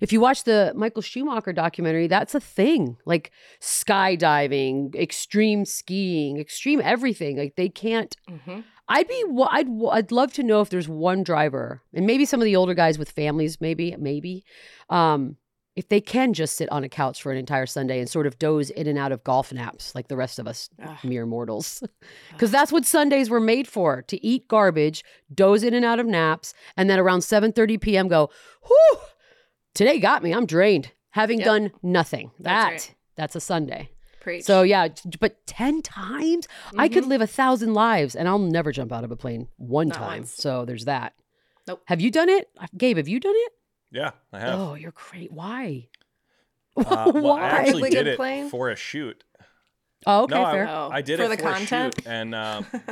if 0.00 0.12
you 0.12 0.20
watch 0.20 0.44
the 0.44 0.72
Michael 0.74 1.02
Schumacher 1.02 1.52
documentary, 1.52 2.06
that's 2.06 2.34
a 2.34 2.40
thing. 2.40 2.96
Like 3.04 3.30
skydiving, 3.60 4.94
extreme 4.94 5.64
skiing, 5.64 6.38
extreme 6.38 6.80
everything. 6.82 7.36
Like 7.36 7.56
they 7.56 7.68
can't. 7.68 8.16
Mhm. 8.28 8.64
I'd 8.88 9.06
be. 9.08 9.24
I'd. 9.50 9.68
I'd 9.92 10.10
love 10.10 10.32
to 10.34 10.42
know 10.42 10.60
if 10.62 10.70
there's 10.70 10.88
one 10.88 11.22
driver, 11.22 11.82
and 11.94 12.06
maybe 12.06 12.24
some 12.24 12.40
of 12.40 12.44
the 12.44 12.56
older 12.56 12.74
guys 12.74 12.98
with 12.98 13.10
families, 13.10 13.60
maybe, 13.60 13.94
maybe, 13.98 14.44
um, 14.88 15.36
if 15.80 15.88
they 15.88 16.00
can 16.00 16.34
just 16.34 16.56
sit 16.56 16.68
on 16.70 16.84
a 16.84 16.88
couch 16.90 17.22
for 17.22 17.32
an 17.32 17.38
entire 17.38 17.64
Sunday 17.64 18.00
and 18.00 18.08
sort 18.08 18.26
of 18.26 18.38
doze 18.38 18.68
in 18.68 18.86
and 18.86 18.98
out 18.98 19.12
of 19.12 19.24
golf 19.24 19.50
naps 19.50 19.94
like 19.94 20.08
the 20.08 20.16
rest 20.16 20.38
of 20.38 20.46
us 20.46 20.68
Ugh. 20.82 20.98
mere 21.02 21.24
mortals. 21.26 21.82
Because 22.32 22.50
that's 22.50 22.70
what 22.70 22.84
Sundays 22.84 23.28
were 23.30 23.40
made 23.40 23.66
for: 23.66 24.02
to 24.02 24.16
eat 24.24 24.46
garbage, 24.46 25.02
doze 25.34 25.62
in 25.64 25.72
and 25.74 25.84
out 25.84 25.98
of 25.98 26.06
naps, 26.06 26.52
and 26.76 26.88
then 26.90 26.98
around 26.98 27.20
7:30 27.20 27.80
p.m. 27.80 28.08
go, 28.08 28.28
"Whew, 28.66 28.98
today 29.74 29.98
got 29.98 30.22
me. 30.22 30.32
I'm 30.32 30.46
drained, 30.46 30.92
having 31.10 31.38
Yep. 31.38 31.46
done 31.46 31.70
nothing." 31.82 32.30
That's 32.38 32.44
That 32.64 32.70
right. 32.70 32.94
that's 33.16 33.36
a 33.36 33.40
Sunday. 33.40 33.90
Preach. 34.20 34.44
So 34.44 34.62
yeah, 34.62 34.88
but 35.18 35.46
10 35.46 35.80
times? 35.82 36.46
I 36.76 36.88
could 36.88 37.04
Mhm. 37.04 37.08
live 37.08 37.20
a 37.22 37.26
thousand 37.26 37.72
lives 37.72 38.14
and 38.14 38.28
I'll 38.28 38.38
never 38.38 38.70
jump 38.70 38.92
out 38.92 39.02
of 39.04 39.10
a 39.10 39.16
plane 39.16 39.48
one 39.56 39.88
Not 39.88 39.96
time. 39.98 40.18
once. 40.20 40.34
So 40.34 40.66
there's 40.66 40.84
that. 40.84 41.14
Nope. 41.66 41.80
Have 41.86 42.00
you 42.02 42.10
done 42.10 42.28
it? 42.28 42.50
Gabe, 42.76 42.96
have 42.98 43.08
you 43.08 43.18
done 43.18 43.34
it? 43.36 43.52
Yeah, 43.92 44.10
I 44.32 44.38
have. 44.40 44.58
Oh, 44.58 44.74
you're 44.74 44.92
great. 44.92 45.32
Why? 45.32 45.88
Uh, 46.76 47.10
well, 47.12 47.22
Why? 47.24 47.40
I 47.42 47.48
actually 47.48 47.82
Like 47.82 47.92
did 47.92 48.06
it 48.06 48.16
plane? 48.16 48.48
for 48.48 48.70
a 48.70 48.76
shoot. 48.76 49.22
oh, 50.06 50.22
okay, 50.22 50.34
no, 50.34 50.50
fair. 50.50 50.68
Oh, 50.68 50.88
I, 50.90 51.02
did 51.02 51.18
for 51.18 51.24
it 51.24 51.28
the 51.30 51.36
for 51.36 51.42
content? 51.52 51.94
a 51.98 52.02
shoot, 52.02 52.06
and 52.08 52.34
um, 52.34 52.64
For 52.64 52.78
yeah, 52.78 52.88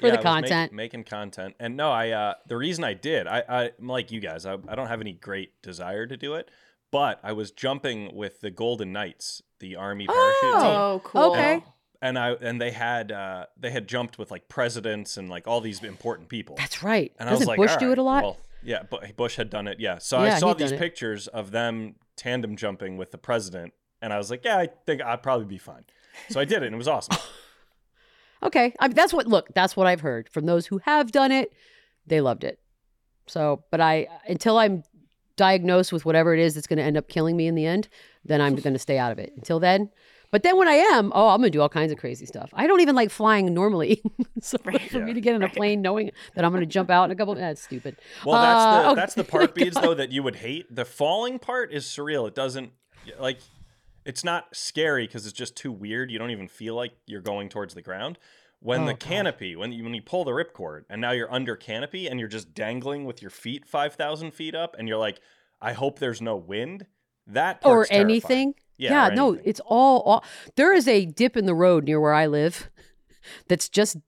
the 0.00 0.06
I 0.06 0.08
was 0.08 0.14
make- 0.14 0.22
content. 0.24 0.72
making 0.72 1.04
content. 1.04 1.54
And 1.58 1.76
no, 1.76 1.90
I 1.90 2.10
uh, 2.10 2.34
the 2.46 2.56
reason 2.56 2.84
I 2.84 2.94
did, 2.94 3.26
I, 3.26 3.42
I 3.48 3.62
I'm 3.78 3.88
like 3.88 4.12
you 4.12 4.20
guys, 4.20 4.46
I, 4.46 4.54
I 4.68 4.76
don't 4.76 4.86
have 4.86 5.00
any 5.00 5.12
great 5.12 5.60
desire 5.62 6.06
to 6.06 6.16
do 6.16 6.34
it, 6.36 6.48
but 6.92 7.18
I 7.24 7.32
was 7.32 7.50
jumping 7.50 8.14
with 8.14 8.40
the 8.40 8.50
Golden 8.52 8.92
Knights, 8.92 9.42
the 9.58 9.74
Army 9.76 10.06
parachute 10.06 10.40
team. 10.40 10.52
oh, 10.70 11.00
cool. 11.04 11.32
Okay. 11.32 11.64
and 12.00 12.16
I 12.18 12.30
and 12.34 12.60
they 12.60 12.70
had 12.70 13.10
uh, 13.10 13.46
they 13.58 13.72
had 13.72 13.88
jumped 13.88 14.16
with 14.18 14.30
like 14.30 14.48
presidents 14.48 15.16
and 15.16 15.28
like 15.28 15.48
all 15.48 15.60
these 15.60 15.82
important 15.82 16.28
people. 16.28 16.54
That's 16.56 16.82
right. 16.84 17.12
And 17.18 17.28
I 17.28 17.32
Doesn't 17.32 17.42
was 17.42 17.48
like, 17.48 17.56
Bush 17.58 17.72
"All 17.72 17.78
do 17.80 17.92
it 17.92 17.98
a 17.98 18.02
lot? 18.04 18.22
Well, 18.22 18.36
yeah, 18.62 18.82
but 18.88 19.16
Bush 19.16 19.36
had 19.36 19.50
done 19.50 19.68
it. 19.68 19.80
Yeah, 19.80 19.98
so 19.98 20.22
Yeah, 20.22 20.36
I 20.36 20.38
saw 20.38 20.54
these 20.54 20.72
pictures 20.72 21.26
of 21.28 21.50
them 21.50 21.96
tandem 22.16 22.56
jumping 22.56 22.96
with 22.96 23.10
the 23.10 23.18
president, 23.18 23.72
and 24.02 24.12
I 24.12 24.18
was 24.18 24.30
like, 24.30 24.44
yeah, 24.44 24.58
I 24.58 24.68
think 24.86 25.02
I'd 25.02 25.22
probably 25.22 25.46
be 25.46 25.58
fine. 25.58 25.84
So 26.30 26.40
I 26.40 26.44
did 26.44 26.62
it, 26.62 26.66
and 26.66 26.74
it 26.74 26.78
was 26.78 26.88
awesome. 26.88 27.16
Okay. 28.42 28.74
I 28.78 28.88
that's 28.88 29.12
what 29.12 29.26
look, 29.26 29.48
that's 29.54 29.76
what 29.76 29.86
I've 29.86 30.00
heard 30.00 30.28
from 30.28 30.46
those 30.46 30.66
who 30.66 30.78
have 30.84 31.10
done 31.10 31.32
it. 31.32 31.52
They 32.06 32.20
loved 32.20 32.44
it. 32.44 32.60
So, 33.26 33.64
but 33.70 33.80
I 33.80 34.06
until 34.28 34.58
I'm 34.58 34.84
diagnosed 35.36 35.92
with 35.92 36.04
whatever 36.04 36.34
it 36.34 36.40
is 36.40 36.54
that's 36.54 36.66
going 36.66 36.78
to 36.78 36.82
end 36.82 36.96
up 36.96 37.08
killing 37.08 37.36
me 37.36 37.46
in 37.46 37.54
the 37.54 37.66
end, 37.66 37.88
then 38.24 38.40
I'm 38.40 38.56
going 38.56 38.72
to 38.74 38.78
stay 38.78 38.98
out 38.98 39.12
of 39.12 39.18
it. 39.18 39.32
Until 39.36 39.60
then, 39.60 39.90
but 40.30 40.42
then 40.42 40.56
when 40.56 40.68
I 40.68 40.74
am, 40.74 41.12
oh, 41.14 41.28
I'm 41.28 41.38
going 41.40 41.50
to 41.50 41.56
do 41.56 41.60
all 41.62 41.68
kinds 41.68 41.90
of 41.92 41.98
crazy 41.98 42.26
stuff. 42.26 42.50
I 42.52 42.66
don't 42.66 42.80
even 42.80 42.94
like 42.94 43.10
flying 43.10 43.52
normally. 43.54 44.02
so 44.40 44.58
for 44.58 44.72
Yeah. 44.72 44.98
me 45.04 45.14
to 45.14 45.20
get 45.20 45.34
in 45.34 45.42
a 45.42 45.48
plane 45.48 45.80
knowing 45.82 46.10
that 46.34 46.44
I'm 46.44 46.50
going 46.52 46.60
to 46.62 46.66
jump 46.66 46.90
out 46.90 47.04
in 47.04 47.10
a 47.10 47.16
couple 47.16 47.34
that's 47.34 47.62
stupid. 47.62 47.96
Well, 48.24 48.40
that's 48.40 48.60
Uh, 48.64 48.82
the 48.82 48.88
okay. 48.90 48.94
that's 49.00 49.14
the 49.22 49.24
part 49.24 49.54
beads 49.54 49.76
though 49.80 49.94
that 49.94 50.12
you 50.12 50.22
would 50.22 50.36
hate. 50.36 50.74
The 50.74 50.84
falling 50.84 51.38
part 51.38 51.72
is 51.72 51.84
surreal. 51.86 52.26
It 52.28 52.34
doesn't 52.34 52.72
like 53.18 53.38
it's 54.04 54.24
not 54.24 54.54
scary 54.54 55.06
because 55.06 55.26
it's 55.26 55.36
just 55.36 55.56
too 55.56 55.70
weird. 55.72 56.10
You 56.10 56.18
don't 56.18 56.30
even 56.30 56.48
feel 56.48 56.74
like 56.74 56.92
you're 57.06 57.20
going 57.20 57.48
towards 57.48 57.74
the 57.74 57.82
ground. 57.82 58.18
When 58.60 58.82
Oh, 58.82 58.86
the 58.86 58.92
God. 58.94 59.00
canopy, 59.00 59.54
when 59.54 59.70
you 59.72 59.84
when 59.84 59.94
you 59.94 60.02
pull 60.02 60.24
the 60.24 60.32
ripcord, 60.32 60.82
and 60.90 61.00
now 61.00 61.12
you're 61.12 61.32
under 61.32 61.54
canopy 61.56 62.06
and 62.08 62.18
you're 62.18 62.28
just 62.28 62.54
dangling 62.54 63.04
with 63.04 63.22
your 63.22 63.30
feet 63.30 63.66
five 63.66 63.94
thousand 63.94 64.32
feet 64.32 64.54
up, 64.54 64.74
and 64.78 64.88
you're 64.88 64.98
like, 64.98 65.20
I 65.60 65.74
hope 65.74 65.98
there's 66.00 66.20
no 66.20 66.36
wind. 66.36 66.86
That 67.26 67.58
or 67.64 67.76
part's 67.76 67.90
terrifying. 67.90 68.10
anything. 68.10 68.54
Yeah, 68.78 69.08
or 69.08 69.14
no, 69.14 69.28
anything. 69.30 69.46
it's 69.46 69.60
all, 69.66 70.00
all. 70.02 70.24
There 70.56 70.72
is 70.72 70.88
a 70.88 71.04
dip 71.04 71.36
in 71.36 71.46
the 71.46 71.54
road 71.54 71.84
near 71.84 72.00
where 72.00 72.14
I 72.14 72.26
live 72.26 72.70
that's 73.48 73.68
just 73.68 73.98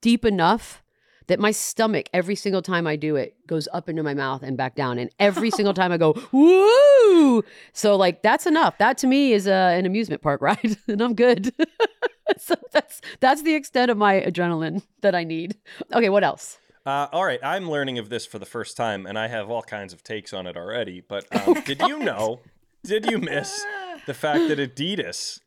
deep 0.00 0.24
enough 0.24 0.82
that 1.26 1.40
my 1.40 1.50
stomach, 1.50 2.08
every 2.12 2.34
single 2.34 2.62
time 2.62 2.86
I 2.86 2.96
do 2.96 3.16
it, 3.16 3.34
goes 3.46 3.68
up 3.72 3.88
into 3.88 4.02
my 4.02 4.14
mouth 4.14 4.42
and 4.42 4.56
back 4.56 4.74
down. 4.74 4.98
And 4.98 5.10
every 5.18 5.50
single 5.58 5.74
time 5.74 5.92
I 5.92 5.96
go, 5.96 6.14
woo! 6.32 7.42
So, 7.72 7.96
like, 7.96 8.22
that's 8.22 8.46
enough. 8.46 8.78
That 8.78 8.98
to 8.98 9.06
me 9.06 9.32
is 9.32 9.46
uh, 9.46 9.50
an 9.50 9.86
amusement 9.86 10.22
park 10.22 10.40
ride, 10.40 10.76
and 10.88 11.00
I'm 11.00 11.14
good. 11.14 11.52
so 12.38 12.54
that's 12.72 13.00
that's 13.20 13.42
the 13.42 13.54
extent 13.54 13.90
of 13.90 13.98
my 13.98 14.20
adrenaline 14.20 14.82
that 15.02 15.14
I 15.14 15.24
need. 15.24 15.56
Okay, 15.92 16.08
what 16.08 16.24
else? 16.24 16.58
Uh, 16.86 17.08
all 17.12 17.24
right, 17.24 17.40
I'm 17.42 17.70
learning 17.70 17.98
of 17.98 18.10
this 18.10 18.26
for 18.26 18.38
the 18.38 18.46
first 18.46 18.76
time, 18.76 19.06
and 19.06 19.18
I 19.18 19.28
have 19.28 19.48
all 19.48 19.62
kinds 19.62 19.94
of 19.94 20.02
takes 20.02 20.34
on 20.34 20.46
it 20.46 20.56
already. 20.56 21.00
But 21.00 21.24
um, 21.34 21.54
did 21.64 21.80
you 21.80 21.98
know? 21.98 22.40
Did 22.84 23.10
you 23.10 23.16
miss 23.16 23.64
the 24.06 24.14
fact 24.14 24.48
that 24.48 24.58
Adidas 24.58 25.40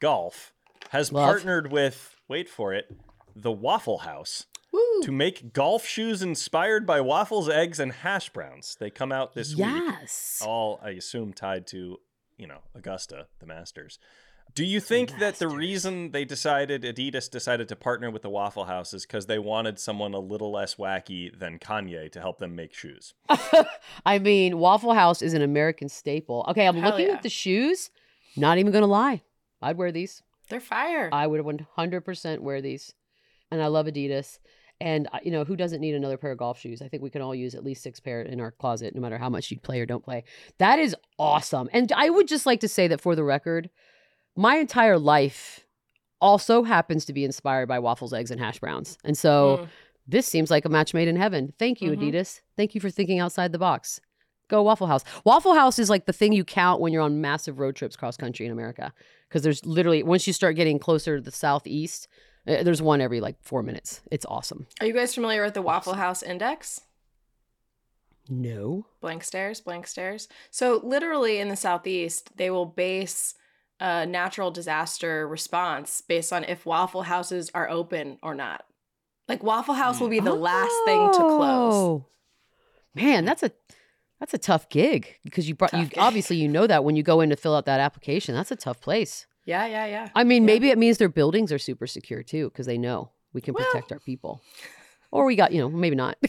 Golf 0.00 0.52
has 0.90 1.12
Love. 1.12 1.24
partnered 1.24 1.70
with 1.72 2.16
wait 2.28 2.48
for 2.48 2.72
it, 2.72 2.94
the 3.34 3.52
Waffle 3.52 3.98
House 3.98 4.46
Woo. 4.72 5.02
to 5.02 5.12
make 5.12 5.52
golf 5.52 5.86
shoes 5.86 6.22
inspired 6.22 6.86
by 6.86 7.00
waffles, 7.00 7.48
eggs, 7.48 7.80
and 7.80 7.92
hash 7.92 8.30
browns? 8.30 8.76
They 8.78 8.90
come 8.90 9.12
out 9.12 9.34
this 9.34 9.54
week. 9.54 9.66
Yes. 9.66 10.42
All 10.44 10.80
I 10.82 10.90
assume 10.90 11.32
tied 11.32 11.66
to 11.68 11.98
you 12.38 12.46
know 12.46 12.60
Augusta, 12.74 13.26
the 13.38 13.46
Masters. 13.46 13.98
Do 14.54 14.64
you 14.64 14.80
think 14.80 15.18
that 15.18 15.38
the 15.38 15.48
reason 15.48 16.10
they 16.10 16.24
decided 16.24 16.82
Adidas 16.82 17.30
decided 17.30 17.68
to 17.68 17.76
partner 17.76 18.10
with 18.10 18.22
the 18.22 18.30
Waffle 18.30 18.64
House 18.64 18.92
is 18.92 19.06
because 19.06 19.26
they 19.26 19.38
wanted 19.38 19.78
someone 19.78 20.12
a 20.12 20.18
little 20.18 20.50
less 20.50 20.74
wacky 20.74 21.36
than 21.38 21.58
Kanye 21.58 22.10
to 22.12 22.20
help 22.20 22.38
them 22.38 22.56
make 22.56 22.74
shoes? 22.74 23.14
I 24.06 24.18
mean, 24.18 24.58
Waffle 24.58 24.94
House 24.94 25.22
is 25.22 25.34
an 25.34 25.42
American 25.42 25.88
staple. 25.88 26.44
Okay, 26.48 26.66
I'm 26.66 26.76
Hell 26.76 26.90
looking 26.90 27.06
yeah. 27.06 27.14
at 27.14 27.22
the 27.22 27.28
shoes. 27.28 27.90
Not 28.36 28.58
even 28.58 28.72
gonna 28.72 28.86
lie, 28.86 29.22
I'd 29.62 29.76
wear 29.76 29.92
these. 29.92 30.22
They're 30.48 30.60
fire. 30.60 31.08
I 31.12 31.26
would 31.26 31.40
100% 31.44 32.40
wear 32.40 32.60
these, 32.60 32.94
and 33.50 33.62
I 33.62 33.66
love 33.68 33.86
Adidas. 33.86 34.38
And 34.80 35.08
uh, 35.12 35.18
you 35.22 35.30
know, 35.30 35.44
who 35.44 35.56
doesn't 35.56 35.80
need 35.80 35.94
another 35.94 36.16
pair 36.16 36.32
of 36.32 36.38
golf 36.38 36.58
shoes? 36.58 36.80
I 36.80 36.88
think 36.88 37.02
we 37.02 37.10
can 37.10 37.20
all 37.22 37.34
use 37.34 37.54
at 37.54 37.62
least 37.64 37.82
six 37.82 38.00
pair 38.00 38.22
in 38.22 38.40
our 38.40 38.50
closet, 38.50 38.94
no 38.94 39.00
matter 39.00 39.18
how 39.18 39.28
much 39.28 39.50
you 39.50 39.58
play 39.60 39.78
or 39.80 39.86
don't 39.86 40.02
play. 40.04 40.24
That 40.58 40.78
is 40.78 40.96
awesome. 41.18 41.68
And 41.72 41.92
I 41.92 42.08
would 42.10 42.26
just 42.26 42.46
like 42.46 42.60
to 42.60 42.68
say 42.68 42.88
that 42.88 43.00
for 43.00 43.14
the 43.14 43.22
record, 43.24 43.68
my 44.36 44.56
entire 44.56 44.98
life 44.98 45.66
also 46.20 46.62
happens 46.62 47.04
to 47.06 47.12
be 47.12 47.24
inspired 47.24 47.66
by 47.66 47.78
waffles, 47.78 48.12
eggs, 48.14 48.30
and 48.30 48.40
hash 48.40 48.58
browns. 48.58 48.96
And 49.04 49.16
so 49.18 49.58
Mm. 49.58 49.68
this 50.06 50.26
seems 50.26 50.50
like 50.50 50.64
a 50.64 50.68
match 50.70 50.94
made 50.94 51.08
in 51.08 51.16
heaven. 51.16 51.52
Thank 51.58 51.80
you, 51.82 51.90
Mhm. 51.92 51.98
Adidas. 51.98 52.40
Thank 52.56 52.74
you 52.74 52.80
for 52.80 52.90
thinking 52.90 53.18
outside 53.18 53.52
the 53.52 53.58
box. 53.58 54.00
Go 54.50 54.62
Waffle 54.62 54.86
House. 54.88 55.04
Waffle 55.24 55.54
House 55.54 55.78
is 55.78 55.88
like 55.88 56.04
the 56.04 56.12
thing 56.12 56.32
you 56.34 56.44
count 56.44 56.80
when 56.80 56.92
you're 56.92 57.02
on 57.02 57.20
massive 57.22 57.58
road 57.58 57.76
trips 57.76 57.96
cross 57.96 58.16
country 58.18 58.44
in 58.44 58.52
America. 58.52 58.92
Because 59.28 59.42
there's 59.42 59.64
literally, 59.64 60.02
once 60.02 60.26
you 60.26 60.32
start 60.32 60.56
getting 60.56 60.78
closer 60.78 61.16
to 61.16 61.22
the 61.22 61.30
southeast, 61.30 62.08
Uh, 62.48 62.62
There's 62.62 62.82
one 62.82 63.00
every 63.00 63.20
like 63.20 63.36
four 63.42 63.62
minutes. 63.62 64.00
It's 64.10 64.26
awesome. 64.26 64.66
Are 64.80 64.86
you 64.86 64.94
guys 64.94 65.14
familiar 65.14 65.44
with 65.44 65.54
the 65.54 65.62
Waffle 65.62 65.94
House 65.94 66.22
Index? 66.22 66.80
No. 68.28 68.86
Blank 69.00 69.24
stares, 69.24 69.60
blank 69.60 69.86
stares. 69.86 70.26
So, 70.50 70.80
literally 70.82 71.38
in 71.38 71.48
the 71.48 71.56
Southeast, 71.56 72.36
they 72.36 72.48
will 72.50 72.66
base 72.66 73.34
a 73.78 74.06
natural 74.06 74.50
disaster 74.50 75.28
response 75.28 76.00
based 76.00 76.32
on 76.32 76.44
if 76.44 76.64
Waffle 76.64 77.02
Houses 77.02 77.50
are 77.54 77.68
open 77.68 78.18
or 78.22 78.34
not. 78.34 78.64
Like, 79.28 79.42
Waffle 79.42 79.74
House 79.74 80.00
will 80.00 80.08
be 80.08 80.20
the 80.20 80.34
last 80.34 80.74
thing 80.86 81.12
to 81.12 81.18
close. 81.18 81.74
Oh. 81.74 82.06
Man, 82.94 83.24
that's 83.24 83.42
a 83.42 83.52
that's 84.20 84.34
a 84.34 84.38
tough 84.38 84.68
gig 84.68 85.16
because 85.24 85.48
you 85.48 85.54
brought 85.56 85.72
you 85.72 85.86
gig. 85.86 85.98
obviously 85.98 86.36
you 86.36 86.46
know 86.48 86.66
that 86.66 86.84
when 86.84 86.94
you 86.94 87.02
go 87.02 87.20
in 87.20 87.30
to 87.30 87.36
fill 87.36 87.54
out 87.56 87.64
that 87.66 87.80
application. 87.80 88.34
That's 88.34 88.50
a 88.52 88.56
tough 88.56 88.80
place. 88.80 89.26
Yeah, 89.46 89.66
yeah, 89.66 89.86
yeah. 89.86 90.08
I 90.14 90.22
mean, 90.24 90.42
Yeah. 90.42 90.46
maybe 90.46 90.70
it 90.70 90.78
means 90.78 90.98
their 90.98 91.08
buildings 91.08 91.50
are 91.50 91.58
super 91.58 91.86
secure 91.86 92.22
too 92.22 92.50
because 92.50 92.66
they 92.66 92.78
know 92.78 93.10
we 93.32 93.40
can 93.40 93.54
Well- 93.54 93.64
protect 93.64 93.90
our 93.90 93.98
people. 93.98 94.42
Or 95.10 95.24
we 95.24 95.34
got, 95.34 95.50
you 95.52 95.58
know, 95.60 95.68
maybe 95.68 95.96
not. 95.96 96.16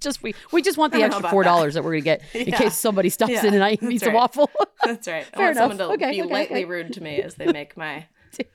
just 0.00 0.22
we 0.22 0.34
we 0.52 0.62
just 0.62 0.78
want 0.78 0.92
the 0.92 1.02
extra 1.02 1.28
four 1.30 1.42
dollars 1.42 1.74
that. 1.74 1.82
we're 1.82 1.92
gonna 1.92 2.02
get 2.02 2.22
in 2.34 2.52
case 2.52 2.74
somebody 2.76 3.08
stops 3.08 3.32
Yeah, 3.32 3.46
in 3.46 3.54
and 3.54 3.64
I 3.64 3.76
that's 3.76 3.92
eats 3.92 4.04
right. 4.04 4.12
a 4.12 4.14
waffle. 4.14 4.50
That's 4.84 5.08
right. 5.08 5.26
I 5.34 5.36
Fair 5.36 5.46
want 5.46 5.56
someone 5.56 5.78
to 5.78 5.84
Okay, 5.94 6.10
be 6.12 6.22
okay, 6.22 6.32
lightly 6.32 6.56
okay. 6.58 6.64
rude 6.64 6.92
to 6.92 7.02
me 7.02 7.20
as 7.20 7.34
they 7.34 7.50
make 7.50 7.76
my 7.76 8.06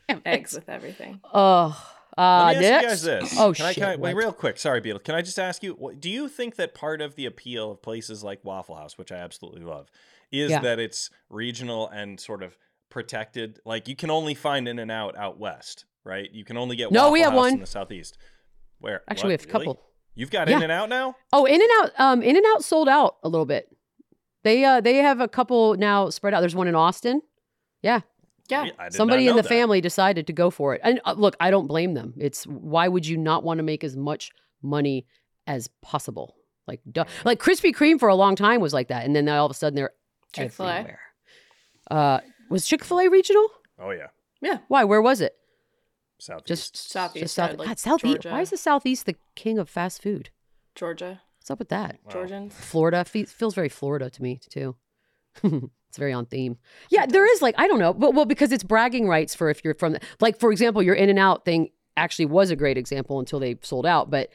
Damn 0.08 0.22
eggs 0.26 0.54
it. 0.54 0.60
with 0.60 0.70
everything. 0.70 1.20
Oh, 1.34 1.76
uh, 2.18 2.52
Let 2.54 2.60
me 2.60 2.66
ask 2.68 2.82
you 2.84 2.90
guys 2.90 3.02
this. 3.04 3.40
Oh 3.40 3.54
can 3.54 3.66
I, 3.66 3.72
shit! 3.74 3.84
can 3.84 3.90
I, 3.92 3.96
wait, 3.96 4.16
real 4.16 4.34
quick. 4.34 4.58
Sorry, 4.58 4.82
Beadle. 4.82 5.00
Can 5.00 5.16
I 5.16 5.22
just 5.22 5.40
ask 5.40 5.64
you? 5.64 5.96
Do 6.00 6.10
you 6.10 6.28
think 6.28 6.56
that 6.58 6.74
part 6.74 7.02
of 7.02 7.16
the 7.16 7.26
appeal 7.26 7.72
of 7.72 7.82
places 7.82 8.24
like 8.24 8.44
Waffle 8.44 8.76
House, 8.76 8.98
which 8.98 9.12
I 9.12 9.16
absolutely 9.18 9.62
love, 9.64 9.90
is 10.32 10.52
Yeah. 10.52 10.60
that 10.62 10.80
it's 10.80 11.10
regional 11.30 11.88
and 11.90 12.20
sort 12.20 12.44
of 12.44 12.58
protected? 12.90 13.60
Like 13.66 13.88
you 13.88 13.96
can 13.96 14.10
only 14.12 14.34
find 14.34 14.68
In 14.68 14.80
and 14.80 14.92
Out 14.92 15.18
out 15.18 15.40
west, 15.40 15.86
right? 16.04 16.30
You 16.32 16.44
can 16.44 16.58
only 16.58 16.76
get 16.76 16.92
No, 16.92 17.02
Waffle 17.04 17.14
we 17.14 17.22
have 17.22 17.32
House 17.32 17.38
one. 17.40 17.54
in 17.54 17.60
the 17.62 17.66
southeast. 17.66 18.18
Where? 18.80 19.02
Actually, 19.08 19.28
we 19.30 19.34
have 19.34 19.42
a 19.42 19.48
Really? 19.48 19.66
couple. 19.66 19.82
You've 20.16 20.32
got 20.32 20.48
Yeah. 20.50 20.58
In 20.58 20.64
and 20.64 20.72
Out 20.72 20.90
now. 20.90 21.16
Oh, 21.32 21.46
In 21.46 21.62
and 21.62 21.70
Out. 21.82 21.92
Um, 21.98 22.22
In 22.22 22.36
and 22.36 22.46
Out 22.54 22.64
sold 22.64 22.90
out 22.90 23.18
a 23.24 23.30
little 23.30 23.46
bit. 23.46 23.70
They 24.44 24.66
uh 24.66 24.82
they 24.82 24.98
have 24.98 25.22
a 25.22 25.28
couple 25.28 25.76
now 25.76 26.10
spread 26.10 26.34
out. 26.34 26.40
There's 26.42 26.56
one 26.56 26.68
in 26.68 26.76
Austin. 26.76 27.22
Yeah, 27.84 28.02
Yeah. 28.52 28.70
I 28.78 28.90
somebody 28.90 29.28
in 29.28 29.36
the 29.36 29.42
that. 29.42 29.48
family 29.50 29.82
decided 29.82 30.28
to 30.28 30.34
go 30.34 30.50
for 30.50 30.76
it. 30.76 30.82
And 30.84 31.00
uh, 31.06 31.14
look, 31.18 31.36
I 31.40 31.50
don't 31.52 31.68
blame 31.68 31.94
them. 31.94 32.14
It's 32.18 32.44
why 32.46 32.88
would 32.88 33.06
you 33.08 33.18
not 33.18 33.44
want 33.44 33.58
to 33.60 33.64
make 33.64 33.84
as 33.84 33.96
much 33.98 34.32
money 34.62 35.06
as 35.48 35.70
possible? 35.82 36.36
Like, 36.68 36.82
duh. 36.92 37.06
like 37.26 37.40
Krispy 37.42 37.74
Kreme 37.74 38.00
for 38.00 38.08
a 38.10 38.16
long 38.16 38.36
time 38.36 38.62
was 38.62 38.74
like 38.74 38.90
that, 38.90 39.06
and 39.06 39.16
then 39.16 39.28
all 39.28 39.46
of 39.46 39.52
a 39.52 39.56
sudden 39.56 39.76
they're 39.76 39.92
Chick-fil-A? 40.34 40.72
everywhere. 40.72 41.00
Uh, 41.90 42.20
was 42.50 42.66
Chick 42.68 42.84
Fil 42.84 43.00
A 43.00 43.10
regional? 43.10 43.48
Oh 43.80 43.90
yeah, 43.92 44.08
Yeah. 44.42 44.60
Why? 44.68 44.84
Where 44.84 45.02
was 45.02 45.22
it? 45.22 45.36
southeast. 46.20 46.48
Just 46.48 46.92
Southeast 46.92 47.24
just 47.24 47.36
south. 47.36 47.50
side, 47.52 47.60
like 47.60 47.68
God, 47.70 47.80
southeast. 47.80 48.26
Why 48.26 48.42
is 48.42 48.52
the 48.52 48.58
southeast 48.58 49.06
the 49.08 49.16
king 49.36 49.58
of 49.58 49.68
fast 49.70 50.02
food? 50.04 50.30
Georgia. 50.76 51.22
What's 51.40 51.50
up 51.50 51.58
with 51.60 51.70
that? 51.70 51.98
Wow. 52.06 52.12
Georgians. 52.14 52.54
Florida 52.54 53.04
fe- 53.04 53.26
feels 53.26 53.56
very 53.56 53.70
Florida 53.70 54.10
to 54.12 54.22
me 54.22 54.40
too. 54.50 54.76
it's 55.92 55.98
very 55.98 56.14
on 56.14 56.26
theme. 56.26 56.58
Yeah, 56.90 57.06
there 57.06 57.30
is 57.30 57.42
like 57.42 57.54
I 57.58 57.68
don't 57.68 57.78
know, 57.78 57.94
but 57.94 58.14
well 58.14 58.24
because 58.24 58.54
it's 58.54 58.64
bragging 58.64 59.10
rights 59.10 59.36
for 59.36 59.50
if 59.50 59.62
you're 59.62 59.74
from 59.74 59.92
the, 59.92 60.00
like 60.22 60.40
for 60.40 60.50
example 60.54 60.82
your 60.82 60.96
In 60.96 61.10
and 61.10 61.20
Out 61.20 61.44
thing 61.44 61.70
actually 61.98 62.28
was 62.28 62.50
a 62.50 62.56
great 62.56 62.78
example 62.78 63.20
until 63.20 63.42
they 63.42 63.58
sold 63.62 63.86
out, 63.86 64.10
but 64.10 64.30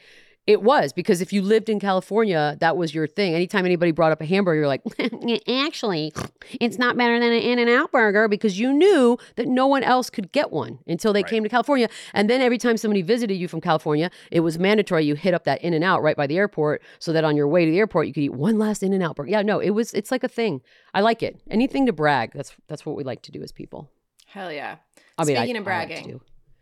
it 0.47 0.63
was 0.63 0.93
because 0.93 1.19
if 1.21 1.31
you 1.33 1.41
lived 1.41 1.67
in 1.69 1.79
California, 1.79 2.55
that 2.61 2.77
was 2.77 2.95
your 2.95 3.05
thing. 3.05 3.35
Anytime 3.35 3.65
anybody 3.65 3.91
brought 3.91 4.11
up 4.13 4.21
a 4.21 4.25
hamburger, 4.25 4.59
you're 4.59 4.67
like, 4.67 4.81
actually, 5.47 6.13
it's 6.61 6.77
not 6.77 6.95
better 6.97 7.19
than 7.19 7.31
an 7.33 7.41
In 7.41 7.59
and 7.59 7.69
Out 7.69 7.91
burger 7.91 8.27
because 8.27 8.57
you 8.59 8.71
knew 8.73 9.17
that 9.35 9.47
no 9.47 9.67
one 9.67 9.83
else 9.83 10.09
could 10.09 10.31
get 10.31 10.51
one 10.51 10.79
until 10.87 11.11
they 11.13 11.21
Right. 11.21 11.29
came 11.29 11.43
to 11.43 11.49
California. 11.49 11.89
And 12.13 12.29
then 12.29 12.41
every 12.41 12.57
time 12.57 12.77
somebody 12.77 13.01
visited 13.01 13.35
you 13.35 13.47
from 13.47 13.59
California, 13.61 14.09
it 14.31 14.39
was 14.39 14.57
mandatory 14.57 15.03
you 15.05 15.15
hit 15.15 15.33
up 15.33 15.43
that 15.43 15.61
In 15.61 15.73
and 15.73 15.83
Out 15.83 16.01
right 16.01 16.15
by 16.15 16.25
the 16.27 16.37
airport 16.37 16.81
so 16.99 17.11
that 17.13 17.23
on 17.23 17.35
your 17.35 17.47
way 17.47 17.65
to 17.65 17.71
the 17.71 17.77
airport 17.77 18.07
you 18.07 18.13
could 18.13 18.23
eat 18.23 18.33
one 18.33 18.57
last 18.57 18.81
In 18.83 18.93
and 18.93 19.03
Out 19.03 19.17
burger. 19.17 19.29
Yeah, 19.29 19.41
no, 19.41 19.59
it 19.59 19.71
was 19.71 19.93
it's 19.93 20.11
like 20.11 20.23
a 20.23 20.29
thing. 20.29 20.61
I 20.93 21.01
like 21.01 21.21
it. 21.21 21.39
Anything 21.51 21.85
to 21.87 21.93
brag. 21.93 22.31
That's 22.33 22.55
that's 22.67 22.85
what 22.85 22.95
we 22.95 23.03
like 23.03 23.21
to 23.23 23.31
do 23.31 23.43
as 23.43 23.51
people. 23.51 23.89
Hell 24.27 24.51
yeah. 24.51 24.77
I 25.17 25.25
mean, 25.25 25.35
Speaking 25.35 25.57
of 25.57 25.67
I 25.67 25.77
like 25.79 25.87
bragging. 25.89 26.07
do. 26.07 26.21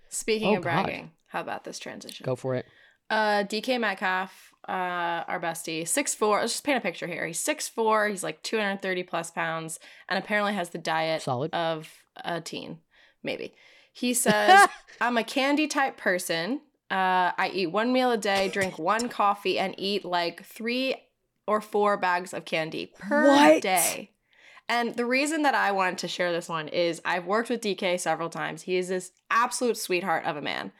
Speaking 0.09 0.53
Oh, 0.55 0.57
of 0.57 0.63
God. 0.63 0.85
bragging, 0.85 1.11
how 1.27 1.41
about 1.41 1.65
this 1.65 1.77
transition? 1.77 2.23
Go 2.23 2.35
for 2.35 2.55
it. 2.55 2.65
Uh, 3.09 3.43
DK 3.43 3.79
Metcalf, 3.79 4.53
uh, 4.67 4.71
our 5.27 5.39
bestie, 5.39 5.83
6'4". 5.83 6.39
Let's 6.41 6.53
just 6.53 6.63
paint 6.63 6.77
a 6.77 6.81
picture 6.81 7.07
here. 7.07 7.25
He's 7.27 7.39
six 7.39 7.67
four. 7.67 8.07
He's 8.07 8.23
like 8.23 8.41
230 8.43 9.03
plus 9.03 9.31
pounds 9.31 9.79
and 10.09 10.17
apparently 10.17 10.53
has 10.53 10.69
the 10.69 10.77
diet 10.79 11.21
Solid. 11.21 11.53
of 11.53 11.89
a 12.23 12.41
teen, 12.41 12.79
maybe. 13.23 13.53
He 13.93 14.13
says, 14.13 14.67
I'm 15.01 15.17
a 15.17 15.23
candy 15.23 15.67
type 15.67 15.97
person. 15.97 16.61
Uh, 16.91 17.31
I 17.37 17.51
eat 17.53 17.67
one 17.67 17.93
meal 17.93 18.11
a 18.11 18.17
day, 18.17 18.49
drink 18.49 18.77
one 18.79 19.09
coffee, 19.09 19.57
and 19.59 19.73
eat 19.77 20.03
like 20.05 20.43
three 20.43 20.95
or 21.47 21.61
four 21.61 21.97
bags 21.97 22.33
of 22.33 22.45
candy 22.45 22.91
per 22.97 23.27
What? 23.27 23.61
day. 23.61 24.11
And 24.67 24.95
the 24.95 25.05
reason 25.05 25.43
that 25.43 25.53
I 25.53 25.71
wanted 25.71 25.99
to 25.99 26.07
share 26.07 26.31
this 26.31 26.49
one 26.49 26.67
is 26.69 26.99
I've 27.05 27.25
worked 27.25 27.49
with 27.49 27.61
DK 27.61 27.99
several 27.99 28.29
times. 28.29 28.63
He 28.63 28.77
is 28.77 28.87
this 28.87 29.11
absolute 29.29 29.77
sweetheart 29.77 30.25
of 30.25 30.37
a 30.37 30.41
man. 30.41 30.71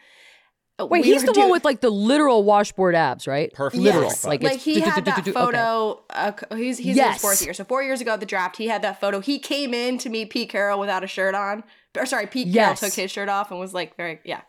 Uh, 0.78 0.86
Wait, 0.88 1.04
we 1.04 1.12
he's 1.14 1.24
the 1.24 1.32
do- 1.32 1.40
one 1.40 1.52
with 1.52 1.64
like 1.64 1.80
the 1.80 1.90
literal 1.90 2.44
washboard 2.44 2.96
abs, 2.96 3.28
right? 3.28 3.52
Perfect. 3.54 3.82
Literal. 3.82 4.04
Yes. 4.06 4.26
Like, 4.26 4.44
Like, 4.44 4.56
it's 4.56 4.64
he 4.66 4.82
had 4.82 5.06
that 5.06 5.20
okay. 5.20 5.32
photo. 5.32 6.04
Uh, 6.10 6.34
he's 6.56 6.78
he's 6.78 6.98
in 6.98 7.12
his 7.14 7.22
fourth 7.22 7.42
year. 7.44 7.54
So 7.54 7.64
four 7.64 7.82
years 7.82 8.02
ago 8.02 8.12
at 8.14 8.20
the 8.20 8.26
draft, 8.26 8.58
he 8.58 8.68
had 8.68 8.82
that 8.82 9.00
photo. 9.00 9.22
He 9.22 9.40
came 9.40 9.74
in 9.74 9.98
to 10.00 10.10
meet 10.10 10.30
Pete 10.32 10.50
Carroll 10.50 10.80
without 10.80 11.04
a 11.04 11.08
shirt 11.08 11.34
on. 11.34 11.64
Or 11.98 12.06
sorry, 12.06 12.28
Pete 12.28 12.48
Yes. 12.48 12.80
Carroll 12.82 12.90
took 12.92 12.94
his 13.00 13.10
shirt 13.12 13.30
off 13.30 13.52
and 13.52 13.60
was 13.60 13.74
like 13.74 13.96
very 13.96 14.20
yeah. 14.26 14.42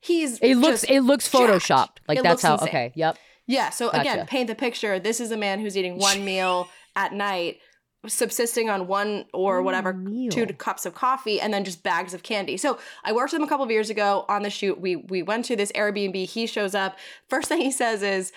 He's 0.00 0.38
It 0.38 0.54
looks 0.56 0.84
it 0.84 1.00
looks 1.00 1.30
jacked. 1.30 1.44
photoshopped. 1.44 1.96
Like 2.08 2.18
It 2.18 2.22
that's 2.24 2.42
how 2.42 2.54
insane. 2.54 2.68
okay. 2.68 2.92
Yep. 2.94 3.18
Yeah. 3.46 3.68
So 3.70 3.90
again, 3.90 4.26
paint 4.26 4.46
the 4.46 4.54
picture. 4.54 4.98
This 4.98 5.20
is 5.20 5.32
a 5.32 5.36
man 5.36 5.60
who's 5.60 5.76
eating 5.76 5.98
one 5.98 6.24
meal 6.24 6.68
at 6.96 7.12
night, 7.12 7.58
subsisting 8.06 8.70
on 8.70 8.86
one 8.86 9.24
or 9.34 9.62
whatever 9.62 9.92
meal. 9.92 10.30
two 10.30 10.46
cups 10.46 10.86
of 10.86 10.94
coffee, 10.94 11.40
and 11.40 11.52
then 11.52 11.64
just 11.64 11.82
bags 11.82 12.14
of 12.14 12.22
candy. 12.22 12.56
So 12.56 12.78
I 13.04 13.12
worked 13.12 13.32
with 13.32 13.40
him 13.40 13.46
a 13.46 13.48
couple 13.48 13.64
of 13.64 13.70
years 13.70 13.90
ago 13.90 14.24
on 14.28 14.42
the 14.42 14.50
shoot. 14.50 14.80
We 14.80 14.96
we 14.96 15.22
went 15.22 15.44
to 15.46 15.56
this 15.56 15.72
Airbnb. 15.72 16.26
He 16.26 16.46
shows 16.46 16.74
up. 16.74 16.96
First 17.28 17.48
thing 17.48 17.60
he 17.60 17.70
says 17.72 18.02
is, 18.02 18.32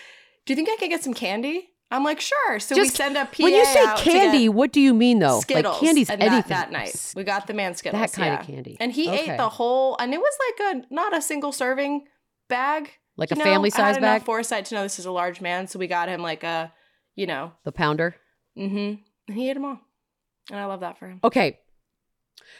"Do 0.46 0.54
you 0.54 0.56
think 0.56 0.70
I 0.70 0.76
could 0.78 0.90
get 0.90 1.04
some 1.04 1.14
candy?" 1.14 1.68
I'm 1.92 2.04
like, 2.04 2.22
"Sure." 2.22 2.60
So 2.60 2.76
we 2.76 2.88
send 2.88 3.18
a 3.18 3.26
PA 3.26 3.44
when 3.44 3.54
you 3.54 3.66
say 3.66 3.86
candy, 3.98 4.48
what 4.50 4.72
do 4.72 4.80
you 4.82 4.94
mean 4.94 5.20
though? 5.20 5.42
Skittles. 5.42 5.74
like 5.76 5.82
candy's 5.82 6.10
and 6.10 6.22
anything. 6.24 6.50
That, 6.50 6.72
that 6.72 6.72
night, 6.72 7.14
we 7.16 7.24
got 7.24 7.48
the 7.48 7.54
man 7.54 7.76
Skittles. 7.76 8.00
That 8.02 8.14
kind 8.14 8.34
yeah. 8.34 8.40
of 8.40 8.48
candy. 8.48 8.78
and 8.80 8.92
he 8.94 9.10
Okay. 9.10 9.32
ate 9.34 9.38
the 9.38 9.50
whole, 9.50 9.98
and 10.00 10.14
it 10.14 10.20
was 10.20 10.34
like 10.48 10.76
a 10.78 10.94
not 10.94 11.16
a 11.16 11.22
single 11.22 11.52
serving 11.52 12.06
bag. 12.50 12.90
Like 13.18 13.32
a 13.32 13.36
know, 13.36 13.44
family 13.44 13.70
I 13.74 13.76
size 13.76 13.96
had 13.96 14.02
bag? 14.02 14.16
enough 14.16 14.26
foresight 14.26 14.66
to 14.66 14.76
know 14.76 14.84
this 14.84 14.98
is 14.98 15.06
a 15.06 15.12
large 15.12 15.42
man, 15.42 15.68
so 15.68 15.78
we 15.78 15.86
got 15.88 16.08
him 16.08 16.22
like 16.22 16.44
a, 16.46 16.72
you 17.16 17.28
know, 17.28 17.52
The 17.66 17.74
pounder. 17.74 18.16
mm-hmm. 18.58 19.02
He 19.28 19.50
ate 19.50 19.54
them 19.54 19.66
all, 19.66 19.80
and 20.50 20.60
I 20.60 20.66
love 20.66 20.80
that 20.82 20.98
for 20.98 21.08
him. 21.08 21.20
Okay. 21.24 21.60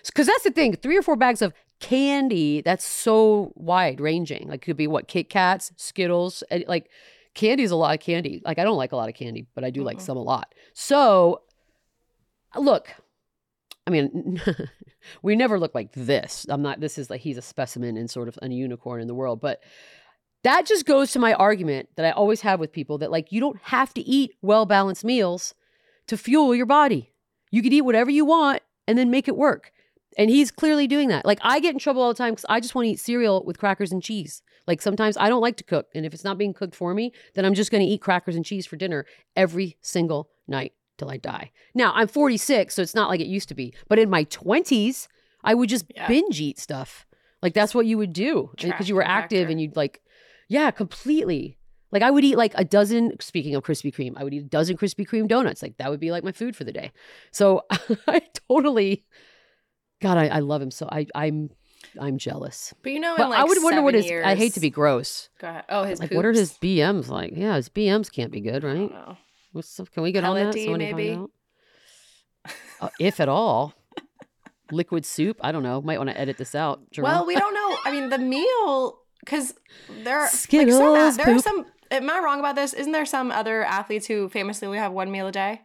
Because 0.06 0.28
that's 0.28 0.44
the 0.44 0.52
thing. 0.52 0.76
Three 0.76 0.98
or 0.98 1.02
four 1.02 1.16
bags 1.16 1.42
of 1.42 1.54
candy, 1.80 2.62
that's 2.62 2.86
so 2.86 3.52
wide 3.56 4.00
ranging. 4.00 4.48
Like, 4.48 4.62
it 4.62 4.66
could 4.66 4.78
be 4.78 4.88
what? 4.88 5.08
Kit 5.08 5.30
Kats, 5.30 5.72
Skittles. 5.76 6.44
and, 6.52 6.64
Like, 6.68 6.90
candy 7.34 7.64
is 7.64 7.72
a 7.72 7.76
lot 7.76 7.94
of 7.94 8.00
candy. 8.00 8.42
Like, 8.46 8.60
I 8.60 8.64
don't 8.64 8.78
like 8.78 8.92
a 8.92 8.96
lot 8.96 9.10
of 9.10 9.16
candy, 9.16 9.48
but 9.56 9.64
I 9.64 9.70
do 9.70 9.84
like 9.84 9.98
Mm-mm. 9.98 10.02
some 10.02 10.18
a 10.18 10.22
lot. 10.22 10.54
So, 10.74 11.42
look, 12.56 12.94
I 13.88 13.90
mean, 13.92 14.40
we 15.24 15.36
never 15.36 15.60
look 15.60 15.74
like 15.76 15.92
this. 15.94 16.46
I'm 16.50 16.62
not, 16.62 16.80
this 16.80 16.98
is 16.98 17.10
like, 17.10 17.22
he's 17.22 17.38
a 17.38 17.42
specimen 17.42 17.98
and 17.98 18.10
sort 18.10 18.28
of 18.28 18.38
a 18.42 18.48
unicorn 18.50 19.02
in 19.02 19.08
the 19.08 19.16
world. 19.16 19.42
But 19.42 19.62
that 20.44 20.66
just 20.66 20.86
goes 20.86 21.12
to 21.14 21.20
my 21.20 21.34
argument 21.34 21.90
that 21.96 22.06
I 22.06 22.12
always 22.12 22.42
have 22.42 22.60
with 22.60 22.72
people 22.72 23.00
that, 23.00 23.12
like, 23.12 23.32
you 23.32 23.40
don't 23.40 23.60
have 23.64 23.94
to 23.96 24.02
eat 24.02 24.34
well 24.42 24.66
balanced 24.66 25.04
meals 25.04 25.54
to 26.12 26.18
fuel 26.18 26.54
your 26.54 26.66
body. 26.66 27.12
You 27.52 27.62
could 27.64 27.74
eat 27.74 27.82
whatever 27.82 28.12
you 28.12 28.24
want 28.26 28.62
and 28.88 28.98
then 28.98 29.10
make 29.10 29.28
it 29.28 29.36
work. 29.36 29.72
And 30.18 30.30
he's 30.30 30.52
clearly 30.52 30.88
doing 30.88 31.08
that. 31.10 31.26
Like 31.26 31.40
I 31.42 31.60
get 31.60 31.74
in 31.74 31.80
trouble 31.80 32.02
all 32.02 32.10
the 32.14 32.18
time 32.18 32.34
because 32.34 32.46
I 32.50 32.60
just 32.60 32.76
want 32.76 32.86
to 32.86 32.92
eat 32.92 33.00
cereal 33.00 33.44
with 33.46 33.58
crackers 33.58 33.92
and 33.92 34.04
cheese. 34.04 34.42
Like 34.68 34.82
sometimes 34.82 35.16
I 35.18 35.30
don't 35.30 35.42
like 35.42 35.58
to 35.58 35.64
cook. 35.64 35.88
And 35.96 36.06
if 36.06 36.14
it's 36.14 36.24
not 36.24 36.38
being 36.38 36.54
cooked 36.54 36.76
for 36.76 36.94
me, 36.94 37.14
then 37.34 37.46
I'm 37.46 37.54
just 37.54 37.72
going 37.72 37.82
to 37.84 37.90
eat 37.90 38.02
crackers 38.02 38.36
and 38.36 38.46
cheese 38.46 38.66
for 38.66 38.76
dinner 38.76 39.06
every 39.36 39.78
single 39.82 40.30
night 40.48 40.74
till 40.98 41.10
I 41.10 41.18
die. 41.18 41.52
Now 41.74 41.94
I'm 41.96 42.08
46, 42.08 42.76
so 42.76 42.82
it's 42.82 42.94
not 42.96 43.10
like 43.10 43.22
it 43.22 43.28
used 43.28 43.48
to 43.50 43.56
be. 43.56 43.74
But 43.88 44.00
in 44.00 44.10
my 44.10 44.26
20s, 44.26 45.08
I 45.44 45.54
would 45.56 45.70
just 45.70 45.86
Yeah. 45.96 46.08
binge 46.08 46.40
eat 46.42 46.60
stuff. 46.60 47.06
Like 47.42 47.54
that's 47.54 47.74
what 47.74 47.86
you 47.86 47.98
would 47.98 48.14
do 48.14 48.52
uh, 48.60 48.68
because 48.68 48.88
you 48.90 48.96
were 48.96 49.04
active 49.08 49.50
and 49.50 49.60
you'd 49.62 49.76
like, 49.78 50.02
yeah, 50.50 50.70
completely. 50.72 51.58
Like 51.92 52.04
I 52.04 52.12
would 52.12 52.24
eat 52.24 52.38
like 52.38 52.54
a 52.56 52.64
dozen. 52.64 53.20
Speaking 53.20 53.56
of 53.56 53.64
Krispy 53.64 53.94
Kreme, 53.94 54.14
I 54.16 54.24
would 54.24 54.34
eat 54.34 54.44
a 54.44 54.48
dozen 54.48 54.78
Krispy 54.78 55.08
Kreme 55.08 55.28
donuts. 55.28 55.62
Like 55.62 55.78
that 55.78 55.90
would 55.90 56.00
be 56.00 56.12
like 56.12 56.24
my 56.24 56.32
food 56.32 56.56
for 56.56 56.64
the 56.64 56.72
day. 56.72 56.92
So 57.32 57.66
I 58.08 58.22
totally, 58.50 59.06
God, 60.02 60.18
I, 60.18 60.28
I 60.28 60.40
love 60.40 60.62
him 60.62 60.72
so. 60.72 60.88
I 60.92 61.08
I'm 61.14 61.50
I'm 62.00 62.18
jealous. 62.18 62.74
But 62.82 62.94
you 62.94 63.00
know, 63.00 63.16
like 63.18 63.40
I 63.40 63.44
would 63.44 63.62
wonder 63.62 63.82
what 63.82 63.94
his. 63.94 64.06
Years, 64.06 64.26
I 64.26 64.36
hate 64.36 64.54
to 64.54 64.60
be 64.60 64.70
gross. 64.70 65.30
Go 65.40 65.50
ahead. 65.50 65.66
Oh, 65.70 65.84
his 65.84 66.00
Like 66.00 66.12
what 66.12 66.26
are 66.26 66.32
his? 66.32 66.54
BMs 66.54 67.10
like? 67.10 67.34
Yeah, 67.36 67.56
his 67.56 67.70
BMs 67.70 68.12
can't 68.12 68.32
be 68.32 68.42
good, 68.42 68.64
right? 68.64 68.92
What's 69.52 69.80
can 69.94 70.04
we 70.04 70.12
get 70.12 70.24
on 70.24 70.36
that? 70.36 70.56
Maybe? 70.56 71.20
Uh, 72.80 72.90
if 73.00 73.20
at 73.20 73.30
all. 73.30 73.74
liquid 74.72 75.06
soup. 75.06 75.38
I 75.42 75.52
don't 75.52 75.64
know. 75.64 75.82
Might 75.82 75.98
want 75.98 76.10
to 76.10 76.20
edit 76.20 76.38
this 76.38 76.56
out. 76.56 76.90
Jerome. 76.92 77.12
Well, 77.12 77.26
we 77.26 77.36
don't 77.36 77.54
know. 77.54 77.78
I 77.86 77.92
mean, 77.92 78.10
the 78.10 78.18
meal 78.18 79.00
because 79.20 79.54
there 80.04 80.18
are 80.18 80.24
like 80.24 80.32
Skittles, 80.32 80.78
some 80.78 80.96
a- 80.96 81.26
there 81.26 81.36
are 81.36 81.40
some. 81.40 81.66
Am 81.92 82.10
I 82.10 82.20
wrong 82.20 82.40
about 82.40 82.56
this? 82.56 82.74
Isn't 82.74 82.92
there 82.94 83.06
some 83.06 83.32
other 83.32 83.64
athletes 83.64 84.08
who 84.08 84.30
famously 84.30 84.66
only 84.66 84.80
have 84.80 84.92
one 84.94 85.12
meal 85.12 85.28
a 85.28 85.32
day? 85.32 85.62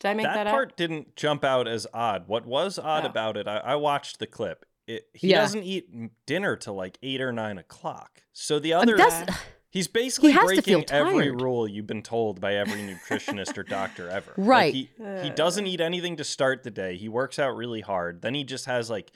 Did 0.00 0.08
I 0.08 0.14
make 0.14 0.24
that, 0.26 0.34
that 0.34 0.46
up? 0.48 0.52
part 0.52 0.76
didn't 0.76 1.16
jump 1.16 1.44
out 1.44 1.68
as 1.68 1.86
odd. 1.94 2.26
What 2.28 2.46
was 2.46 2.78
odd 2.78 3.04
Oh. 3.04 3.08
about 3.08 3.36
it, 3.36 3.46
I, 3.48 3.58
I 3.58 3.74
watched 3.76 4.18
the 4.18 4.26
clip. 4.26 4.64
It, 4.86 5.08
he 5.14 5.28
Yeah. 5.28 5.40
doesn't 5.40 5.62
eat 5.62 5.88
dinner 6.26 6.56
till 6.56 6.74
like 6.74 6.98
eight 7.02 7.20
or 7.20 7.32
nine 7.32 7.58
o'clock. 7.58 8.22
So 8.32 8.58
the 8.58 8.72
other, 8.74 8.96
that's 8.96 9.38
he's 9.70 9.88
basically 9.88 10.32
has 10.32 10.50
to 10.50 10.62
feel 10.62 10.78
breaking 10.80 10.94
every 10.94 11.30
rule 11.30 11.66
you've 11.66 11.86
been 11.86 12.02
told 12.02 12.40
by 12.40 12.54
every 12.56 12.80
nutritionist 12.82 13.56
or 13.58 13.62
doctor 13.62 14.08
ever. 14.10 14.32
Like, 14.36 14.46
Right. 14.48 14.74
he, 14.74 14.90
he 15.22 15.30
doesn't 15.30 15.66
eat 15.66 15.80
anything 15.80 16.16
to 16.16 16.24
start 16.24 16.62
the 16.62 16.70
day. 16.70 16.96
He 16.96 17.08
works 17.08 17.38
out 17.38 17.56
really 17.56 17.80
hard. 17.80 18.22
Then 18.22 18.34
he 18.34 18.44
just 18.44 18.66
has 18.66 18.88
like 18.90 19.10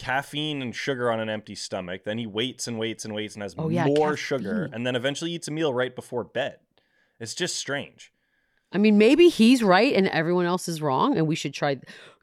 caffeine 0.00 0.62
and 0.62 0.74
sugar 0.74 1.10
on 1.10 1.20
an 1.20 1.28
empty 1.28 1.54
stomach. 1.54 2.04
Then 2.04 2.18
he 2.18 2.26
waits 2.26 2.66
and 2.66 2.78
waits 2.78 3.04
and 3.04 3.14
waits 3.14 3.34
and 3.34 3.42
has 3.42 3.54
Oh, 3.58 3.68
yeah, 3.68 3.84
more 3.84 4.16
sugar. 4.16 4.68
And 4.72 4.86
then 4.86 4.96
eventually 4.96 5.32
eats 5.32 5.46
a 5.46 5.50
meal 5.50 5.74
right 5.74 5.94
before 5.94 6.24
bed. 6.24 6.58
It's 7.20 7.34
just 7.34 7.56
strange. 7.56 8.12
I 8.72 8.78
mean, 8.78 8.96
maybe 8.98 9.28
he's 9.28 9.62
right 9.62 9.92
and 9.92 10.08
everyone 10.08 10.46
else 10.46 10.68
is 10.68 10.80
wrong, 10.80 11.18
and 11.18 11.26
we 11.26 11.34
should 11.34 11.52
try. 11.52 11.78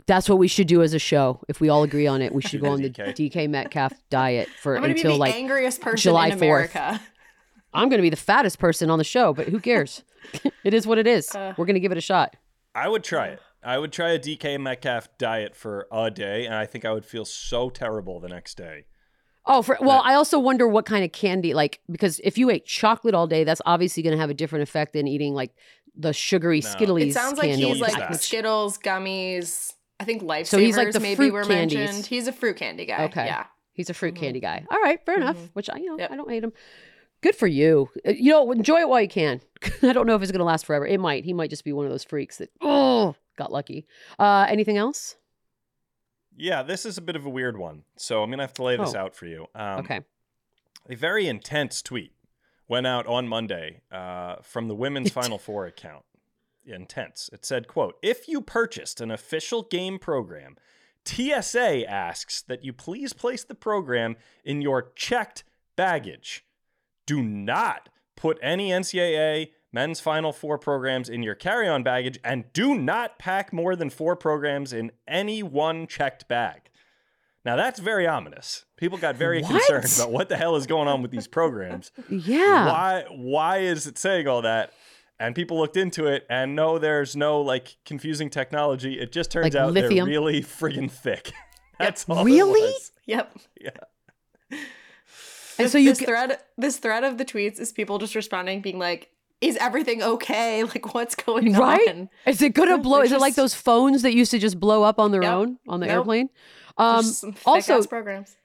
That's 0.08 0.28
what 0.28 0.40
we 0.40 0.48
should 0.48 0.68
do 0.68 0.82
as 0.82 0.94
a 0.94 1.00
show. 1.00 1.42
If 1.48 1.60
we 1.60 1.70
all 1.70 1.84
agree 1.84 2.08
on 2.08 2.22
it, 2.22 2.34
we 2.34 2.42
should 2.42 2.62
go 2.62 2.72
on 2.72 2.82
the 2.82 2.90
the 2.90 3.04
DK. 3.04 3.32
DK 3.32 3.50
Metcalf 3.50 3.94
diet 4.10 4.48
for 4.62 4.76
I'm 4.76 4.82
gonna 4.82 4.94
until 4.94 5.12
be 5.12 5.16
the 5.16 5.20
like 5.20 5.36
angriest 5.36 5.82
person 5.82 5.98
July 5.98 6.28
in 6.30 6.34
4th. 6.34 6.42
America. 6.42 7.02
I'm 7.74 7.90
going 7.90 8.00
to 8.00 8.04
be 8.04 8.10
the 8.10 8.16
fattest 8.16 8.58
person 8.60 8.90
on 8.90 8.98
the 8.98 9.04
show, 9.04 9.34
but 9.34 9.50
who 9.50 9.60
cares? 9.60 10.04
it 10.64 10.74
is 10.74 10.88
what 10.88 10.98
it 10.98 11.06
is. 11.06 11.36
Uh. 11.36 11.54
We're 11.58 11.66
going 11.66 11.76
to 11.76 11.80
give 11.82 11.92
it 11.92 11.98
a 11.98 12.02
shot. 12.02 12.36
I 12.74 12.88
would 12.88 13.04
try 13.04 13.28
it. 13.28 13.42
I 13.64 13.78
would 13.80 13.92
try 13.92 14.12
a 14.12 14.20
DK 14.20 14.60
Metcalf 14.60 15.10
diet 15.18 15.56
for 15.56 15.88
a 15.92 16.10
day, 16.12 16.46
and 16.46 16.54
I 16.56 16.66
think 16.66 16.86
I 16.86 16.92
would 16.94 17.06
feel 17.06 17.26
so 17.26 17.70
terrible 17.70 18.20
the 18.20 18.30
next 18.30 18.56
day. 18.58 18.86
Oh, 19.46 19.62
for, 19.62 19.78
well, 19.82 20.02
I 20.04 20.14
also 20.16 20.40
wonder 20.40 20.68
what 20.68 20.86
kind 20.86 21.04
of 21.06 21.12
candy, 21.12 21.54
like, 21.54 21.80
because 21.90 22.20
if 22.24 22.38
you 22.38 22.50
ate 22.50 22.66
chocolate 22.66 23.16
all 23.16 23.28
day, 23.28 23.44
that's 23.46 23.62
obviously 23.66 24.04
going 24.04 24.16
to 24.16 24.20
have 24.20 24.30
a 24.30 24.34
different 24.34 24.64
effect 24.64 24.92
than 24.94 25.08
eating 25.08 25.34
like 25.34 25.52
the 25.96 26.12
sugary 26.14 26.60
No. 26.62 26.68
Skittles. 26.70 27.02
It 27.02 27.14
sounds 27.14 27.38
like 27.38 27.50
candy. 27.50 27.66
he's 27.66 27.80
like 27.82 27.94
that. 27.98 28.22
Skittles, 28.22 28.78
gummies. 28.78 29.74
I 30.00 30.04
think 30.04 30.22
lifesavers 30.22 30.48
So 30.48 30.58
he's 30.60 30.78
like 30.78 30.92
the 30.92 31.00
maybe 31.00 31.16
fruit 31.16 31.34
were 31.34 31.44
candies. 31.46 31.78
mentioned. 31.78 32.06
He's 32.06 32.28
a 32.28 32.32
fruit 32.34 32.58
candy 32.58 32.86
guy. 32.86 33.06
Okay. 33.06 33.26
Yeah. 33.26 33.46
He's 33.74 33.90
a 33.90 33.94
fruit 33.94 34.16
Mhm. 34.16 34.20
candy 34.20 34.40
guy. 34.42 34.66
All 34.70 34.80
right, 34.82 35.04
fair 35.06 35.16
enough. 35.16 35.38
Mhm. 35.38 35.50
Which 35.54 35.70
I, 35.70 35.78
you 35.78 35.86
know, 35.86 35.98
Yep. 35.98 36.12
I 36.12 36.16
don't 36.16 36.30
hate 36.30 36.44
him. 36.44 36.54
Good 37.22 37.36
for 37.36 37.48
you. 37.48 37.90
Uh, 38.06 38.12
You 38.12 38.32
know, 38.32 38.52
enjoy 38.52 38.82
it 38.82 38.90
while 38.90 39.02
you 39.02 39.08
can. 39.08 39.42
I 39.82 39.94
don't 39.94 40.06
know 40.06 40.16
if 40.16 40.22
it's 40.22 40.32
going 40.32 40.40
to 40.40 40.46
last 40.46 40.66
forever. 40.66 40.86
It 40.86 41.00
might. 41.00 41.24
He 41.26 41.34
might 41.34 41.50
just 41.50 41.64
be 41.64 41.74
one 41.74 41.86
of 41.86 41.92
those 41.92 42.04
freaks 42.04 42.38
that 42.38 42.50
oh 42.62 43.16
got 43.38 43.52
lucky. 43.52 43.86
Uh, 44.20 44.46
anything 44.50 44.76
else? 44.78 45.16
Yeah, 46.36 46.62
this 46.64 46.86
is 46.86 46.98
a 46.98 47.02
bit 47.02 47.16
of 47.16 47.26
a 47.26 47.30
weird 47.30 47.58
one, 47.58 47.84
so 47.96 48.22
I'm 48.22 48.30
gonna 48.30 48.44
have 48.44 48.54
to 48.56 48.64
lay 48.64 48.76
this 48.78 48.94
Oh. 48.94 49.00
out 49.00 49.16
for 49.16 49.26
you. 49.26 49.48
Um, 49.56 49.80
okay. 49.80 50.02
A 50.90 50.96
very 50.96 51.28
intense 51.28 51.82
tweet 51.82 52.14
went 52.68 52.86
out 52.86 53.08
on 53.08 53.28
Monday 53.28 53.82
uh, 53.92 54.38
from 54.42 54.68
the 54.68 54.76
Women's 54.76 55.12
Final 55.14 55.38
Four 55.38 55.66
account. 55.66 56.04
Intense. 56.66 57.30
It 57.34 57.46
said, 57.46 57.68
"quote 57.68 57.98
If 58.04 58.28
you 58.28 58.42
purchased 58.42 59.00
an 59.02 59.10
official 59.10 59.64
game 59.64 59.98
program, 60.00 60.58
TSA 61.06 61.86
asks 61.90 62.42
that 62.44 62.64
you 62.64 62.74
please 62.74 63.14
place 63.14 63.44
the 63.44 63.56
program 63.56 64.16
in 64.44 64.62
your 64.62 64.92
checked 64.96 65.44
baggage. 65.78 66.46
Do 67.06 67.24
not 67.24 67.90
put 68.18 68.38
any 68.42 68.70
NCAA 68.72 69.52
men's 69.78 70.00
Final 70.00 70.32
Four 70.34 70.58
programs 70.58 71.08
in 71.10 71.22
your 71.24 71.36
carry-on 71.36 71.84
baggage, 71.84 72.18
and 72.24 72.46
do 72.54 72.76
not 72.76 73.20
pack 73.20 73.54
more 73.54 73.76
than 73.76 73.90
four 73.90 74.16
programs 74.16 74.74
in 74.74 74.92
any 75.08 75.44
one 75.44 75.88
checked 75.88 76.28
bag." 76.28 76.62
Now 77.46 77.56
that's 77.56 77.80
very 77.80 78.06
ominous. 78.08 78.66
People 78.76 78.98
got 78.98 79.16
very 79.16 79.42
What? 79.42 79.52
concerned 79.52 79.94
about 79.96 80.12
what 80.12 80.28
the 80.30 80.36
hell 80.38 80.56
is 80.56 80.66
going 80.68 80.88
on 80.88 81.02
with 81.02 81.12
these 81.12 81.28
programs. 81.28 81.92
Yeah. 82.10 82.66
Why 82.68 83.04
why 83.10 83.58
is 83.60 83.88
it 83.88 83.98
saying 83.98 84.28
all 84.28 84.42
that? 84.42 84.74
And 85.20 85.34
people 85.34 85.58
looked 85.58 85.78
into 85.78 86.06
it 86.08 86.26
and 86.30 86.56
no, 86.56 86.78
there's 86.78 87.16
no 87.16 87.42
like 87.42 87.78
confusing 87.86 88.30
technology. 88.30 89.00
It 89.00 89.12
just 89.12 89.32
turns 89.32 89.46
Like 89.46 89.56
out 89.56 89.72
lithium? 89.74 90.06
they're 90.06 90.20
really 90.20 90.42
friggin' 90.42 90.92
thick. 90.92 91.32
That's 91.80 92.06
all. 92.10 92.20
it 92.20 92.26
Really? 92.26 92.62
was. 92.62 92.92
Yep. 93.06 93.38
Yeah. 93.62 93.70
And 94.52 94.60
This, 95.66 95.72
so 95.72 95.78
you 95.78 95.90
this 95.92 96.00
g- 96.00 96.06
thread 96.06 96.40
this 96.58 96.78
thread 96.78 97.04
of 97.04 97.18
the 97.18 97.26
tweets 97.26 97.60
is 97.60 97.72
people 97.72 97.98
just 97.98 98.14
responding, 98.16 98.62
being 98.62 98.78
like, 98.80 99.10
"Is 99.42 99.58
everything 99.58 100.02
okay? 100.04 100.64
Like, 100.74 100.94
what's 100.94 101.16
going 101.16 101.54
right? 101.54 101.88
on?" 101.90 102.10
Is 102.26 102.42
it 102.42 102.54
going 102.54 102.70
to 102.70 102.78
blow? 102.78 102.98
they're 102.98 103.06
Is 103.06 103.12
it 103.12 103.20
like 103.22 103.36
those 103.36 103.54
phones 103.54 104.02
that 104.02 104.14
used 104.14 104.32
to 104.32 104.40
just 104.40 104.60
blow 104.60 104.84
up 104.84 105.00
on 105.00 105.12
their 105.12 105.24
Yep. 105.24 105.34
own 105.34 105.60
on 105.68 105.80
the 105.80 105.88
Nope. 105.88 105.96
airplane? 105.96 106.30
Um, 106.78 107.06
also, 107.46 107.78
ass 107.80 107.88
programs. 107.88 108.36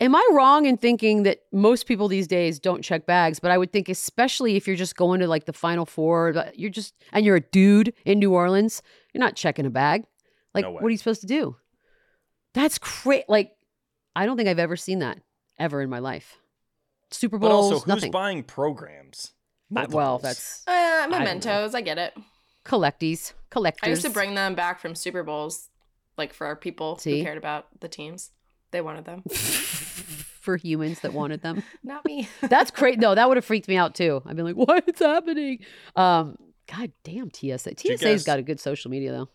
Am 0.00 0.14
I 0.16 0.28
wrong 0.32 0.66
in 0.66 0.76
thinking 0.76 1.22
that 1.22 1.42
most 1.52 1.86
people 1.86 2.08
these 2.08 2.26
days 2.26 2.58
don't 2.58 2.82
check 2.82 3.06
bags? 3.06 3.38
But 3.38 3.52
I 3.52 3.58
would 3.58 3.72
think, 3.72 3.88
especially 3.88 4.56
if 4.56 4.66
you're 4.66 4.74
just 4.76 4.96
going 4.96 5.20
to 5.20 5.28
like 5.28 5.44
the 5.44 5.52
Final 5.52 5.86
Four, 5.86 6.34
you're 6.54 6.68
just 6.70 6.94
and 7.12 7.24
you're 7.24 7.36
a 7.36 7.40
dude 7.40 7.94
in 8.04 8.18
New 8.18 8.32
Orleans, 8.32 8.82
you're 9.12 9.20
not 9.20 9.36
checking 9.36 9.66
a 9.66 9.70
bag. 9.70 10.04
Like, 10.52 10.64
No 10.64 10.72
what 10.72 10.84
are 10.84 10.90
you 10.90 10.96
supposed 10.98 11.20
to 11.20 11.26
do? 11.28 11.56
That's 12.54 12.78
great. 12.78 13.28
Like, 13.28 13.52
I 14.16 14.26
don't 14.26 14.36
think 14.36 14.48
I've 14.48 14.58
ever 14.58 14.76
seen 14.76 14.98
that 15.00 15.18
ever 15.58 15.80
in 15.80 15.90
my 15.90 16.00
life. 16.00 16.38
Super 17.10 17.38
But 17.38 17.50
Bowls, 17.50 17.66
also, 17.72 17.84
who's 17.84 17.86
nothing. 17.86 18.10
buying 18.10 18.42
programs? 18.42 19.32
Well, 19.90 20.18
that's 20.18 20.62
Uh, 20.66 21.06
mementos. 21.10 21.74
I, 21.74 21.80
get 21.80 21.98
it. 21.98 22.14
collecties, 22.64 23.32
collectors. 23.50 23.86
I 23.86 23.90
used 23.90 24.02
to 24.02 24.10
bring 24.10 24.34
them 24.34 24.54
back 24.54 24.80
from 24.80 24.94
Super 24.94 25.22
Bowls, 25.22 25.68
like 26.16 26.32
for 26.32 26.46
our 26.46 26.56
people 26.56 26.98
See? 26.98 27.18
who 27.18 27.24
cared 27.24 27.38
about 27.38 27.66
the 27.80 27.88
teams. 27.88 28.30
They 28.70 28.80
wanted 28.80 29.04
them, 29.04 29.22
for 30.40 30.56
humans 30.56 31.00
that 31.00 31.12
wanted 31.12 31.42
them. 31.42 31.62
not 31.84 32.04
me. 32.04 32.28
That's 32.40 32.70
great. 32.70 32.98
No, 32.98 33.14
that 33.14 33.28
would 33.28 33.36
have 33.36 33.44
freaked 33.44 33.68
me 33.68 33.76
out 33.76 33.94
too. 33.94 34.22
I'd 34.26 34.36
been 34.36 34.44
like, 34.44 34.56
"What's 34.56 35.00
happening?" 35.00 35.60
Um, 35.96 36.36
God 36.66 36.92
damn, 37.04 37.30
TSA. 37.32 37.70
you 37.84 37.96
TSA's 37.96 38.00
guys- 38.00 38.24
got 38.24 38.38
a 38.38 38.42
good 38.42 38.58
social 38.60 38.90
media 38.90 39.12
though. 39.12 39.28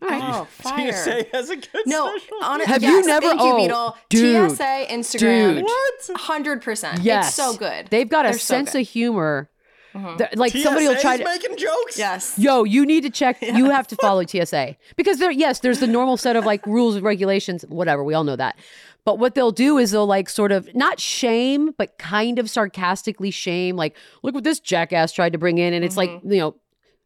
All 0.00 0.08
right. 0.08 0.22
Oh, 0.22 0.44
fire. 0.44 0.92
TSA 0.92 1.26
has 1.32 1.50
a 1.50 1.56
good 1.56 1.82
No, 1.86 2.06
social 2.06 2.36
on 2.44 2.58
media. 2.58 2.72
Have 2.72 2.82
yes, 2.82 2.90
you 3.04 3.06
never- 3.08 3.26
Thank 3.26 3.40
you, 3.40 3.46
oh, 3.48 3.56
Beadle. 3.56 3.96
dude. 4.10 4.50
TSA, 4.52 4.86
Instagram. 4.90 5.54
Dude. 5.56 5.64
What? 5.64 6.10
Hundred 6.20 6.62
percent. 6.62 7.00
Yes, 7.02 7.28
It's 7.28 7.34
so 7.36 7.56
good. 7.56 7.88
They've 7.88 8.08
got 8.08 8.24
a 8.26 8.28
They're 8.30 8.38
so 8.38 8.54
sense 8.54 8.72
good. 8.72 8.82
of 8.82 8.88
humor. 8.88 9.50
Mhm. 9.94 10.18
that- 10.18 10.36
like 10.38 10.52
somebody 10.52 10.86
will 10.86 10.94
TSA's 10.94 11.02
try 11.02 11.16
to. 11.16 11.24
making 11.24 11.56
jokes. 11.56 11.98
Yes. 11.98 12.38
Yo, 12.38 12.64
you 12.64 12.84
need 12.86 13.02
to 13.02 13.10
check. 13.10 13.38
You 13.42 13.70
have 13.70 13.86
to 13.88 13.96
follow 13.96 14.24
TSA 14.24 14.76
because 14.96 15.18
there. 15.18 15.30
Yes, 15.30 15.60
there's 15.60 15.80
the 15.80 15.86
normal 15.86 16.16
set 16.16 16.36
of 16.36 16.44
like 16.44 16.66
rules 16.66 16.94
and 16.96 17.04
regulations. 17.04 17.64
Whatever, 17.68 18.04
we 18.04 18.14
all 18.14 18.24
know 18.24 18.36
that. 18.36 18.56
But 19.04 19.18
what 19.18 19.34
they'll 19.34 19.52
do 19.52 19.78
is 19.78 19.90
they'll 19.92 20.06
like 20.06 20.28
sort 20.28 20.52
of 20.52 20.68
not 20.74 21.00
shame, 21.00 21.72
but 21.78 21.96
kind 21.98 22.38
of 22.38 22.50
sarcastically 22.50 23.30
shame. 23.30 23.76
Like, 23.76 23.96
look 24.22 24.34
what 24.34 24.44
this 24.44 24.60
jackass 24.60 25.12
tried 25.12 25.32
to 25.32 25.38
bring 25.38 25.58
in, 25.58 25.72
and 25.72 25.84
it's 25.84 25.96
like 25.96 26.10
Mm-hmm. 26.10 26.32
you 26.32 26.38
know 26.40 26.54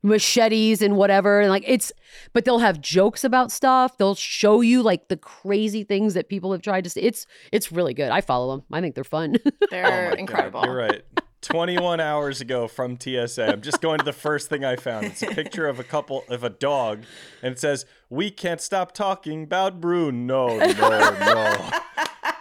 machetes 0.04 0.82
and 0.82 0.96
whatever 0.96 1.40
and 1.40 1.48
like 1.48 1.62
it's 1.64 1.92
but 2.32 2.44
they'll 2.44 2.58
have 2.58 2.80
jokes 2.80 3.22
about 3.22 3.52
stuff 3.52 3.96
they'll 3.98 4.16
show 4.16 4.60
you 4.60 4.82
like 4.82 5.06
the 5.06 5.16
crazy 5.16 5.84
things 5.84 6.14
that 6.14 6.28
people 6.28 6.50
have 6.50 6.60
tried 6.60 6.82
to 6.82 6.90
say 6.90 7.00
it's 7.02 7.24
it's 7.52 7.70
really 7.70 7.94
good 7.94 8.10
i 8.10 8.20
follow 8.20 8.50
them 8.56 8.64
i 8.72 8.80
think 8.80 8.96
they're 8.96 9.04
fun 9.04 9.36
They're 9.70 9.86
Oh 9.86 9.90
my 9.90 10.08
God, 10.10 10.18
incredible. 10.18 10.64
you're 10.64 10.74
right. 10.74 11.02
21 11.42 12.00
hours 12.00 12.40
ago 12.40 12.66
from 12.68 12.98
TSA. 12.98 13.46
I'm 13.46 13.60
just 13.60 13.80
going 13.80 13.98
to 13.98 14.04
the 14.04 14.12
first 14.12 14.48
thing 14.48 14.64
I 14.64 14.76
found. 14.76 15.06
It's 15.06 15.22
a 15.22 15.26
picture 15.26 15.66
of 15.68 15.78
a 15.80 15.84
couple 15.84 16.24
of 16.28 16.42
a 16.44 16.50
dog, 16.50 17.02
and 17.42 17.52
it 17.52 17.58
says, 17.58 17.84
"We 18.08 18.30
can't 18.30 18.60
stop 18.60 18.92
talking 18.92 19.42
about 19.44 19.80
Bruno." 19.80 20.58
No, 20.58 20.58
no. 20.58 21.10
No. 21.34 21.70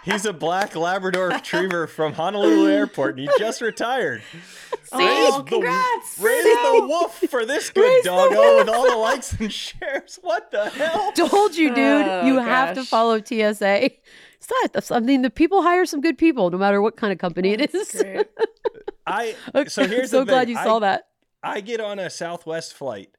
He's 0.04 0.24
a 0.26 0.32
black 0.32 0.74
Labrador 0.74 1.28
Retriever 1.28 1.86
from 1.86 2.14
Honolulu 2.14 2.68
Airport, 2.68 3.18
and 3.18 3.28
he 3.28 3.30
just 3.38 3.60
retired. 3.60 4.22
Oh, 4.90 5.42
the- 5.42 5.50
congrats. 5.50 6.18
Raise 6.18 6.42
the 6.44 6.86
wolf 6.88 7.18
for 7.30 7.44
this 7.46 7.70
good 7.74 8.02
doggo 8.04 8.56
with 8.58 8.68
all 8.68 8.90
the 8.90 8.96
likes 8.96 9.32
and 9.34 9.52
shares. 9.52 10.18
What 10.22 10.50
the 10.50 10.70
hell? 10.70 11.12
told 11.16 11.54
you 11.56 11.68
dude 11.68 11.78
Oh, 12.06 12.26
you 12.26 12.38
have 12.38 12.74
to 12.74 12.84
follow 12.84 13.20
tsa 13.20 13.48
it's 13.50 14.50
not 14.50 14.72
that's- 14.72 14.90
i 14.90 14.98
mean 14.98 15.22
the 15.22 15.30
people 15.30 15.62
hire 15.62 15.86
some 15.86 16.00
good 16.00 16.18
people 16.18 16.50
no 16.50 16.58
matter 16.58 16.82
what 16.82 16.96
kind 16.96 17.12
of 17.12 17.18
company 17.18 17.52
it 17.52 17.58
That's 17.72 17.94
is 17.94 18.02
great. 18.02 18.26
I 19.06 19.34
Okay, 19.54 19.68
so 19.68 19.86
here's 19.86 20.12
i'm 20.12 20.18
so 20.20 20.24
the 20.24 20.32
glad 20.32 20.48
you 20.48 20.56
saw 20.56 20.78
that 20.80 21.08
I 21.42 21.60
get 21.60 21.80
on 21.80 21.98
a 21.98 22.08
Southwest 22.08 22.72
flight, 22.74 23.10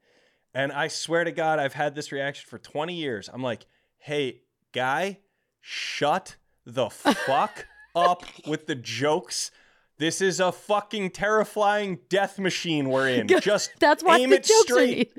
and 0.53 0.71
I 0.71 0.88
swear 0.88 1.23
to 1.25 1.31
God, 1.34 1.59
I've 1.59 1.73
had 1.73 1.93
this 1.93 2.11
reaction 2.11 2.45
for 2.49 2.57
20 2.57 2.93
years. 2.93 3.29
I'm 3.31 3.43
like, 3.43 3.65
hey, 3.97 4.43
guy, 4.71 5.19
shut 5.59 6.38
the 6.65 6.89
fuck 6.89 7.65
up 7.95 8.23
with 8.47 8.67
the 8.67 8.75
jokes. 8.75 9.51
This 9.97 10.21
is 10.21 10.39
a 10.39 10.51
fucking 10.53 11.11
terrifying 11.11 11.99
death 12.09 12.39
machine 12.39 12.89
we're 12.89 13.09
in. 13.09 13.27
Just 13.41 13.71
that's 13.79 14.03
why 14.03 14.19
aim 14.19 14.29
the 14.29 14.38
it 14.38 14.43
jokes 14.45 14.63
straight. 14.63 15.11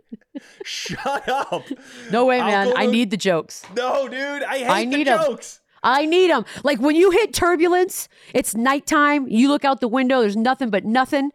Shut 0.65 1.29
up. 1.29 1.63
no 2.11 2.25
way 2.27 2.39
man 2.41 2.73
i 2.77 2.87
need 2.87 3.11
the 3.11 3.17
jokes 3.17 3.63
No, 3.77 4.09
dude, 4.09 4.43
I 4.43 4.59
hate 4.59 4.67
I 4.69 4.85
the 4.85 4.91
need 4.97 5.09
'em. 5.09 5.19
jokes. 5.21 5.61
I 5.85 6.07
need 6.07 6.31
them. 6.31 6.45
Like 6.65 6.81
when 6.81 6.97
you 6.97 7.11
hit 7.11 7.35
turbulence, 7.35 8.09
it's 8.33 8.55
nighttime. 8.55 9.29
You 9.29 9.49
look 9.49 9.65
out 9.65 9.81
the 9.81 9.89
window, 9.89 10.23
there's 10.23 10.37
nothing 10.37 10.71
but 10.71 10.85
nothing. 10.85 11.31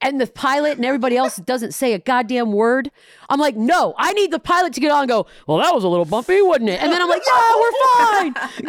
And 0.00 0.20
the 0.20 0.28
pilot 0.28 0.76
and 0.76 0.84
everybody 0.84 1.16
else 1.16 1.36
doesn't 1.44 1.72
say 1.72 1.92
a 1.92 1.98
goddamn 1.98 2.52
word. 2.52 2.90
I'm 3.28 3.40
like, 3.40 3.56
no, 3.56 3.94
I 3.98 4.12
need 4.12 4.30
the 4.30 4.38
pilot 4.38 4.72
to 4.74 4.80
get 4.80 4.92
on 4.92 5.02
and 5.02 5.08
go, 5.08 5.26
well, 5.46 5.58
that 5.58 5.74
was 5.74 5.84
a 5.84 5.88
little 5.88 6.04
bumpy, 6.04 6.40
wasn't 6.40 6.70
it? 6.70 6.80
And 6.80 6.92
then 6.92 7.02
I'm 7.02 7.08
like, 7.08 7.22
yeah, 7.26 7.60
we're 7.60 7.72
fine. 7.98 8.34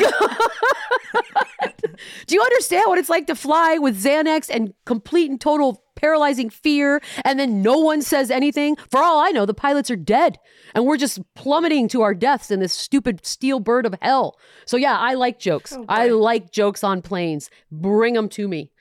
Do 2.28 2.36
you 2.36 2.42
understand 2.42 2.86
what 2.88 2.98
it's 2.98 3.10
like 3.10 3.28
to 3.28 3.36
fly 3.36 3.78
with 3.78 4.04
Xanax 4.04 4.50
and 4.50 4.74
complete 4.86 5.30
and 5.30 5.40
total 5.40 5.84
paralyzing 6.00 6.50
fear 6.50 7.02
and 7.26 7.40
then 7.40 7.62
no 7.62 7.78
one 7.78 8.02
says 8.02 8.32
anything? 8.32 8.78
For 8.90 9.04
all 9.04 9.20
I 9.20 9.30
know, 9.32 9.46
the 9.46 9.54
pilots 9.54 9.92
are 9.92 9.96
dead 9.96 10.40
and 10.74 10.86
we're 10.86 10.98
just 10.98 11.20
plummeting 11.36 11.88
to 11.90 12.02
our 12.02 12.14
deaths 12.14 12.52
in 12.52 12.60
this 12.60 12.74
stupid 12.74 13.26
steel 13.26 13.60
bird 13.60 13.86
of 13.86 13.96
hell. 14.02 14.38
So 14.66 14.78
yeah, 14.78 14.98
I 14.98 15.14
like 15.16 15.40
jokes. 15.40 15.74
Oh, 15.74 15.86
I 15.90 16.08
like 16.08 16.52
jokes 16.52 16.84
on 16.84 17.02
planes. 17.02 17.50
Bring 17.72 18.14
them 18.14 18.30
to 18.30 18.48
me. 18.48 18.72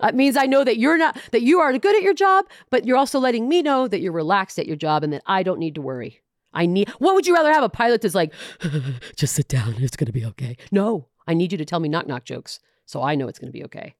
That 0.00 0.14
means 0.14 0.36
I 0.36 0.44
know 0.44 0.62
that 0.62 0.76
you're 0.76 0.98
not 0.98 1.18
that 1.32 1.42
you 1.42 1.60
are 1.60 1.76
good 1.78 1.96
at 1.96 2.02
your 2.02 2.14
job, 2.14 2.44
but 2.70 2.84
you're 2.84 2.98
also 2.98 3.18
letting 3.18 3.48
me 3.48 3.62
know 3.62 3.88
that 3.88 4.00
you're 4.00 4.12
relaxed 4.12 4.58
at 4.58 4.66
your 4.66 4.76
job 4.76 5.02
and 5.02 5.12
that 5.12 5.22
I 5.26 5.42
don't 5.42 5.58
need 5.58 5.74
to 5.76 5.80
worry. 5.80 6.20
I 6.52 6.66
need 6.66 6.88
what 6.98 7.14
would 7.14 7.26
you 7.26 7.34
rather 7.34 7.52
have 7.52 7.62
a 7.62 7.68
pilot 7.68 8.02
that's 8.02 8.14
like, 8.14 8.32
just 9.16 9.34
sit 9.34 9.48
down, 9.48 9.76
it's 9.78 9.96
gonna 9.96 10.12
be 10.12 10.24
okay. 10.26 10.56
No, 10.70 11.08
I 11.26 11.34
need 11.34 11.52
you 11.52 11.58
to 11.58 11.64
tell 11.64 11.80
me 11.80 11.88
knock 11.88 12.06
knock 12.06 12.24
jokes 12.24 12.60
so 12.84 13.02
I 13.02 13.14
know 13.14 13.28
it's 13.28 13.38
gonna 13.38 13.52
be 13.52 13.64
okay. 13.64 13.94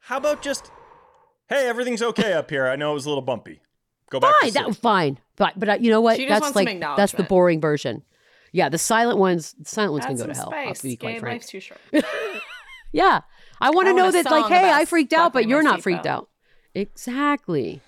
How 0.00 0.16
about 0.16 0.42
just, 0.42 0.70
hey, 1.50 1.68
everything's 1.68 2.00
okay 2.02 2.32
up 2.32 2.48
here. 2.48 2.66
I 2.66 2.76
know 2.76 2.92
it 2.92 2.94
was 2.94 3.04
a 3.04 3.10
little 3.10 3.20
bumpy. 3.22 3.60
Go 4.08 4.18
back 4.20 4.32
Fine, 4.40 4.48
to 4.48 4.54
that 4.54 4.64
sleep. 4.64 4.76
fine. 4.76 5.18
But 5.36 5.58
but 5.60 5.68
uh, 5.68 5.76
you 5.80 5.90
know 5.90 6.00
what? 6.00 6.16
She 6.16 6.22
just 6.26 6.30
that's 6.30 6.54
wants 6.54 6.54
some 6.56 6.64
like 6.64 6.80
that's 6.80 7.12
the 7.12 7.18
acknowledgement. 7.18 7.28
boring 7.28 7.60
version. 7.60 8.02
Yeah, 8.52 8.68
the 8.70 8.78
silent 8.78 9.18
ones, 9.18 9.54
the 9.58 9.68
silent 9.68 9.92
ones 9.92 10.04
Add 10.04 10.08
can 10.08 10.16
go 10.16 10.22
some 10.22 10.30
to 10.32 10.34
hell. 10.36 10.52
I'll 10.54 10.74
spice. 10.74 10.82
be 10.82 10.96
quite 10.96 11.12
Gay, 11.14 11.18
frank. 11.20 11.34
life's 11.34 11.48
too 11.48 11.60
short. 11.60 11.80
Yeah. 12.92 13.20
I 13.60 13.70
want 13.70 13.86
I 13.86 13.92
to 13.92 13.96
know 13.96 14.08
a 14.08 14.12
that, 14.12 14.24
like, 14.24 14.42
song 14.42 14.50
hey, 14.50 14.68
I 14.72 14.84
freaked 14.84 15.12
out, 15.12 15.32
but 15.32 15.40
buckling 15.44 15.48
you're 15.50 15.62
my 15.62 15.70
not 15.70 15.82
freaked 15.82 16.04
seatbelt. 16.06 16.08
out. 16.08 16.28
Exactly. 16.74 17.80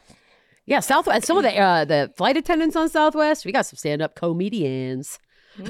Yeah, 0.65 0.79
Southwest. 0.79 1.27
Some 1.27 1.37
of 1.39 1.43
the 1.43 1.59
uh, 1.59 1.85
the 1.85 2.13
flight 2.17 2.37
attendants 2.37 2.77
on 2.77 2.89
Southwest, 2.89 3.45
we 3.45 3.51
got 3.51 3.67
some 3.67 3.77
stand 3.77 4.01
up 4.03 4.15
comedians. 4.15 5.19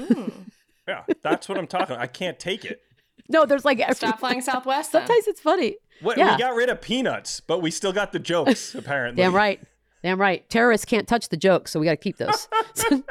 Yeah, 0.85 1.03
that's 1.21 1.47
what 1.47 1.57
I'm 1.57 1.65
talking. 1.65 1.95
I 1.95 2.07
can't 2.07 2.37
take 2.37 2.65
it. 2.65 2.81
No, 3.29 3.45
there's 3.45 3.65
like 3.65 3.81
Stop 3.95 4.19
flying 4.19 4.41
Southwest. 4.41 4.91
Then. 4.91 5.01
Sometimes 5.07 5.27
it's 5.27 5.39
funny. 5.41 5.77
What, 6.01 6.17
Yeah. 6.17 6.35
We 6.35 6.41
got 6.41 6.55
rid 6.55 6.69
of 6.69 6.81
peanuts, 6.81 7.39
but 7.39 7.61
we 7.61 7.71
still 7.71 7.93
got 7.93 8.11
the 8.11 8.19
jokes. 8.19 8.75
Apparently, 8.75 9.21
Damn 9.23 9.33
right. 9.33 9.59
Damn 10.03 10.19
right. 10.19 10.47
Terrorists 10.49 10.85
can't 10.85 11.07
touch 11.07 11.29
the 11.29 11.37
jokes, 11.37 11.71
so 11.71 11.79
we 11.79 11.85
got 11.85 11.91
to 11.91 11.97
keep 11.97 12.17
those. 12.17 12.47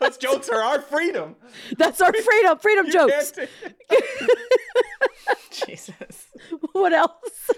Those 0.00 0.18
jokes 0.18 0.50
are 0.50 0.60
our 0.60 0.82
freedom. 0.82 1.34
That's 1.78 2.02
our 2.02 2.12
freedom. 2.12 2.58
Freedom 2.58 2.86
You 2.86 2.92
jokes. 2.92 3.30
can't 3.32 3.48
ta- 3.88 3.96
Jesus. 5.66 6.26
What 6.72 6.92
else? 6.92 7.50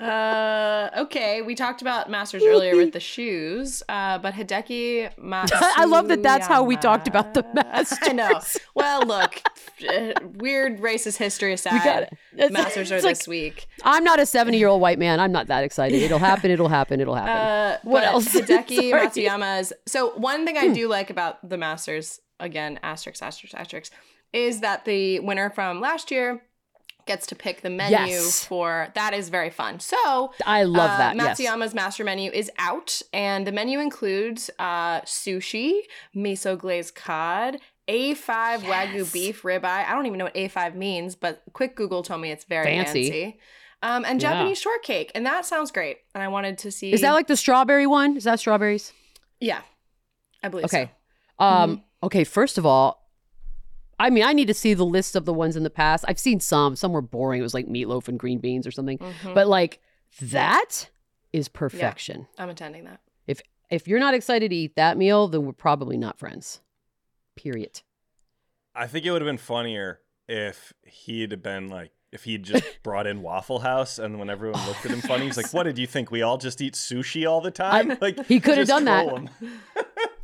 Uh, 0.00 0.90
okay, 0.96 1.42
we 1.42 1.54
talked 1.54 1.82
about 1.82 2.08
Masters 2.10 2.42
earlier 2.42 2.76
with 2.76 2.92
the 2.92 3.00
shoes, 3.00 3.82
uh, 3.88 4.18
but 4.18 4.34
Hideki 4.34 5.14
Matsuyama. 5.18 5.50
I 5.76 5.84
love 5.84 6.08
that 6.08 6.22
that's 6.22 6.46
how 6.46 6.62
we 6.64 6.76
talked 6.76 7.06
about 7.06 7.34
the 7.34 7.44
Masters. 7.54 7.98
I 8.02 8.12
know. 8.12 8.40
Well, 8.74 9.02
look, 9.06 9.42
uh, 9.88 10.12
weird 10.36 10.80
racist 10.80 11.18
history 11.18 11.52
aside, 11.52 11.84
got 11.84 12.02
it. 12.04 12.12
It's- 12.32 12.50
Masters 12.50 12.90
are 12.90 12.96
it's 12.96 13.04
this 13.04 13.26
like- 13.26 13.30
week. 13.30 13.66
I'm 13.84 14.04
not 14.04 14.18
a 14.20 14.26
70 14.26 14.56
year 14.58 14.68
old 14.68 14.80
white 14.80 14.98
man. 14.98 15.20
I'm 15.20 15.32
not 15.32 15.48
that 15.48 15.64
excited. 15.64 16.02
It'll 16.02 16.18
happen. 16.18 16.50
It'll 16.50 16.68
happen. 16.68 17.00
It'll 17.00 17.14
happen. 17.14 17.30
Uh, 17.36 17.78
What 17.82 18.04
else? 18.04 18.28
Hideki. 18.34 18.92
Matsuyama's. 18.92 19.72
So 19.86 20.10
one 20.16 20.46
thing 20.46 20.56
I 20.56 20.68
do 20.68 20.88
like 20.96 21.10
about 21.10 21.46
the 21.46 21.58
Masters, 21.58 22.20
again, 22.38 22.80
asterisk, 22.82 23.22
asterisk, 23.22 23.54
asterisk, 23.54 23.92
is 24.32 24.60
that 24.60 24.84
the 24.84 25.20
winner 25.20 25.50
from 25.50 25.80
last 25.80 26.10
year 26.10 26.42
gets 27.10 27.26
to 27.26 27.34
pick 27.34 27.56
the 27.66 27.70
menu 27.70 27.96
Yes. 27.96 28.44
for 28.50 28.68
that 28.94 29.12
is 29.20 29.26
very 29.38 29.50
fun. 29.50 29.80
So 29.80 30.32
I 30.46 30.62
love 30.62 30.90
uh, 30.90 30.98
that. 31.02 31.16
yes. 31.16 31.40
Matsuyama's 31.40 31.74
master 31.74 32.04
menu 32.04 32.30
is 32.30 32.48
out, 32.58 33.02
and 33.12 33.46
the 33.48 33.52
menu 33.60 33.80
includes 33.80 34.42
uh, 34.58 35.00
sushi, 35.02 35.70
miso 36.14 36.56
glazed 36.56 36.94
cod, 36.94 37.58
A5 37.88 38.60
wagyu 38.70 39.12
beef 39.12 39.42
ribeye. 39.42 39.64
I 39.88 39.92
don't 39.94 40.06
even 40.06 40.18
know 40.18 40.26
what 40.30 40.34
A5 40.34 40.74
means, 40.76 41.16
but 41.16 41.42
quick 41.52 41.74
Google 41.74 42.02
told 42.02 42.20
me 42.20 42.30
it's 42.30 42.44
very 42.44 42.66
Fancy. 42.66 43.10
fancy. 43.10 43.38
Um, 43.82 44.04
and 44.04 44.20
Yeah. 44.20 44.30
Japanese 44.32 44.60
shortcake, 44.60 45.10
and 45.14 45.24
that 45.26 45.46
sounds 45.46 45.70
great. 45.72 45.96
And 46.14 46.22
I 46.22 46.28
wanted 46.28 46.58
to 46.58 46.70
see. 46.70 46.92
Is 46.92 47.00
that 47.00 47.12
like 47.12 47.26
the 47.28 47.36
strawberry 47.36 47.86
one? 47.86 48.16
Is 48.16 48.24
that 48.24 48.38
strawberries? 48.38 48.92
Yeah, 49.40 49.62
I 50.44 50.48
believe 50.48 50.66
Okay. 50.66 50.90
so. 51.38 51.44
Um, 51.44 51.82
okay, 52.02 52.24
first 52.24 52.58
of 52.58 52.66
all, 52.66 52.99
I 54.00 54.08
mean, 54.10 54.24
I 54.24 54.32
need 54.32 54.46
to 54.48 54.54
see 54.54 54.72
the 54.74 54.84
list 54.84 55.14
of 55.14 55.26
the 55.26 55.32
ones 55.34 55.56
in 55.56 55.62
the 55.62 55.70
past. 55.70 56.04
I've 56.08 56.18
seen 56.18 56.40
some. 56.40 56.74
Some 56.74 56.92
were 56.92 57.02
boring. 57.02 57.38
It 57.38 57.42
was 57.42 57.54
like 57.54 57.66
meatloaf 57.66 58.08
and 58.08 58.18
green 58.18 58.38
beans 58.38 58.66
or 58.66 58.70
something. 58.70 58.96
Mhm. 58.98 59.34
But 59.34 59.46
like 59.46 59.80
that 60.22 60.88
is 61.32 61.48
perfection. 61.48 62.26
I'm 62.38 62.48
attending 62.48 62.84
that. 62.84 63.00
If 63.26 63.42
if 63.68 63.86
you're 63.86 64.00
not 64.00 64.14
excited 64.14 64.48
to 64.50 64.56
eat 64.56 64.74
that 64.76 64.96
meal, 64.96 65.28
then 65.28 65.44
we're 65.44 65.52
probably 65.52 65.96
not 65.98 66.18
friends. 66.18 66.60
Period. 67.36 67.82
I 68.74 68.86
think 68.86 69.04
it 69.04 69.10
would 69.10 69.20
have 69.22 69.28
been 69.28 69.36
funnier 69.38 70.00
if 70.28 70.72
he'd 70.82 71.32
have 71.32 71.42
been 71.42 71.68
like, 71.68 71.90
if 72.10 72.24
he'd 72.24 72.42
just 72.44 72.64
brought 72.82 73.06
in 73.06 73.20
Waffle 73.22 73.60
House, 73.60 73.98
and 73.98 74.18
when 74.18 74.30
everyone 74.30 74.64
looked 74.66 74.84
at 74.86 74.90
him 74.92 75.00
funny, 75.02 75.26
he's 75.26 75.36
like, 75.36 75.52
"What 75.52 75.64
did 75.64 75.76
you 75.78 75.86
think? 75.86 76.10
We 76.10 76.22
all 76.22 76.38
just 76.38 76.60
eat 76.62 76.74
sushi 76.74 77.28
all 77.28 77.40
the 77.40 77.50
time?" 77.50 77.98
like 78.00 78.24
he 78.26 78.40
could 78.40 78.56
have 78.58 78.66
just 78.66 78.84
done 78.84 78.86
that. 78.86 79.30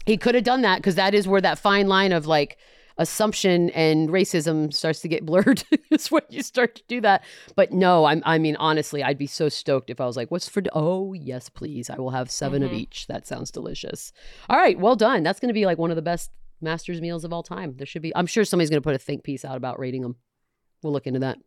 He 0.06 0.16
could 0.16 0.34
have 0.34 0.44
done 0.44 0.62
that 0.62 0.78
because 0.78 0.94
that 0.94 1.14
is 1.14 1.28
where 1.28 1.40
that 1.40 1.58
fine 1.58 1.88
line 1.88 2.12
of 2.12 2.26
like 2.26 2.58
assumption 2.98 3.70
and 3.70 4.08
racism 4.08 4.72
starts 4.72 5.00
to 5.00 5.08
get 5.08 5.26
blurred. 5.26 5.64
is 5.90 6.10
when 6.10 6.22
you 6.30 6.42
start 6.42 6.76
to 6.76 6.82
do 6.88 7.00
that. 7.02 7.24
But 7.54 7.72
no, 7.72 8.04
I'm, 8.04 8.22
I 8.24 8.38
mean, 8.38 8.56
honestly, 8.56 9.02
I'd 9.02 9.18
be 9.18 9.26
so 9.26 9.48
stoked 9.48 9.90
if 9.90 10.00
I 10.00 10.06
was 10.06 10.16
like, 10.16 10.30
what's 10.30 10.48
for, 10.48 10.62
oh, 10.72 11.12
yes, 11.12 11.48
please. 11.48 11.90
I 11.90 11.98
will 11.98 12.10
have 12.10 12.30
7 12.30 12.62
of 12.62 12.70
mm-hmm. 12.70 12.78
each. 12.78 13.06
That 13.06 13.26
sounds 13.26 13.50
delicious. 13.50 14.12
All 14.48 14.58
right, 14.58 14.78
well 14.78 14.96
done. 14.96 15.22
That's 15.22 15.40
going 15.40 15.48
to 15.48 15.54
be 15.54 15.66
like 15.66 15.78
one 15.78 15.90
of 15.90 15.96
the 15.96 16.02
best 16.02 16.30
Masters 16.60 17.00
meals 17.00 17.24
of 17.24 17.32
all 17.32 17.42
time. 17.42 17.74
There 17.76 17.86
should 17.86 18.02
be, 18.02 18.14
I'm 18.16 18.26
sure 18.26 18.44
somebody's 18.44 18.70
going 18.70 18.80
to 18.80 18.86
put 18.86 18.94
a 18.94 18.98
think 18.98 19.24
piece 19.24 19.44
out 19.44 19.56
about 19.56 19.78
rating 19.78 20.02
them. 20.02 20.16
We'll 20.82 20.92
look 20.92 21.06
into 21.06 21.20
that. 21.20 21.38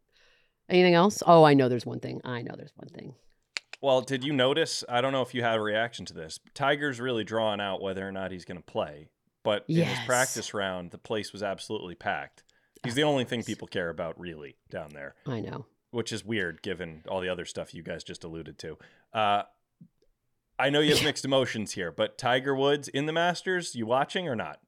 Anything 0.70 0.94
else? 0.94 1.24
Oh, 1.26 1.44
I 1.44 1.56
know 1.56 1.68
there's 1.68 1.86
one 1.86 2.00
thing. 2.00 2.22
I 2.24 2.44
know 2.44 2.54
there's 2.56 2.74
one 2.76 2.90
thing. 2.90 3.16
Well, 3.82 4.02
did 4.02 4.24
you 4.24 4.34
notice? 4.34 4.84
I 4.90 5.02
don't 5.02 5.14
know 5.14 5.22
if 5.22 5.34
you 5.34 5.42
had 5.42 5.58
a 5.58 5.62
reaction 5.62 6.06
to 6.08 6.14
this. 6.14 6.40
Tiger's 6.54 7.00
really 7.00 7.24
drawing 7.24 7.62
out 7.62 7.82
whether 7.82 8.08
or 8.08 8.12
not 8.12 8.32
he's 8.32 8.46
going 8.46 8.58
to 8.58 8.64
play. 8.64 9.10
But 9.44 9.66
in 9.68 9.84
his 9.86 10.00
practice 10.06 10.54
round, 10.54 10.92
the 10.92 10.98
place 10.98 11.32
was 11.32 11.42
absolutely 11.42 11.96
packed. 11.96 12.44
He's 12.84 12.96
the 12.96 13.04
only 13.04 13.24
thing 13.26 13.44
people 13.44 13.68
care 13.68 13.90
about, 13.90 14.20
really, 14.20 14.58
down 14.70 14.90
there, 14.94 15.16
I 15.26 15.42
know. 15.42 15.66
which 15.92 16.12
is 16.12 16.24
weird 16.24 16.62
given 16.62 17.04
all 17.08 17.20
the 17.22 17.30
other 17.30 17.46
stuff 17.46 17.74
you 17.74 17.84
guys 17.84 18.04
just 18.04 18.24
alluded 18.24 18.58
to. 18.60 18.78
Uh, 19.14 19.44
I 20.58 20.70
know 20.70 20.82
you 20.82 20.94
have 20.94 21.04
mixed 21.04 21.26
emotions 21.26 21.74
here, 21.74 21.92
but 21.92 22.18
Tiger 22.18 22.54
Woods 22.56 22.88
in 22.90 23.06
the 23.06 23.14
Masters, 23.14 23.76
you 23.76 23.86
watching 23.86 24.28
or 24.28 24.36
not? 24.36 24.60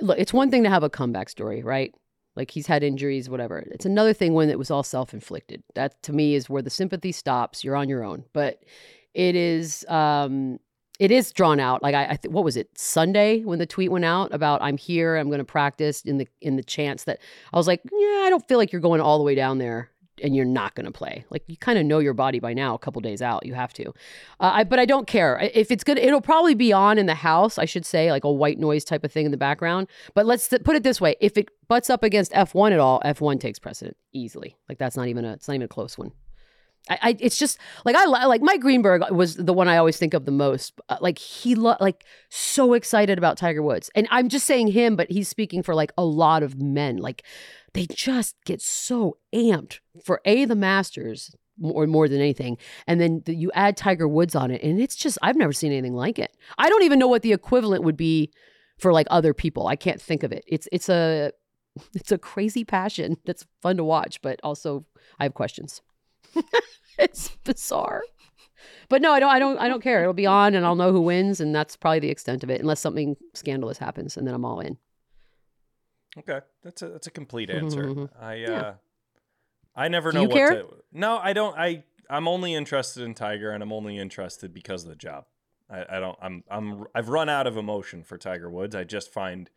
look, 0.00 0.18
it's 0.18 0.32
one 0.32 0.50
thing 0.50 0.64
to 0.64 0.70
have 0.70 0.82
a 0.82 0.90
comeback 0.90 1.28
story, 1.28 1.62
right? 1.62 1.94
Like 2.36 2.50
he's 2.50 2.66
had 2.66 2.82
injuries, 2.82 3.28
whatever. 3.28 3.64
It's 3.70 3.86
another 3.86 4.12
thing 4.12 4.34
when 4.34 4.50
it 4.50 4.58
was 4.58 4.70
all 4.70 4.82
self 4.82 5.14
inflicted. 5.14 5.62
That 5.74 6.02
to 6.04 6.12
me 6.12 6.34
is 6.34 6.50
where 6.50 6.62
the 6.62 6.70
sympathy 6.70 7.12
stops. 7.12 7.62
You're 7.62 7.76
on 7.76 7.88
your 7.88 8.02
own. 8.02 8.24
But 8.32 8.64
it 9.12 9.36
is, 9.36 9.84
um, 9.88 10.58
it 10.98 11.10
is 11.10 11.32
drawn 11.32 11.58
out. 11.58 11.82
Like 11.82 11.94
I, 11.94 12.04
I 12.10 12.16
th- 12.16 12.32
what 12.32 12.44
was 12.44 12.56
it 12.56 12.68
Sunday 12.78 13.42
when 13.42 13.58
the 13.58 13.66
tweet 13.66 13.90
went 13.90 14.04
out 14.04 14.32
about 14.32 14.62
I'm 14.62 14.76
here, 14.76 15.16
I'm 15.16 15.28
going 15.28 15.38
to 15.38 15.44
practice 15.44 16.02
in 16.02 16.18
the 16.18 16.28
in 16.40 16.56
the 16.56 16.62
chance 16.62 17.04
that 17.04 17.18
I 17.52 17.56
was 17.56 17.66
like, 17.66 17.80
yeah, 17.84 18.22
I 18.24 18.28
don't 18.30 18.46
feel 18.46 18.58
like 18.58 18.72
you're 18.72 18.80
going 18.80 19.00
all 19.00 19.18
the 19.18 19.24
way 19.24 19.34
down 19.34 19.58
there 19.58 19.90
and 20.22 20.36
you're 20.36 20.44
not 20.44 20.74
going 20.74 20.86
to 20.86 20.92
play. 20.92 21.24
Like 21.30 21.42
you 21.48 21.56
kind 21.56 21.78
of 21.78 21.84
know 21.84 21.98
your 21.98 22.14
body 22.14 22.38
by 22.38 22.54
now. 22.54 22.74
A 22.74 22.78
couple 22.78 23.00
days 23.00 23.20
out, 23.20 23.44
you 23.44 23.54
have 23.54 23.72
to. 23.74 23.88
Uh, 24.40 24.50
I, 24.54 24.64
but 24.64 24.78
I 24.78 24.84
don't 24.84 25.06
care 25.06 25.38
if 25.52 25.70
it's 25.70 25.82
good. 25.82 25.98
It'll 25.98 26.20
probably 26.20 26.54
be 26.54 26.72
on 26.72 26.98
in 26.98 27.06
the 27.06 27.14
house. 27.14 27.58
I 27.58 27.64
should 27.64 27.84
say, 27.84 28.10
like 28.10 28.24
a 28.24 28.32
white 28.32 28.58
noise 28.58 28.84
type 28.84 29.04
of 29.04 29.12
thing 29.12 29.24
in 29.24 29.32
the 29.32 29.36
background. 29.36 29.88
But 30.14 30.26
let's 30.26 30.48
th- 30.48 30.62
put 30.62 30.76
it 30.76 30.82
this 30.82 31.00
way: 31.00 31.16
if 31.20 31.36
it 31.36 31.48
butts 31.68 31.90
up 31.90 32.02
against 32.02 32.32
F1 32.32 32.72
at 32.72 32.78
all, 32.78 33.00
F1 33.04 33.40
takes 33.40 33.58
precedent 33.58 33.96
easily. 34.12 34.56
Like 34.68 34.78
that's 34.78 34.96
not 34.96 35.08
even 35.08 35.24
a. 35.24 35.32
It's 35.32 35.48
not 35.48 35.54
even 35.54 35.64
a 35.64 35.68
close 35.68 35.98
one. 35.98 36.12
I, 36.88 36.98
I 37.02 37.16
it's 37.18 37.38
just 37.38 37.58
like 37.84 37.96
I 37.96 38.04
like 38.04 38.42
Mike 38.42 38.60
Greenberg 38.60 39.10
was 39.10 39.36
the 39.36 39.52
one 39.52 39.68
I 39.68 39.76
always 39.76 39.96
think 39.96 40.14
of 40.14 40.24
the 40.24 40.30
most. 40.30 40.74
Uh, 40.88 40.98
like 41.00 41.18
he 41.18 41.54
lo- 41.54 41.76
like 41.80 42.04
so 42.28 42.74
excited 42.74 43.18
about 43.18 43.38
Tiger 43.38 43.62
Woods, 43.62 43.90
and 43.94 44.06
I'm 44.10 44.28
just 44.28 44.46
saying 44.46 44.68
him, 44.68 44.96
but 44.96 45.10
he's 45.10 45.28
speaking 45.28 45.62
for 45.62 45.74
like 45.74 45.92
a 45.96 46.04
lot 46.04 46.42
of 46.42 46.60
men. 46.60 46.96
Like 46.98 47.22
they 47.72 47.86
just 47.86 48.36
get 48.44 48.60
so 48.60 49.16
amped 49.34 49.80
for 50.04 50.20
a 50.24 50.44
the 50.44 50.56
Masters 50.56 51.34
more 51.58 51.86
more 51.86 52.08
than 52.08 52.20
anything, 52.20 52.58
and 52.86 53.00
then 53.00 53.22
the, 53.24 53.34
you 53.34 53.50
add 53.54 53.76
Tiger 53.76 54.06
Woods 54.06 54.34
on 54.34 54.50
it, 54.50 54.62
and 54.62 54.80
it's 54.80 54.96
just 54.96 55.18
I've 55.22 55.36
never 55.36 55.52
seen 55.52 55.72
anything 55.72 55.94
like 55.94 56.18
it. 56.18 56.36
I 56.58 56.68
don't 56.68 56.82
even 56.82 56.98
know 56.98 57.08
what 57.08 57.22
the 57.22 57.32
equivalent 57.32 57.84
would 57.84 57.96
be 57.96 58.30
for 58.78 58.92
like 58.92 59.06
other 59.10 59.32
people. 59.32 59.68
I 59.68 59.76
can't 59.76 60.02
think 60.02 60.22
of 60.22 60.32
it. 60.32 60.44
It's 60.46 60.68
it's 60.70 60.90
a 60.90 61.32
it's 61.94 62.12
a 62.12 62.18
crazy 62.18 62.64
passion 62.64 63.16
that's 63.24 63.46
fun 63.62 63.78
to 63.78 63.84
watch, 63.84 64.20
but 64.20 64.38
also 64.42 64.84
I 65.18 65.24
have 65.24 65.32
questions. 65.32 65.80
it's 66.98 67.28
bizarre. 67.44 68.02
But 68.88 69.02
no, 69.02 69.12
I 69.12 69.20
don't 69.20 69.30
I 69.30 69.38
don't 69.38 69.58
I 69.58 69.68
don't 69.68 69.82
care. 69.82 70.02
It'll 70.02 70.12
be 70.12 70.26
on 70.26 70.54
and 70.54 70.64
I'll 70.64 70.74
know 70.76 70.92
who 70.92 71.00
wins 71.00 71.40
and 71.40 71.54
that's 71.54 71.76
probably 71.76 72.00
the 72.00 72.10
extent 72.10 72.42
of 72.44 72.50
it 72.50 72.60
unless 72.60 72.80
something 72.80 73.16
scandalous 73.34 73.78
happens 73.78 74.16
and 74.16 74.26
then 74.26 74.34
I'm 74.34 74.44
all 74.44 74.60
in. 74.60 74.78
Okay, 76.18 76.40
that's 76.62 76.82
a 76.82 76.88
that's 76.88 77.06
a 77.06 77.10
complete 77.10 77.50
answer. 77.50 77.84
Mhm. 77.84 78.08
I 78.20 78.34
Yeah. 78.36 78.50
uh, 78.60 78.74
I 79.74 79.88
never 79.88 80.12
know 80.12 80.22
what 80.24 80.32
care? 80.32 80.50
to. 80.62 80.68
No, 80.92 81.18
I 81.18 81.32
don't. 81.32 81.58
I 81.58 81.82
I'm 82.08 82.28
only 82.28 82.54
interested 82.54 83.02
in 83.02 83.14
Tiger, 83.14 83.50
and 83.50 83.62
I'm 83.62 83.72
only 83.72 83.98
interested 83.98 84.52
because 84.54 84.84
of 84.84 84.90
the 84.90 84.96
job. 84.96 85.24
I, 85.68 85.96
I 85.96 86.00
don't. 86.00 86.16
I'm 86.22 86.44
I'm 86.48 86.84
I've 86.94 87.08
run 87.08 87.28
out 87.28 87.46
of 87.48 87.56
emotion 87.56 88.04
for 88.04 88.16
Tiger 88.16 88.48
Woods. 88.48 88.76
I 88.76 88.84
just 88.84 89.12
find 89.12 89.50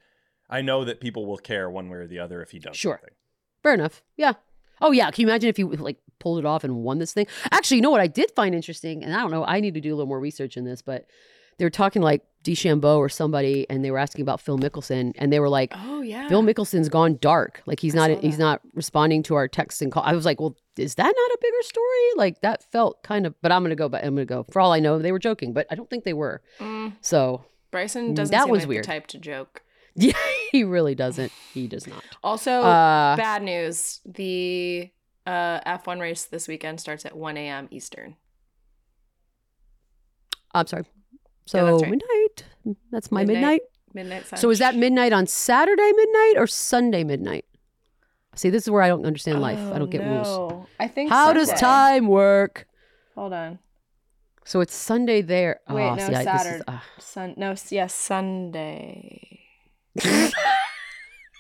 I 0.50 0.62
know 0.62 0.84
that 0.86 1.00
people 1.00 1.28
will 1.28 1.38
care 1.38 1.70
one 1.70 1.90
way 1.90 1.98
or 1.98 2.08
the 2.08 2.18
other 2.20 2.42
if 2.42 2.52
he 2.52 2.60
does 2.60 2.76
Sure. 2.76 2.96
something. 2.96 3.16
Fair 3.62 3.74
enough. 3.76 4.02
Yeah. 4.16 4.34
Oh 4.82 4.92
yeah. 4.92 5.12
Can 5.12 5.22
you 5.24 5.28
imagine 5.28 5.50
if 5.50 5.60
you 5.60 5.68
like 5.70 5.98
pulled 6.20 6.40
it 6.40 6.46
off 6.46 6.64
and 6.64 6.78
won 6.78 7.00
this 7.00 7.14
thing? 7.14 7.28
Actually, 7.52 7.78
you 7.78 7.84
know 7.84 7.92
what 7.92 8.02
I 8.02 8.08
did 8.08 8.32
find 8.32 8.54
interesting, 8.56 9.04
and 9.04 9.14
I 9.14 9.20
don't 9.20 9.32
know. 9.32 9.46
I 9.46 9.60
need 9.60 9.74
to 9.76 9.82
do 9.82 9.90
a 9.94 9.96
little 9.96 10.08
more 10.08 10.20
research 10.20 10.58
in 10.58 10.66
this, 10.66 10.82
but 10.82 11.06
they 11.58 11.66
were 11.66 11.70
talking 11.72 12.02
like 12.02 12.22
DeChambeau 12.44 12.98
or 12.98 13.10
somebody, 13.10 13.66
and 13.70 13.84
they 13.84 13.90
were 13.92 13.98
asking 13.98 14.22
about 14.22 14.40
Phil 14.40 14.58
Mickelson, 14.60 15.14
and 15.18 15.34
they 15.34 15.40
were 15.40 15.50
like, 15.50 15.74
Oh 15.76 16.02
yeah. 16.02 16.28
Phil 16.30 16.44
Mickelson's 16.44 16.88
gone 16.90 17.18
dark. 17.20 17.62
Like 17.66 17.80
he's 17.80 17.96
I 17.96 18.08
not 18.08 18.24
he's 18.24 18.38
not 18.38 18.62
responding 18.74 19.24
to 19.24 19.36
our 19.36 19.48
texts 19.48 19.82
and 19.82 19.92
call. 19.92 20.04
I 20.04 20.14
was 20.14 20.24
like, 20.26 20.40
well, 20.40 20.56
is 20.78 20.96
that 20.96 21.04
not 21.06 21.16
a 21.16 21.38
bigger 21.42 21.62
story? 21.64 22.10
Like 22.16 22.42
that 22.42 22.64
felt 22.72 23.02
kind 23.04 23.26
of. 23.26 23.34
But 23.42 23.52
I'm 23.52 23.64
gonna 23.64 23.76
go. 23.76 23.90
But 23.90 24.04
I'm 24.04 24.14
gonna 24.16 24.26
go. 24.26 24.46
For 24.52 24.60
all 24.62 24.72
I 24.72 24.80
know, 24.80 25.00
they 25.00 25.12
were 25.12 25.20
joking, 25.20 25.52
but 25.52 25.66
I 25.72 25.76
don't 25.76 25.90
think 25.90 26.04
they 26.04 26.14
were. 26.14 26.42
Mm, 26.60 26.94
So 27.02 27.44
Bryson 27.72 28.14
doesn't 28.14 28.32
That 28.32 28.44
seem 28.44 28.52
was 28.52 28.62
like 28.62 28.70
weird. 28.70 28.84
the 28.84 28.88
type 28.88 29.08
to 29.08 29.18
joke. 29.18 29.64
yeah, 30.00 30.14
he 30.52 30.64
really 30.64 30.94
doesn't. 30.94 31.32
He 31.56 31.68
does 31.68 31.88
not. 31.88 32.04
Also, 32.24 32.52
Uh, 32.62 33.16
bad 33.18 33.42
news. 33.42 34.00
The 34.06 34.92
uh, 35.28 35.60
F1 35.78 36.00
race 36.00 36.24
this 36.26 36.48
weekend 36.48 36.80
starts 36.80 37.06
at 37.06 37.16
1 37.16 37.38
a.m. 37.38 37.68
Eastern. 37.70 38.16
I'm 40.54 40.66
sorry. 40.66 40.84
Yeah, 41.12 41.18
So 41.46 41.66
that's 41.66 41.84
right. 41.84 41.92
midnight. 41.92 42.46
That's 42.92 43.12
my 43.12 43.26
Midnight. 43.26 43.62
midnight. 43.94 44.20
Midnight. 44.24 44.40
So 44.40 44.50
is 44.50 44.60
that 44.60 44.76
midnight 44.76 45.14
on 45.14 45.28
Saturday 45.28 45.92
midnight 45.96 46.34
or 46.38 46.48
Sunday 46.48 47.04
midnight? 47.04 47.46
See, 48.36 48.50
this 48.50 48.64
is 48.64 48.70
where 48.70 48.82
I 48.84 48.88
don't 48.88 49.06
understand 49.06 49.42
life. 49.42 49.60
I 49.74 49.80
don't 49.80 49.90
get 49.90 50.02
rules. 50.04 50.28
rules. 50.28 50.68
I 50.80 50.88
think. 50.88 51.10
How 51.10 51.34
does 51.34 51.52
time 51.54 52.08
work? 52.08 52.68
Hold 53.16 53.34
on. 53.34 53.60
So 54.46 54.62
it's 54.62 54.76
Sunday 54.76 55.22
there. 55.22 55.60
Wait, 55.70 55.84
oh, 55.90 55.96
no, 55.96 55.98
see, 55.98 56.04
I, 56.04 56.10
this 56.10 56.20
is, 56.20 56.26
Saturday. 56.26 56.64
ah. 56.68 56.84
Sun. 57.00 57.34
No. 57.38 57.56
Yes, 57.70 57.94
Sunday. 57.96 59.40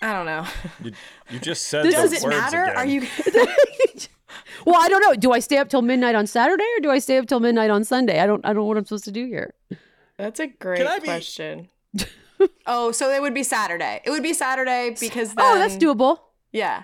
I 0.01 0.13
don't 0.13 0.25
know. 0.25 0.45
You, 0.83 0.91
you 1.29 1.39
just 1.39 1.65
said 1.65 1.85
This 1.85 1.95
those 1.95 2.11
Does 2.11 2.21
it 2.21 2.25
words 2.25 2.37
matter? 2.37 2.63
again. 2.63 2.75
Are 2.77 2.85
you? 2.85 3.01
well, 4.65 4.79
I 4.79 4.89
don't 4.89 5.01
know. 5.01 5.15
Do 5.15 5.31
I 5.31 5.39
stay 5.39 5.57
up 5.57 5.69
till 5.69 5.81
midnight 5.81 6.15
on 6.15 6.27
Saturday 6.27 6.65
or 6.77 6.81
do 6.81 6.91
I 6.91 6.99
stay 6.99 7.17
up 7.17 7.25
till 7.25 7.39
midnight 7.39 7.69
on 7.69 7.83
Sunday? 7.83 8.19
I 8.19 8.27
don't. 8.27 8.45
I 8.45 8.49
don't 8.49 8.57
know 8.57 8.65
what 8.65 8.77
I'm 8.77 8.85
supposed 8.85 9.05
to 9.05 9.11
do 9.11 9.25
here. 9.25 9.53
That's 10.17 10.39
a 10.39 10.47
great 10.47 10.85
I 10.85 10.99
be- 10.99 11.05
question. 11.05 11.69
oh, 12.67 12.91
so 12.91 13.09
it 13.11 13.21
would 13.21 13.33
be 13.33 13.43
Saturday. 13.43 14.01
It 14.03 14.09
would 14.11 14.23
be 14.23 14.33
Saturday 14.33 14.95
because 14.99 15.33
then, 15.33 15.45
oh, 15.45 15.57
that's 15.57 15.77
doable. 15.77 16.19
Yeah. 16.51 16.83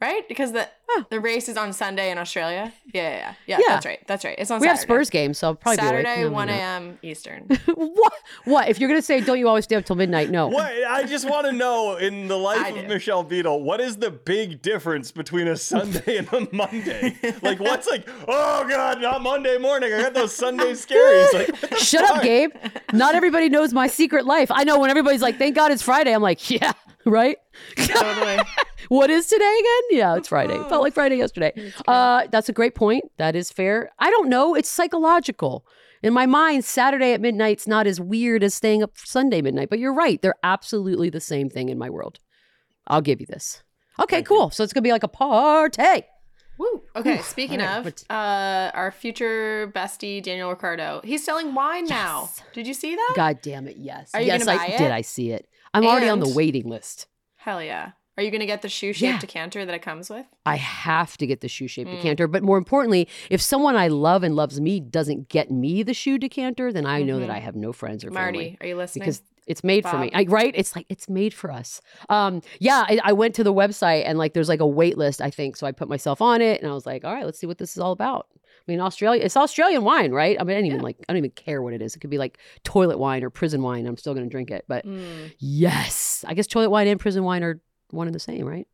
Right? 0.00 0.26
Because 0.28 0.52
the 0.52 0.68
Huh. 0.86 1.04
the 1.08 1.18
race 1.18 1.48
is 1.48 1.56
on 1.56 1.72
Sunday 1.72 2.10
in 2.10 2.18
Australia. 2.18 2.70
Yeah, 2.92 3.02
yeah, 3.02 3.16
yeah. 3.16 3.34
Yeah, 3.46 3.56
Yeah. 3.58 3.64
that's 3.70 3.86
right. 3.86 4.06
That's 4.06 4.22
right. 4.24 4.34
It's 4.38 4.50
on 4.50 4.60
We 4.60 4.66
have 4.66 4.78
Spurs 4.78 5.08
games, 5.08 5.38
so 5.38 5.48
I'll 5.48 5.54
probably 5.54 5.78
be. 5.78 5.82
Saturday, 5.82 6.22
No, 6.24 6.30
1 6.30 6.48
a.m. 6.50 6.98
Eastern. 7.02 7.44
what? 7.74 8.12
What? 8.44 8.68
If 8.68 8.78
you're 8.78 8.88
gonna 8.90 9.00
say, 9.00 9.20
don't 9.22 9.38
you 9.38 9.48
always 9.48 9.64
stay 9.64 9.76
up 9.76 9.86
till 9.86 9.96
midnight? 9.96 10.28
No. 10.30 10.48
What? 10.48 10.70
I 10.86 11.04
just 11.04 11.26
want 11.28 11.46
to 11.46 11.52
know 11.52 11.96
in 11.96 12.28
the 12.28 12.36
life 12.36 12.76
of. 12.76 12.84
Michelle 12.86 13.22
Beadle, 13.24 13.62
what 13.62 13.80
is 13.80 13.96
the 13.96 14.10
big 14.10 14.60
difference 14.60 15.10
between 15.10 15.48
a 15.48 15.56
Sunday 15.56 16.18
and 16.18 16.30
a 16.34 16.48
Monday? 16.54 17.16
like, 17.40 17.58
what's 17.60 17.86
like, 17.88 18.06
oh 18.28 18.66
God, 18.68 19.00
not 19.00 19.22
Monday 19.22 19.56
morning. 19.56 19.90
I 19.94 20.02
got 20.02 20.12
those 20.14 20.34
Sunday 20.34 20.72
scaries. 20.72 21.32
Like, 21.32 21.48
what 21.62 21.70
the 21.70 21.76
Shut 21.78 22.04
up. 22.04 22.22
Gabe. 22.22 22.50
Not 22.92 23.14
everybody 23.14 23.48
knows 23.48 23.72
my 23.72 23.86
secret 23.86 24.26
life. 24.26 24.50
I 24.52 24.64
know 24.64 24.78
when 24.78 24.90
everybody's 24.90 25.22
like, 25.22 25.38
thank 25.38 25.54
God 25.56 25.72
it's 25.72 25.82
Friday. 25.82 26.12
I'm 26.14 26.20
like, 26.22 26.50
yeah, 26.50 26.72
right? 27.04 27.36
totally. 27.76 28.38
what 28.88 29.10
is 29.10 29.26
today 29.26 29.58
again? 29.60 29.98
Yeah, 29.98 30.16
it's 30.16 30.28
Friday. 30.28 30.56
Felt 30.68 30.82
like 30.82 30.94
Friday 30.94 31.16
yesterday. 31.16 31.52
Uh, 31.86 32.26
that's 32.30 32.48
a 32.48 32.52
great 32.52 32.74
point. 32.74 33.04
That 33.16 33.36
is 33.36 33.50
fair. 33.50 33.90
I 33.98 34.10
don't 34.10 34.28
know. 34.28 34.54
It's 34.54 34.68
psychological. 34.68 35.66
In 36.02 36.12
my 36.12 36.26
mind, 36.26 36.64
Saturday 36.64 37.12
at 37.12 37.20
midnight's 37.20 37.66
not 37.66 37.86
as 37.86 37.98
weird 38.00 38.42
as 38.42 38.54
staying 38.54 38.82
up 38.82 38.92
Sunday 38.96 39.40
midnight. 39.40 39.70
But 39.70 39.78
you're 39.78 39.94
right. 39.94 40.20
They're 40.20 40.34
absolutely 40.42 41.08
the 41.10 41.20
same 41.20 41.48
thing 41.48 41.70
in 41.70 41.78
my 41.78 41.88
world. 41.88 42.18
I'll 42.86 43.00
give 43.00 43.20
you 43.20 43.26
this. 43.26 43.62
Okay, 43.98 44.16
Thank 44.16 44.28
you. 44.30 44.36
cool. 44.36 44.50
So 44.50 44.64
it's 44.64 44.72
gonna 44.72 44.82
be 44.82 44.92
like 44.92 45.04
a 45.04 45.08
party. 45.08 46.04
Woo. 46.58 46.82
Okay, 46.94 47.16
Whew. 47.16 47.22
speaking 47.22 47.60
Okay, 47.60 47.88
of, 47.88 47.94
uh, 48.10 48.70
our 48.74 48.92
future 48.92 49.70
bestie 49.74 50.22
Daniel 50.22 50.50
Ricciardo, 50.50 51.00
he's 51.02 51.24
selling 51.24 51.54
wine 51.54 51.86
now. 51.86 52.30
Did 52.52 52.66
you 52.66 52.74
see 52.74 52.94
that? 52.94 53.14
God 53.16 53.38
damn 53.42 53.66
it! 53.66 53.76
Yes. 53.76 54.10
Are 54.14 54.20
you 54.20 54.28
yes, 54.28 54.44
gonna 54.44 54.58
I 54.58 54.70
buy 54.70 54.76
did. 54.76 54.90
I 54.90 55.00
see 55.00 55.30
it. 55.32 55.48
I'm 55.74 55.84
already 55.86 56.08
on 56.08 56.20
the 56.20 56.28
waiting 56.28 56.68
list. 56.68 57.06
Hell 57.36 57.62
yeah. 57.62 57.90
Are 58.16 58.22
you 58.22 58.30
gonna 58.30 58.46
get 58.46 58.62
the 58.62 58.68
shoe 58.68 58.92
shaped 58.92 59.02
Yeah. 59.14 59.18
decanter 59.18 59.66
that 59.66 59.74
it 59.74 59.82
comes 59.82 60.08
with? 60.08 60.24
I 60.46 60.54
have 60.56 61.16
to 61.16 61.26
get 61.26 61.40
the 61.40 61.48
shoe 61.48 61.66
shaped 61.66 61.90
Mm. 61.90 61.96
decanter. 61.96 62.28
But 62.28 62.44
more 62.44 62.58
importantly, 62.58 63.08
if 63.28 63.40
someone 63.42 63.74
I 63.74 63.88
love 63.88 64.22
and 64.22 64.36
loves 64.36 64.60
me 64.60 64.78
doesn't 64.78 65.28
get 65.28 65.50
me 65.50 65.82
the 65.82 65.94
shoe 65.94 66.16
decanter, 66.16 66.72
then 66.72 66.86
I 66.86 67.02
know 67.02 67.18
that 67.18 67.28
Mhm. 67.28 67.34
I 67.34 67.38
have 67.40 67.56
no 67.56 67.72
friends 67.72 68.04
or 68.04 68.10
Marty, 68.12 68.38
family. 68.38 68.44
Marty, 68.50 68.58
are 68.60 68.66
you 68.68 68.76
listening? 68.76 69.00
Because 69.02 69.22
it's 69.48 69.64
made 69.64 69.84
for 69.84 69.98
me, 69.98 70.10
I, 70.14 70.24
right? 70.28 70.54
It's 70.56 70.76
like 70.76 70.86
it's 70.88 71.08
made 71.08 71.34
for 71.34 71.50
us. 71.50 71.82
Um, 72.08 72.40
yeah, 72.60 72.84
I, 72.88 73.00
I 73.02 73.12
went 73.12 73.34
to 73.34 73.42
the 73.44 73.52
website 73.52 74.04
and 74.06 74.16
like 74.16 74.32
there's 74.32 74.48
like 74.48 74.60
a 74.60 74.66
wait 74.66 74.96
list, 74.96 75.20
I 75.20 75.30
think. 75.30 75.56
So 75.56 75.66
I 75.66 75.72
put 75.72 75.88
myself 75.88 76.22
on 76.22 76.40
it 76.40 76.62
and 76.62 76.70
I 76.70 76.74
was 76.74 76.86
like, 76.86 77.04
all 77.04 77.12
right, 77.12 77.24
let's 77.26 77.40
see 77.40 77.48
what 77.48 77.58
this 77.58 77.72
is 77.72 77.78
all 77.78 77.92
about. 77.92 78.28
I 78.66 78.70
mean, 78.72 78.80
Australia, 78.80 79.22
it's 79.22 79.36
Australian 79.36 79.84
wine, 79.84 80.10
right? 80.12 80.36
I 80.40 80.44
mean, 80.44 80.56
I 80.56 80.60
don't 80.60 80.66
even 80.66 80.80
like, 80.80 80.96
I 81.06 81.12
don't 81.12 81.18
even 81.18 81.32
care 81.32 81.60
what 81.60 81.74
it 81.74 81.82
is. 81.82 81.94
It 81.94 81.98
could 82.00 82.08
be 82.10 82.16
like 82.18 82.38
toilet 82.64 82.98
wine 82.98 83.22
or 83.22 83.28
prison 83.30 83.60
wine. 83.62 83.86
I'm 83.86 83.96
still 83.98 84.14
gonna 84.14 84.26
drink 84.28 84.50
it, 84.50 84.64
but 84.68 84.86
Mm. 84.86 85.34
yes, 85.38 86.24
I 86.26 86.32
guess 86.34 86.46
toilet 86.46 86.70
wine 86.70 86.86
and 86.88 86.98
prison 86.98 87.24
wine 87.24 87.42
are 87.42 87.60
one 87.90 88.06
and 88.08 88.14
the 88.14 88.18
same, 88.20 88.46
right? 88.46 88.66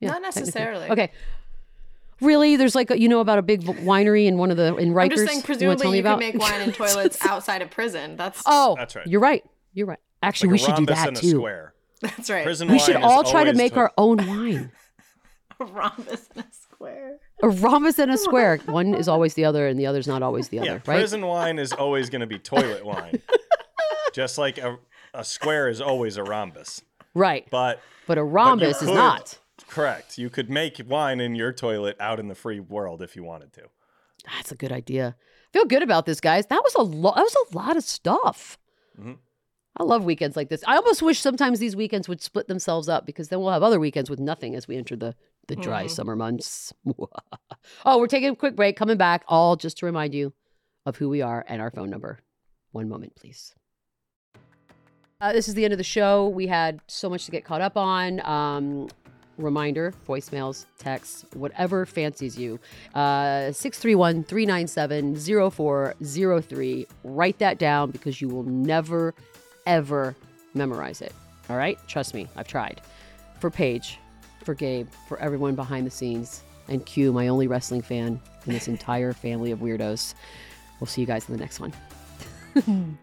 Not 0.00 0.20
necessarily. 0.22 0.88
Okay. 0.88 1.12
Really? 2.20 2.56
There's 2.56 2.74
like 2.74 2.90
a, 2.90 3.00
you 3.00 3.08
know 3.08 3.20
about 3.20 3.38
a 3.38 3.42
big 3.42 3.62
winery 3.62 4.26
in 4.26 4.36
one 4.36 4.50
of 4.50 4.56
the 4.56 4.74
in 4.76 4.92
Rikers. 4.92 5.02
I'm 5.04 5.10
just 5.10 5.26
saying, 5.26 5.28
You 5.28 5.34
wanna 5.36 5.46
presumably 5.46 5.82
tell 5.82 5.90
me 5.92 5.96
you, 5.98 6.00
about? 6.02 6.20
can 6.20 6.32
make 6.32 6.40
wine 6.42 6.60
in 6.62 6.72
toilets 6.72 7.18
outside 7.24 7.62
of 7.62 7.70
prison. 7.70 8.16
That's 8.16 8.42
Oh, 8.46 8.74
That's 8.78 8.96
right. 8.96 9.06
You're 9.06 9.20
right. 9.20 9.44
You're 9.72 9.86
right. 9.86 9.98
Actually, 10.22 10.48
Like 10.50 10.60
we 10.60 10.64
a 10.64 10.66
should 10.66 10.76
do 10.76 10.86
that 10.86 11.08
and 11.08 11.16
a 11.16 11.20
too. 11.20 11.30
Square. 11.30 11.74
that's 12.02 12.28
right. 12.28 12.44
Prison 12.44 12.68
wine 12.68 12.74
We 12.74 12.78
wine 12.78 12.86
should 12.86 12.96
all 12.96 13.24
try 13.24 13.44
to 13.44 13.54
make 13.54 13.72
to- 13.74 13.78
our 13.78 13.92
own 13.96 14.16
wine. 14.26 14.72
A 15.60 15.64
rhombus 15.66 16.28
and 16.34 16.44
a 16.44 16.52
square. 16.54 16.69
A 16.82 17.48
rhombus 17.48 17.98
and 17.98 18.10
a 18.10 18.18
square. 18.18 18.56
One 18.66 18.94
is 18.94 19.08
always 19.08 19.34
the 19.34 19.44
other, 19.44 19.66
and 19.66 19.78
the 19.78 19.86
other's 19.86 20.06
not 20.06 20.22
always 20.22 20.48
the 20.48 20.56
Yeah, 20.58 20.62
other, 20.62 20.72
right? 20.86 20.98
prison 20.98 21.24
wine 21.26 21.58
is 21.58 21.72
always 21.72 22.10
going 22.10 22.20
to 22.20 22.26
be 22.26 22.38
toilet 22.38 22.84
wine. 22.84 23.20
Just 24.12 24.38
like 24.38 24.58
a, 24.58 24.78
a 25.14 25.24
square 25.24 25.68
is 25.68 25.80
always 25.80 26.16
a 26.16 26.22
rhombus. 26.24 26.82
Right. 27.14 27.46
But 27.50 27.80
But 28.06 28.18
a 28.18 28.24
rhombus 28.24 28.82
is 28.82 28.88
could- 28.88 28.94
not. 28.94 29.38
correct. 29.68 30.18
You 30.18 30.30
could 30.30 30.50
make 30.50 30.80
wine 30.86 31.20
in 31.20 31.34
your 31.34 31.52
toilet 31.52 31.96
out 32.00 32.18
in 32.20 32.28
the 32.28 32.34
free 32.34 32.60
world 32.60 33.02
if 33.02 33.14
you 33.16 33.22
wanted 33.24 33.52
to. 33.54 33.62
That's 34.36 34.52
a 34.52 34.56
good 34.56 34.72
idea. 34.72 35.16
Feel 35.52 35.64
good 35.64 35.82
about 35.82 36.06
this, 36.06 36.20
guys. 36.20 36.46
That 36.46 36.62
was 36.62 36.74
a 36.74 36.82
lot. 36.82 37.16
That 37.16 37.22
was 37.22 37.36
a 37.52 37.56
lot 37.56 37.76
of 37.76 37.84
stuff. 37.84 38.58
Mhm. 39.00 39.16
I 39.76 39.82
love 39.84 40.04
weekends 40.04 40.36
like 40.36 40.48
this. 40.50 40.62
I 40.66 40.76
almost 40.76 41.00
wish 41.00 41.20
sometimes 41.20 41.58
these 41.58 41.74
weekends 41.76 42.08
would 42.08 42.20
split 42.20 42.48
themselves 42.48 42.88
up 42.88 43.06
because 43.06 43.28
then 43.28 43.40
we'll 43.40 43.50
have 43.52 43.62
other 43.62 43.80
weekends 43.80 44.10
with 44.10 44.18
nothing 44.20 44.54
as 44.54 44.68
we 44.68 44.76
enter 44.76 44.94
the 44.96 45.14
the 45.50 45.56
dry 45.56 45.84
Mhm. 45.84 45.90
summer 45.90 46.16
months. 46.16 46.72
oh, 47.84 47.98
we're 47.98 48.06
taking 48.06 48.30
a 48.30 48.36
quick 48.36 48.56
break. 48.56 48.76
Coming 48.76 48.96
back, 48.96 49.24
all 49.28 49.56
just 49.56 49.78
to 49.78 49.86
remind 49.86 50.14
you 50.14 50.32
of 50.86 50.96
who 50.96 51.08
we 51.08 51.20
are 51.22 51.44
and 51.48 51.60
our 51.60 51.70
phone 51.70 51.90
number. 51.90 52.20
One 52.72 52.88
moment, 52.88 53.14
please. 53.16 53.54
Uh, 55.20 55.32
this 55.32 55.48
is 55.48 55.54
the 55.54 55.64
end 55.64 55.72
of 55.74 55.78
the 55.78 55.84
show. 55.84 56.28
We 56.28 56.46
had 56.46 56.80
so 56.86 57.10
much 57.10 57.24
to 57.26 57.30
get 57.30 57.44
caught 57.44 57.60
up 57.60 57.76
on. 57.76 58.24
Um, 58.26 58.88
reminder 59.36 59.92
voicemails, 60.06 60.66
texts, 60.78 61.24
whatever 61.34 61.84
fancies 61.86 62.38
you. 62.38 62.58
Uh, 62.94 63.52
631 63.52 64.22
397 64.24 65.16
0403. 65.16 66.86
Write 67.04 67.38
that 67.38 67.58
down 67.58 67.90
because 67.90 68.20
you 68.20 68.28
will 68.28 68.42
never, 68.44 69.14
ever 69.66 70.14
memorize 70.54 71.00
it. 71.02 71.12
All 71.48 71.56
right? 71.56 71.78
Trust 71.88 72.14
me, 72.14 72.28
I've 72.36 72.46
tried. 72.48 72.80
For 73.40 73.50
Paige, 73.50 73.98
for 74.50 74.56
Gabe, 74.56 74.88
for 75.06 75.16
everyone 75.20 75.54
behind 75.54 75.86
the 75.86 75.92
scenes, 75.92 76.42
and 76.66 76.84
Q, 76.84 77.12
my 77.12 77.28
only 77.28 77.46
wrestling 77.46 77.82
fan 77.82 78.20
in 78.46 78.52
this 78.52 78.66
entire 78.66 79.12
family 79.12 79.52
of 79.52 79.60
weirdos. 79.60 80.14
We'll 80.80 80.88
see 80.88 81.02
you 81.02 81.06
guys 81.06 81.28
in 81.28 81.36
the 81.36 81.40
next 81.40 81.60
one. 81.60 81.72